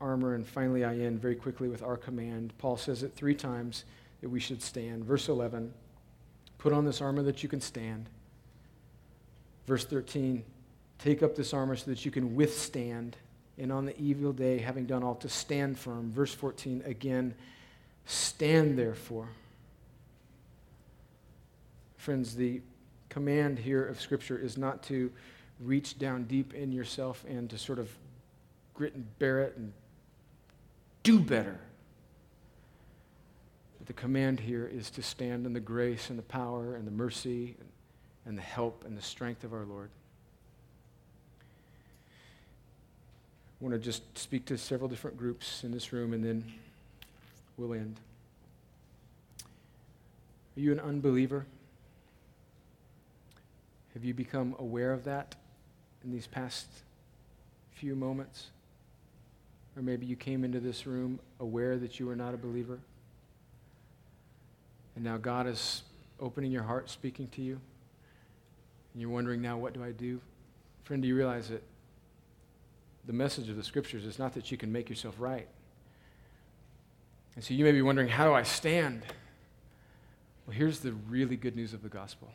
armor, 0.00 0.34
and 0.34 0.46
finally 0.46 0.84
I 0.84 0.96
end 0.96 1.20
very 1.20 1.34
quickly 1.34 1.68
with 1.68 1.82
our 1.82 1.96
command. 1.96 2.52
Paul 2.58 2.76
says 2.76 3.02
it 3.02 3.12
three 3.14 3.34
times 3.34 3.84
that 4.20 4.28
we 4.28 4.40
should 4.40 4.62
stand. 4.62 5.04
Verse 5.04 5.28
11, 5.28 5.72
put 6.60 6.72
on 6.74 6.84
this 6.84 7.00
armor 7.00 7.22
that 7.22 7.42
you 7.42 7.48
can 7.48 7.60
stand. 7.60 8.08
Verse 9.66 9.84
13, 9.84 10.44
take 10.98 11.22
up 11.22 11.34
this 11.34 11.52
armor 11.54 11.74
so 11.74 11.90
that 11.90 12.04
you 12.04 12.10
can 12.10 12.36
withstand, 12.36 13.16
and 13.58 13.72
on 13.72 13.86
the 13.86 13.98
evil 13.98 14.32
day, 14.32 14.58
having 14.58 14.84
done 14.84 15.02
all, 15.02 15.14
to 15.16 15.28
stand 15.28 15.78
firm. 15.78 16.12
Verse 16.12 16.34
14, 16.34 16.82
again, 16.84 17.34
stand 18.04 18.78
therefore. 18.78 19.28
Friends, 21.96 22.36
the 22.36 22.60
command 23.08 23.58
here 23.58 23.84
of 23.84 24.00
Scripture 24.00 24.38
is 24.38 24.58
not 24.58 24.82
to 24.84 25.10
reach 25.60 25.98
down 25.98 26.24
deep 26.24 26.52
in 26.52 26.72
yourself 26.72 27.24
and 27.28 27.48
to 27.50 27.58
sort 27.58 27.78
of 27.78 27.90
grit 28.74 28.94
and 28.94 29.18
bear 29.18 29.40
it 29.40 29.56
and 29.56 29.72
do 31.02 31.20
better. 31.20 31.58
The 33.90 33.94
command 33.94 34.38
here 34.38 34.70
is 34.72 34.88
to 34.90 35.02
stand 35.02 35.46
in 35.46 35.52
the 35.52 35.58
grace 35.58 36.10
and 36.10 36.18
the 36.18 36.22
power 36.22 36.76
and 36.76 36.86
the 36.86 36.92
mercy 36.92 37.56
and 38.24 38.38
the 38.38 38.42
help 38.42 38.84
and 38.86 38.96
the 38.96 39.02
strength 39.02 39.42
of 39.42 39.52
our 39.52 39.64
Lord. 39.64 39.90
I 43.60 43.64
want 43.64 43.74
to 43.74 43.80
just 43.80 44.16
speak 44.16 44.44
to 44.44 44.56
several 44.56 44.88
different 44.88 45.16
groups 45.16 45.64
in 45.64 45.72
this 45.72 45.92
room 45.92 46.12
and 46.12 46.24
then 46.24 46.44
we'll 47.56 47.74
end. 47.74 47.98
Are 50.56 50.60
you 50.60 50.70
an 50.70 50.78
unbeliever? 50.78 51.44
Have 53.94 54.04
you 54.04 54.14
become 54.14 54.54
aware 54.60 54.92
of 54.92 55.02
that 55.02 55.34
in 56.04 56.12
these 56.12 56.28
past 56.28 56.68
few 57.74 57.96
moments? 57.96 58.50
Or 59.76 59.82
maybe 59.82 60.06
you 60.06 60.14
came 60.14 60.44
into 60.44 60.60
this 60.60 60.86
room 60.86 61.18
aware 61.40 61.76
that 61.76 61.98
you 61.98 62.06
were 62.06 62.14
not 62.14 62.34
a 62.34 62.36
believer. 62.36 62.78
And 65.00 65.06
now 65.06 65.16
God 65.16 65.46
is 65.46 65.84
opening 66.20 66.52
your 66.52 66.62
heart, 66.62 66.90
speaking 66.90 67.26
to 67.28 67.40
you. 67.40 67.58
And 68.92 69.00
you're 69.00 69.10
wondering 69.10 69.40
now, 69.40 69.56
what 69.56 69.72
do 69.72 69.82
I 69.82 69.92
do? 69.92 70.20
Friend, 70.84 71.00
do 71.00 71.08
you 71.08 71.16
realize 71.16 71.48
that 71.48 71.62
the 73.06 73.14
message 73.14 73.48
of 73.48 73.56
the 73.56 73.64
scriptures 73.64 74.04
is 74.04 74.18
not 74.18 74.34
that 74.34 74.50
you 74.50 74.58
can 74.58 74.70
make 74.70 74.90
yourself 74.90 75.14
right? 75.18 75.48
And 77.34 77.42
so 77.42 77.54
you 77.54 77.64
may 77.64 77.72
be 77.72 77.80
wondering, 77.80 78.08
how 78.08 78.26
do 78.26 78.34
I 78.34 78.42
stand? 78.42 79.06
Well, 80.46 80.54
here's 80.54 80.80
the 80.80 80.92
really 80.92 81.36
good 81.36 81.56
news 81.56 81.72
of 81.72 81.82
the 81.82 81.88
gospel 81.88 82.28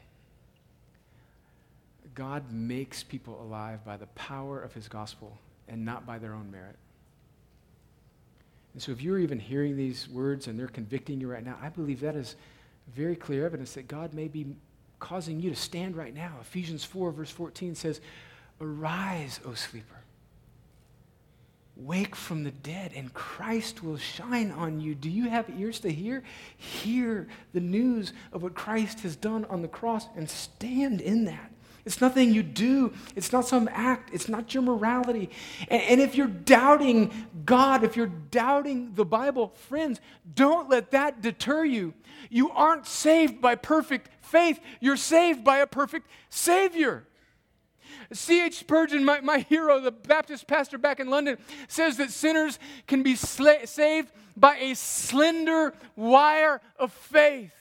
God 2.15 2.51
makes 2.51 3.03
people 3.03 3.39
alive 3.43 3.85
by 3.85 3.95
the 3.95 4.07
power 4.07 4.59
of 4.59 4.73
his 4.73 4.87
gospel 4.87 5.37
and 5.67 5.85
not 5.85 6.07
by 6.07 6.17
their 6.17 6.33
own 6.33 6.49
merit. 6.49 6.77
And 8.73 8.81
so, 8.81 8.91
if 8.91 9.03
you're 9.03 9.19
even 9.19 9.39
hearing 9.39 9.77
these 9.77 10.09
words 10.09 10.47
and 10.47 10.57
they're 10.57 10.67
convicting 10.67 11.21
you 11.21 11.31
right 11.31 11.45
now, 11.45 11.59
I 11.61 11.69
believe 11.69 11.99
that 11.99 12.15
is 12.15 12.35
very 12.93 13.15
clear 13.15 13.45
evidence 13.45 13.73
that 13.73 13.87
God 13.87 14.13
may 14.13 14.27
be 14.27 14.55
causing 14.99 15.39
you 15.39 15.49
to 15.49 15.55
stand 15.55 15.95
right 15.95 16.13
now. 16.13 16.33
Ephesians 16.41 16.83
4, 16.83 17.11
verse 17.11 17.29
14 17.29 17.75
says, 17.75 18.01
Arise, 18.61 19.39
O 19.45 19.53
sleeper. 19.53 19.95
Wake 21.75 22.15
from 22.15 22.43
the 22.43 22.51
dead, 22.51 22.93
and 22.95 23.13
Christ 23.13 23.83
will 23.83 23.97
shine 23.97 24.51
on 24.51 24.79
you. 24.79 24.95
Do 24.95 25.09
you 25.09 25.29
have 25.29 25.49
ears 25.59 25.79
to 25.79 25.91
hear? 25.91 26.23
Hear 26.57 27.27
the 27.53 27.59
news 27.59 28.13
of 28.31 28.43
what 28.43 28.55
Christ 28.55 29.01
has 29.01 29.17
done 29.17 29.43
on 29.45 29.61
the 29.61 29.67
cross 29.67 30.07
and 30.15 30.29
stand 30.29 31.01
in 31.01 31.25
that. 31.25 31.51
It's 31.85 32.01
nothing 32.01 32.33
you 32.33 32.41
do. 32.41 32.93
It's 33.15 33.31
not 33.31 33.47
some 33.47 33.69
act. 33.71 34.09
It's 34.11 34.27
not 34.27 34.53
your 34.53 34.63
morality. 34.63 35.29
And, 35.67 35.81
and, 35.83 36.01
if 36.01 36.15
you're 36.15 36.25
doubting 36.25 37.11
God, 37.45 37.83
if 37.83 37.95
you're 37.95 38.07
doubting 38.07 38.93
the 38.95 39.05
Bible, 39.05 39.53
friends, 39.67 40.01
don't 40.33 40.67
let 40.67 40.91
that 40.91 41.21
deter 41.21 41.63
you. 41.63 41.93
You 42.31 42.49
aren't 42.49 42.87
saved 42.87 43.39
by 43.39 43.53
perfect 43.55 44.09
faith, 44.21 44.59
you're 44.79 44.97
saved 44.97 45.43
by 45.43 45.59
a 45.59 45.67
perfect 45.67 46.07
Savior. 46.29 47.05
C.H. 48.11 48.59
Spurgeon, 48.59 49.03
my, 49.03 49.21
my 49.21 49.39
hero, 49.39 49.79
the 49.79 49.91
Baptist 49.91 50.47
pastor 50.47 50.77
back 50.77 50.99
in 50.99 51.09
London, 51.09 51.37
says 51.67 51.97
that 51.97 52.11
sinners 52.11 52.59
can 52.87 53.03
be 53.03 53.13
sla- 53.13 53.67
saved 53.67 54.11
by 54.35 54.57
a 54.57 54.75
slender 54.75 55.73
wire 55.95 56.61
of 56.77 56.91
faith. 56.91 57.53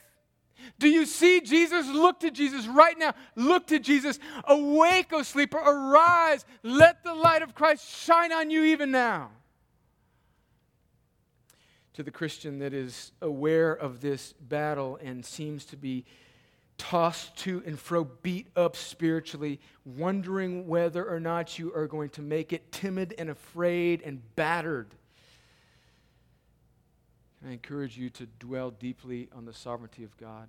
Do 0.79 0.89
you 0.89 1.07
see 1.07 1.41
Jesus? 1.41 1.87
Look 1.89 2.21
to 2.21 2.31
Jesus 2.31 2.67
right 2.67 2.99
now. 2.99 3.15
Look 3.37 3.67
to 3.69 3.79
Jesus. 3.79 4.19
Awake, 4.45 5.13
O 5.13 5.23
sleeper, 5.23 5.59
arise. 5.59 6.45
Let 6.63 7.05
the 7.05 7.15
light 7.15 7.43
of 7.43 7.55
Christ 7.55 7.89
shine 7.89 8.33
on 8.33 8.51
you 8.51 8.65
even 8.65 8.91
now. 8.91 9.31
To 11.95 12.03
the 12.03 12.11
Christian 12.11 12.59
that 12.59 12.75
is 12.75 13.13
aware 13.23 13.73
of 13.73 14.01
this 14.01 14.33
battle 14.41 14.99
and 15.03 15.25
seems 15.25 15.65
to 15.67 15.77
be 15.77 16.05
tossed 16.77 17.37
to 17.37 17.63
and 17.67 17.79
fro, 17.79 18.05
beat 18.05 18.49
up 18.57 18.77
spiritually, 18.77 19.61
wondering 19.85 20.67
whether 20.67 21.09
or 21.09 21.21
not 21.21 21.59
you 21.59 21.73
are 21.73 21.87
going 21.87 22.11
to 22.11 22.23
make 22.23 22.53
it, 22.53 22.73
timid 22.73 23.15
and 23.17 23.31
afraid 23.31 24.03
and 24.03 24.21
battered. 24.35 24.89
I 27.47 27.53
encourage 27.53 27.97
you 27.99 28.09
to 28.11 28.27
dwell 28.39 28.71
deeply 28.71 29.29
on 29.35 29.45
the 29.45 29.53
sovereignty 29.53 30.05
of 30.05 30.17
God, 30.17 30.49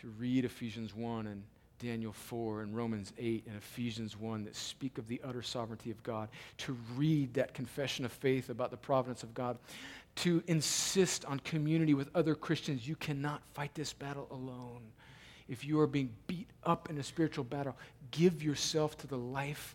to 0.00 0.08
read 0.18 0.44
Ephesians 0.44 0.94
1 0.94 1.26
and 1.26 1.42
Daniel 1.78 2.12
4 2.12 2.62
and 2.62 2.76
Romans 2.76 3.12
8 3.18 3.44
and 3.46 3.56
Ephesians 3.56 4.18
1 4.18 4.44
that 4.44 4.54
speak 4.54 4.98
of 4.98 5.08
the 5.08 5.20
utter 5.24 5.42
sovereignty 5.42 5.90
of 5.90 6.02
God, 6.02 6.28
to 6.58 6.76
read 6.96 7.34
that 7.34 7.54
confession 7.54 8.04
of 8.04 8.12
faith 8.12 8.50
about 8.50 8.70
the 8.70 8.76
providence 8.76 9.22
of 9.22 9.32
God, 9.32 9.58
to 10.16 10.42
insist 10.46 11.24
on 11.24 11.40
community 11.40 11.94
with 11.94 12.08
other 12.14 12.34
Christians. 12.34 12.86
You 12.86 12.96
cannot 12.96 13.42
fight 13.54 13.74
this 13.74 13.92
battle 13.92 14.28
alone. 14.30 14.82
If 15.48 15.64
you 15.64 15.80
are 15.80 15.86
being 15.86 16.10
beat 16.26 16.48
up 16.64 16.90
in 16.90 16.98
a 16.98 17.02
spiritual 17.02 17.44
battle, 17.44 17.76
give 18.10 18.42
yourself 18.42 18.96
to 18.98 19.06
the 19.06 19.18
life 19.18 19.74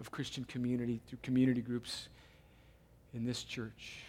of 0.00 0.10
Christian 0.10 0.44
community 0.44 1.00
through 1.08 1.18
community 1.22 1.62
groups 1.62 2.08
in 3.14 3.24
this 3.24 3.42
church. 3.42 4.04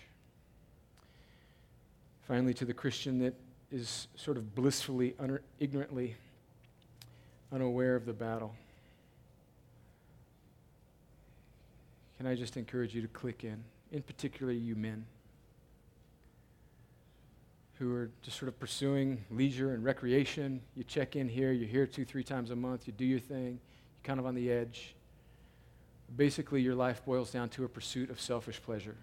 Finally, 2.29 2.53
to 2.53 2.63
the 2.63 2.75
Christian 2.75 3.17
that 3.17 3.33
is 3.71 4.07
sort 4.15 4.37
of 4.37 4.53
blissfully, 4.53 5.15
un- 5.19 5.39
ignorantly 5.59 6.15
unaware 7.51 7.95
of 7.95 8.05
the 8.05 8.13
battle. 8.13 8.53
Can 12.19 12.27
I 12.27 12.35
just 12.35 12.55
encourage 12.55 12.93
you 12.93 13.01
to 13.01 13.07
click 13.07 13.43
in, 13.43 13.63
in 13.91 14.03
particular, 14.03 14.51
you 14.51 14.75
men 14.75 15.05
who 17.79 17.95
are 17.95 18.11
just 18.21 18.37
sort 18.37 18.49
of 18.49 18.59
pursuing 18.59 19.25
leisure 19.31 19.73
and 19.73 19.83
recreation. 19.83 20.61
You 20.75 20.83
check 20.83 21.15
in 21.15 21.27
here, 21.29 21.51
you're 21.51 21.67
here 21.67 21.87
two, 21.87 22.05
three 22.05 22.23
times 22.23 22.51
a 22.51 22.55
month, 22.55 22.85
you 22.85 22.93
do 22.93 23.05
your 23.05 23.19
thing, 23.19 23.57
you're 23.57 24.03
kind 24.03 24.19
of 24.19 24.27
on 24.27 24.35
the 24.35 24.51
edge. 24.51 24.93
Basically, 26.15 26.61
your 26.61 26.75
life 26.75 27.03
boils 27.05 27.31
down 27.31 27.49
to 27.49 27.63
a 27.63 27.69
pursuit 27.69 28.11
of 28.11 28.21
selfish 28.21 28.61
pleasure. 28.61 28.97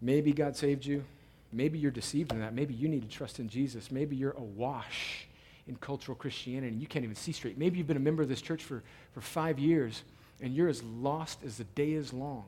Maybe 0.00 0.32
God 0.32 0.56
saved 0.56 0.84
you. 0.84 1.04
Maybe 1.52 1.78
you're 1.78 1.90
deceived 1.90 2.32
in 2.32 2.40
that. 2.40 2.54
Maybe 2.54 2.74
you 2.74 2.88
need 2.88 3.02
to 3.02 3.08
trust 3.08 3.38
in 3.38 3.48
Jesus. 3.48 3.90
Maybe 3.90 4.16
you're 4.16 4.32
awash 4.32 5.26
in 5.66 5.76
cultural 5.76 6.16
Christianity 6.16 6.72
and 6.72 6.80
you 6.80 6.86
can't 6.86 7.04
even 7.04 7.16
see 7.16 7.32
straight. 7.32 7.58
Maybe 7.58 7.78
you've 7.78 7.86
been 7.86 7.96
a 7.96 8.00
member 8.00 8.22
of 8.22 8.28
this 8.28 8.40
church 8.40 8.62
for, 8.62 8.82
for 9.12 9.20
five 9.20 9.58
years 9.58 10.02
and 10.40 10.54
you're 10.54 10.68
as 10.68 10.82
lost 10.82 11.42
as 11.44 11.56
the 11.58 11.64
day 11.64 11.92
is 11.92 12.12
long. 12.12 12.44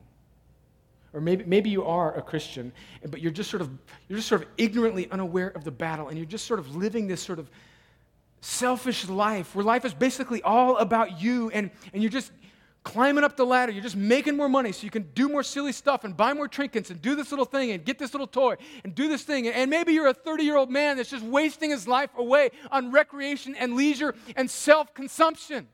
Or 1.12 1.20
maybe, 1.20 1.44
maybe 1.44 1.68
you 1.68 1.84
are 1.84 2.16
a 2.16 2.22
Christian, 2.22 2.72
but 3.10 3.20
you're 3.20 3.32
just, 3.32 3.50
sort 3.50 3.60
of, 3.60 3.70
you're 4.08 4.16
just 4.16 4.28
sort 4.28 4.42
of 4.42 4.48
ignorantly 4.56 5.10
unaware 5.10 5.48
of 5.48 5.62
the 5.62 5.70
battle, 5.70 6.08
and 6.08 6.16
you're 6.16 6.24
just 6.24 6.46
sort 6.46 6.58
of 6.58 6.74
living 6.74 7.06
this 7.06 7.20
sort 7.20 7.38
of 7.38 7.50
selfish 8.40 9.06
life 9.08 9.54
where 9.54 9.64
life 9.64 9.84
is 9.84 9.92
basically 9.92 10.42
all 10.42 10.78
about 10.78 11.20
you, 11.20 11.50
and, 11.50 11.70
and 11.92 12.02
you're 12.02 12.10
just 12.10 12.32
climbing 12.84 13.24
up 13.24 13.36
the 13.36 13.46
ladder. 13.46 13.72
You're 13.72 13.82
just 13.82 13.96
making 13.96 14.36
more 14.36 14.48
money 14.48 14.72
so 14.72 14.84
you 14.84 14.90
can 14.90 15.08
do 15.14 15.28
more 15.28 15.42
silly 15.42 15.72
stuff 15.72 16.04
and 16.04 16.16
buy 16.16 16.32
more 16.32 16.48
trinkets 16.48 16.90
and 16.90 17.00
do 17.00 17.14
this 17.14 17.30
little 17.30 17.44
thing 17.44 17.70
and 17.70 17.84
get 17.84 17.98
this 17.98 18.12
little 18.12 18.26
toy 18.26 18.56
and 18.84 18.94
do 18.94 19.08
this 19.08 19.22
thing. 19.22 19.46
And 19.48 19.70
maybe 19.70 19.92
you're 19.92 20.08
a 20.08 20.14
30 20.14 20.44
year 20.44 20.56
old 20.56 20.70
man 20.70 20.96
that's 20.96 21.10
just 21.10 21.24
wasting 21.24 21.70
his 21.70 21.86
life 21.86 22.10
away 22.16 22.50
on 22.70 22.90
recreation 22.90 23.54
and 23.54 23.74
leisure 23.76 24.14
and 24.36 24.50
self 24.50 24.94
consumption. 24.94 25.68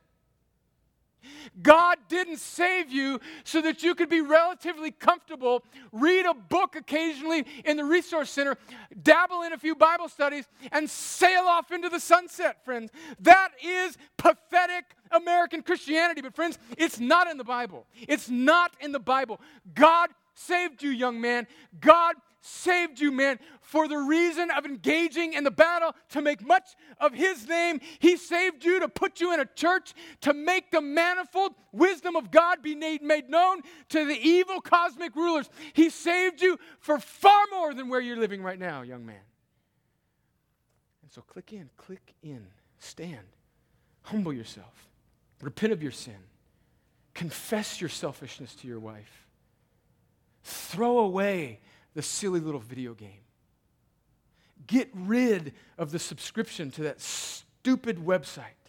God 1.62 1.98
didn't 2.08 2.38
save 2.38 2.90
you 2.90 3.20
so 3.44 3.60
that 3.62 3.82
you 3.82 3.94
could 3.94 4.08
be 4.08 4.20
relatively 4.20 4.90
comfortable, 4.90 5.64
read 5.92 6.26
a 6.26 6.34
book 6.34 6.76
occasionally 6.76 7.46
in 7.64 7.76
the 7.76 7.84
resource 7.84 8.30
center, 8.30 8.56
dabble 9.02 9.42
in 9.42 9.52
a 9.52 9.58
few 9.58 9.74
Bible 9.74 10.08
studies, 10.08 10.46
and 10.72 10.88
sail 10.88 11.42
off 11.42 11.70
into 11.72 11.88
the 11.88 12.00
sunset, 12.00 12.64
friends. 12.64 12.90
That 13.20 13.50
is 13.62 13.96
pathetic 14.16 14.84
American 15.10 15.62
Christianity. 15.62 16.20
But, 16.20 16.34
friends, 16.34 16.58
it's 16.76 17.00
not 17.00 17.28
in 17.30 17.36
the 17.36 17.44
Bible. 17.44 17.86
It's 18.06 18.28
not 18.28 18.72
in 18.80 18.92
the 18.92 19.00
Bible. 19.00 19.40
God 19.74 20.10
saved 20.34 20.82
you, 20.82 20.90
young 20.90 21.20
man. 21.20 21.46
God 21.80 22.14
saved 22.40 23.00
you, 23.00 23.10
man, 23.10 23.38
for 23.60 23.88
the 23.88 23.96
reason 23.96 24.50
of 24.50 24.64
engaging 24.64 25.32
in 25.32 25.44
the 25.44 25.50
battle 25.50 25.94
to 26.10 26.22
make 26.22 26.46
much 26.46 26.76
of 27.00 27.12
His 27.12 27.46
name. 27.46 27.80
He 27.98 28.16
saved 28.16 28.64
you 28.64 28.80
to 28.80 28.88
put 28.88 29.20
you 29.20 29.34
in 29.34 29.40
a 29.40 29.44
church 29.44 29.94
to 30.22 30.32
make 30.32 30.70
the 30.70 30.80
manifold 30.80 31.52
wisdom 31.72 32.16
of 32.16 32.30
God 32.30 32.62
be 32.62 32.74
made, 32.74 33.28
known 33.28 33.62
to 33.90 34.06
the 34.06 34.16
evil 34.16 34.60
cosmic 34.60 35.14
rulers. 35.16 35.48
He 35.72 35.90
saved 35.90 36.40
you 36.40 36.58
for 36.80 36.98
far 36.98 37.44
more 37.52 37.74
than 37.74 37.88
where 37.88 38.00
you're 38.00 38.16
living 38.16 38.42
right 38.42 38.58
now, 38.58 38.82
young 38.82 39.04
man. 39.04 39.16
And 41.02 41.10
so 41.10 41.22
click 41.22 41.52
in, 41.52 41.70
click 41.76 42.14
in, 42.22 42.46
stand, 42.78 43.26
humble 44.02 44.32
yourself, 44.32 44.88
repent 45.42 45.72
of 45.72 45.82
your 45.82 45.92
sin, 45.92 46.18
confess 47.14 47.80
your 47.80 47.90
selfishness 47.90 48.54
to 48.56 48.68
your 48.68 48.78
wife. 48.78 49.26
Throw 50.42 50.98
away 50.98 51.60
the 51.98 52.02
silly 52.02 52.38
little 52.38 52.60
video 52.60 52.94
game. 52.94 53.24
get 54.68 54.88
rid 54.94 55.52
of 55.78 55.90
the 55.90 55.98
subscription 55.98 56.70
to 56.70 56.82
that 56.82 57.00
stupid 57.00 57.96
website. 57.96 58.62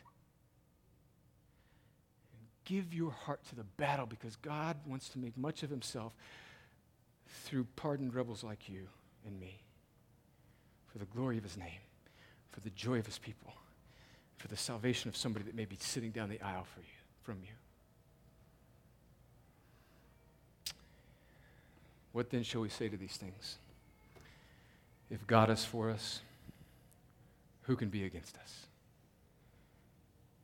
And 2.34 2.42
give 2.66 2.92
your 2.92 3.12
heart 3.12 3.42
to 3.50 3.56
the 3.56 3.66
battle 3.78 4.08
because 4.08 4.36
God 4.38 4.78
wants 4.84 5.10
to 5.10 5.20
make 5.20 5.38
much 5.38 5.62
of 5.62 5.70
himself 5.70 6.16
through 7.44 7.68
pardoned 7.76 8.16
rebels 8.16 8.44
like 8.44 8.68
you 8.68 8.88
and 9.24 9.40
me 9.40 9.62
for 10.88 10.98
the 10.98 11.06
glory 11.06 11.38
of 11.38 11.44
his 11.44 11.56
name, 11.56 11.82
for 12.50 12.62
the 12.62 12.72
joy 12.72 12.98
of 12.98 13.06
his 13.06 13.20
people, 13.20 13.54
for 14.38 14.48
the 14.48 14.58
salvation 14.58 15.08
of 15.08 15.16
somebody 15.16 15.46
that 15.46 15.54
may 15.54 15.66
be 15.66 15.78
sitting 15.80 16.10
down 16.10 16.30
the 16.30 16.42
aisle 16.42 16.66
for 16.74 16.80
you, 16.80 16.98
from 17.22 17.38
you. 17.44 17.59
What 22.12 22.30
then 22.30 22.44
shall 22.44 22.62
we 22.62 22.70
say 22.70 22.90
to 22.90 22.98
these 22.98 23.18
things? 23.18 23.58
If 25.10 25.26
God 25.28 25.50
is 25.50 25.66
for 25.66 25.90
us, 25.90 26.22
who 27.64 27.76
can 27.76 27.90
be 27.90 28.04
against 28.04 28.38
us? 28.38 28.66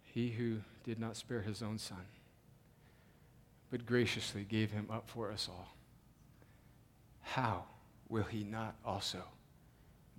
He 0.03 0.29
who 0.29 0.57
did 0.83 0.99
not 0.99 1.17
spare 1.17 1.41
his 1.41 1.61
own 1.61 1.77
son, 1.77 2.05
but 3.71 3.85
graciously 3.85 4.43
gave 4.43 4.71
him 4.71 4.87
up 4.91 5.09
for 5.09 5.31
us 5.31 5.49
all, 5.49 5.75
how 7.21 7.65
will 8.09 8.23
he 8.23 8.43
not 8.43 8.75
also 8.85 9.23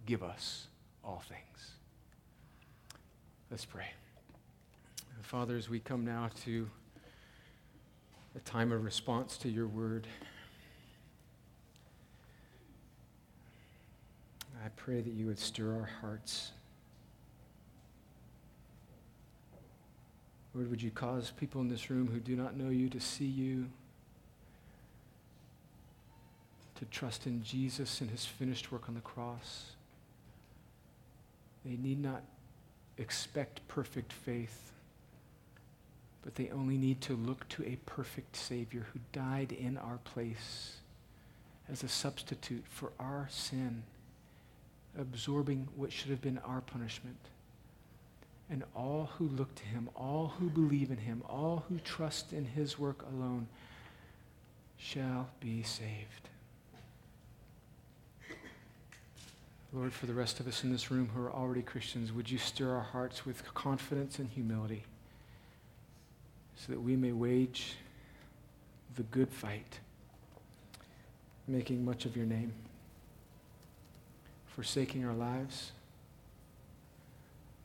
give 0.04 0.22
us 0.22 0.66
all 1.04 1.22
things? 1.28 1.70
Let's 3.50 3.64
pray. 3.64 3.86
Father, 5.22 5.56
as 5.56 5.68
we 5.68 5.80
come 5.80 6.04
now 6.04 6.28
to 6.44 6.68
a 8.34 8.40
time 8.40 8.70
of 8.70 8.84
response 8.84 9.36
to 9.38 9.48
your 9.48 9.66
word, 9.66 10.06
I 14.64 14.68
pray 14.76 15.00
that 15.00 15.12
you 15.12 15.26
would 15.26 15.38
stir 15.38 15.74
our 15.74 15.88
hearts. 16.00 16.52
Lord, 20.54 20.70
would 20.70 20.82
you 20.82 20.90
cause 20.90 21.32
people 21.36 21.60
in 21.60 21.68
this 21.68 21.90
room 21.90 22.08
who 22.08 22.18
do 22.18 22.34
not 22.34 22.56
know 22.56 22.70
you 22.70 22.88
to 22.88 23.00
see 23.00 23.26
you, 23.26 23.66
to 26.76 26.84
trust 26.86 27.26
in 27.26 27.42
Jesus 27.42 28.00
and 28.00 28.10
his 28.10 28.24
finished 28.24 28.72
work 28.72 28.88
on 28.88 28.94
the 28.94 29.00
cross? 29.00 29.72
They 31.64 31.76
need 31.76 32.02
not 32.02 32.22
expect 32.96 33.66
perfect 33.68 34.12
faith, 34.12 34.72
but 36.22 36.36
they 36.36 36.48
only 36.50 36.78
need 36.78 37.00
to 37.02 37.14
look 37.14 37.46
to 37.50 37.64
a 37.64 37.76
perfect 37.84 38.36
Savior 38.36 38.86
who 38.92 39.00
died 39.12 39.52
in 39.52 39.76
our 39.76 39.98
place 40.04 40.76
as 41.68 41.82
a 41.82 41.88
substitute 41.88 42.64
for 42.66 42.92
our 42.98 43.28
sin 43.30 43.82
absorbing 44.98 45.68
what 45.76 45.92
should 45.92 46.10
have 46.10 46.20
been 46.20 46.38
our 46.38 46.60
punishment. 46.60 47.16
And 48.48 48.62
all 48.74 49.10
who 49.18 49.28
look 49.28 49.54
to 49.56 49.64
him, 49.64 49.88
all 49.96 50.34
who 50.38 50.48
believe 50.48 50.90
in 50.90 50.98
him, 50.98 51.22
all 51.28 51.64
who 51.68 51.78
trust 51.80 52.32
in 52.32 52.44
his 52.44 52.78
work 52.78 53.04
alone 53.12 53.48
shall 54.78 55.28
be 55.40 55.62
saved. 55.62 56.28
Lord, 59.72 59.92
for 59.92 60.06
the 60.06 60.14
rest 60.14 60.38
of 60.38 60.46
us 60.46 60.62
in 60.62 60.70
this 60.70 60.90
room 60.90 61.10
who 61.12 61.22
are 61.22 61.32
already 61.32 61.62
Christians, 61.62 62.12
would 62.12 62.30
you 62.30 62.38
stir 62.38 62.70
our 62.72 62.82
hearts 62.82 63.26
with 63.26 63.44
confidence 63.52 64.18
and 64.18 64.28
humility 64.28 64.84
so 66.54 66.72
that 66.72 66.80
we 66.80 66.96
may 66.96 67.12
wage 67.12 67.74
the 68.94 69.02
good 69.02 69.30
fight, 69.30 69.80
making 71.46 71.84
much 71.84 72.06
of 72.06 72.16
your 72.16 72.26
name 72.26 72.52
forsaking 74.56 75.04
our 75.04 75.14
lives, 75.14 75.70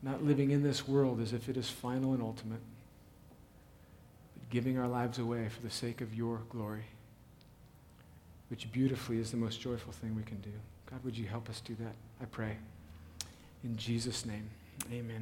not 0.02 0.22
living 0.22 0.50
in 0.50 0.62
this 0.62 0.86
world 0.86 1.20
as 1.20 1.32
if 1.32 1.48
it 1.48 1.56
is 1.56 1.70
final 1.70 2.12
and 2.12 2.22
ultimate, 2.22 2.60
but 4.38 4.50
giving 4.50 4.78
our 4.78 4.86
lives 4.86 5.18
away 5.18 5.48
for 5.48 5.62
the 5.62 5.70
sake 5.70 6.02
of 6.02 6.14
your 6.14 6.42
glory, 6.50 6.84
which 8.50 8.70
beautifully 8.72 9.18
is 9.18 9.30
the 9.30 9.36
most 9.38 9.58
joyful 9.60 9.92
thing 9.92 10.14
we 10.14 10.22
can 10.22 10.40
do. 10.42 10.52
God, 10.90 11.02
would 11.04 11.16
you 11.16 11.26
help 11.26 11.48
us 11.48 11.60
do 11.60 11.74
that? 11.80 11.94
I 12.20 12.26
pray. 12.26 12.56
In 13.64 13.76
Jesus' 13.76 14.26
name, 14.26 14.50
amen. 14.92 15.20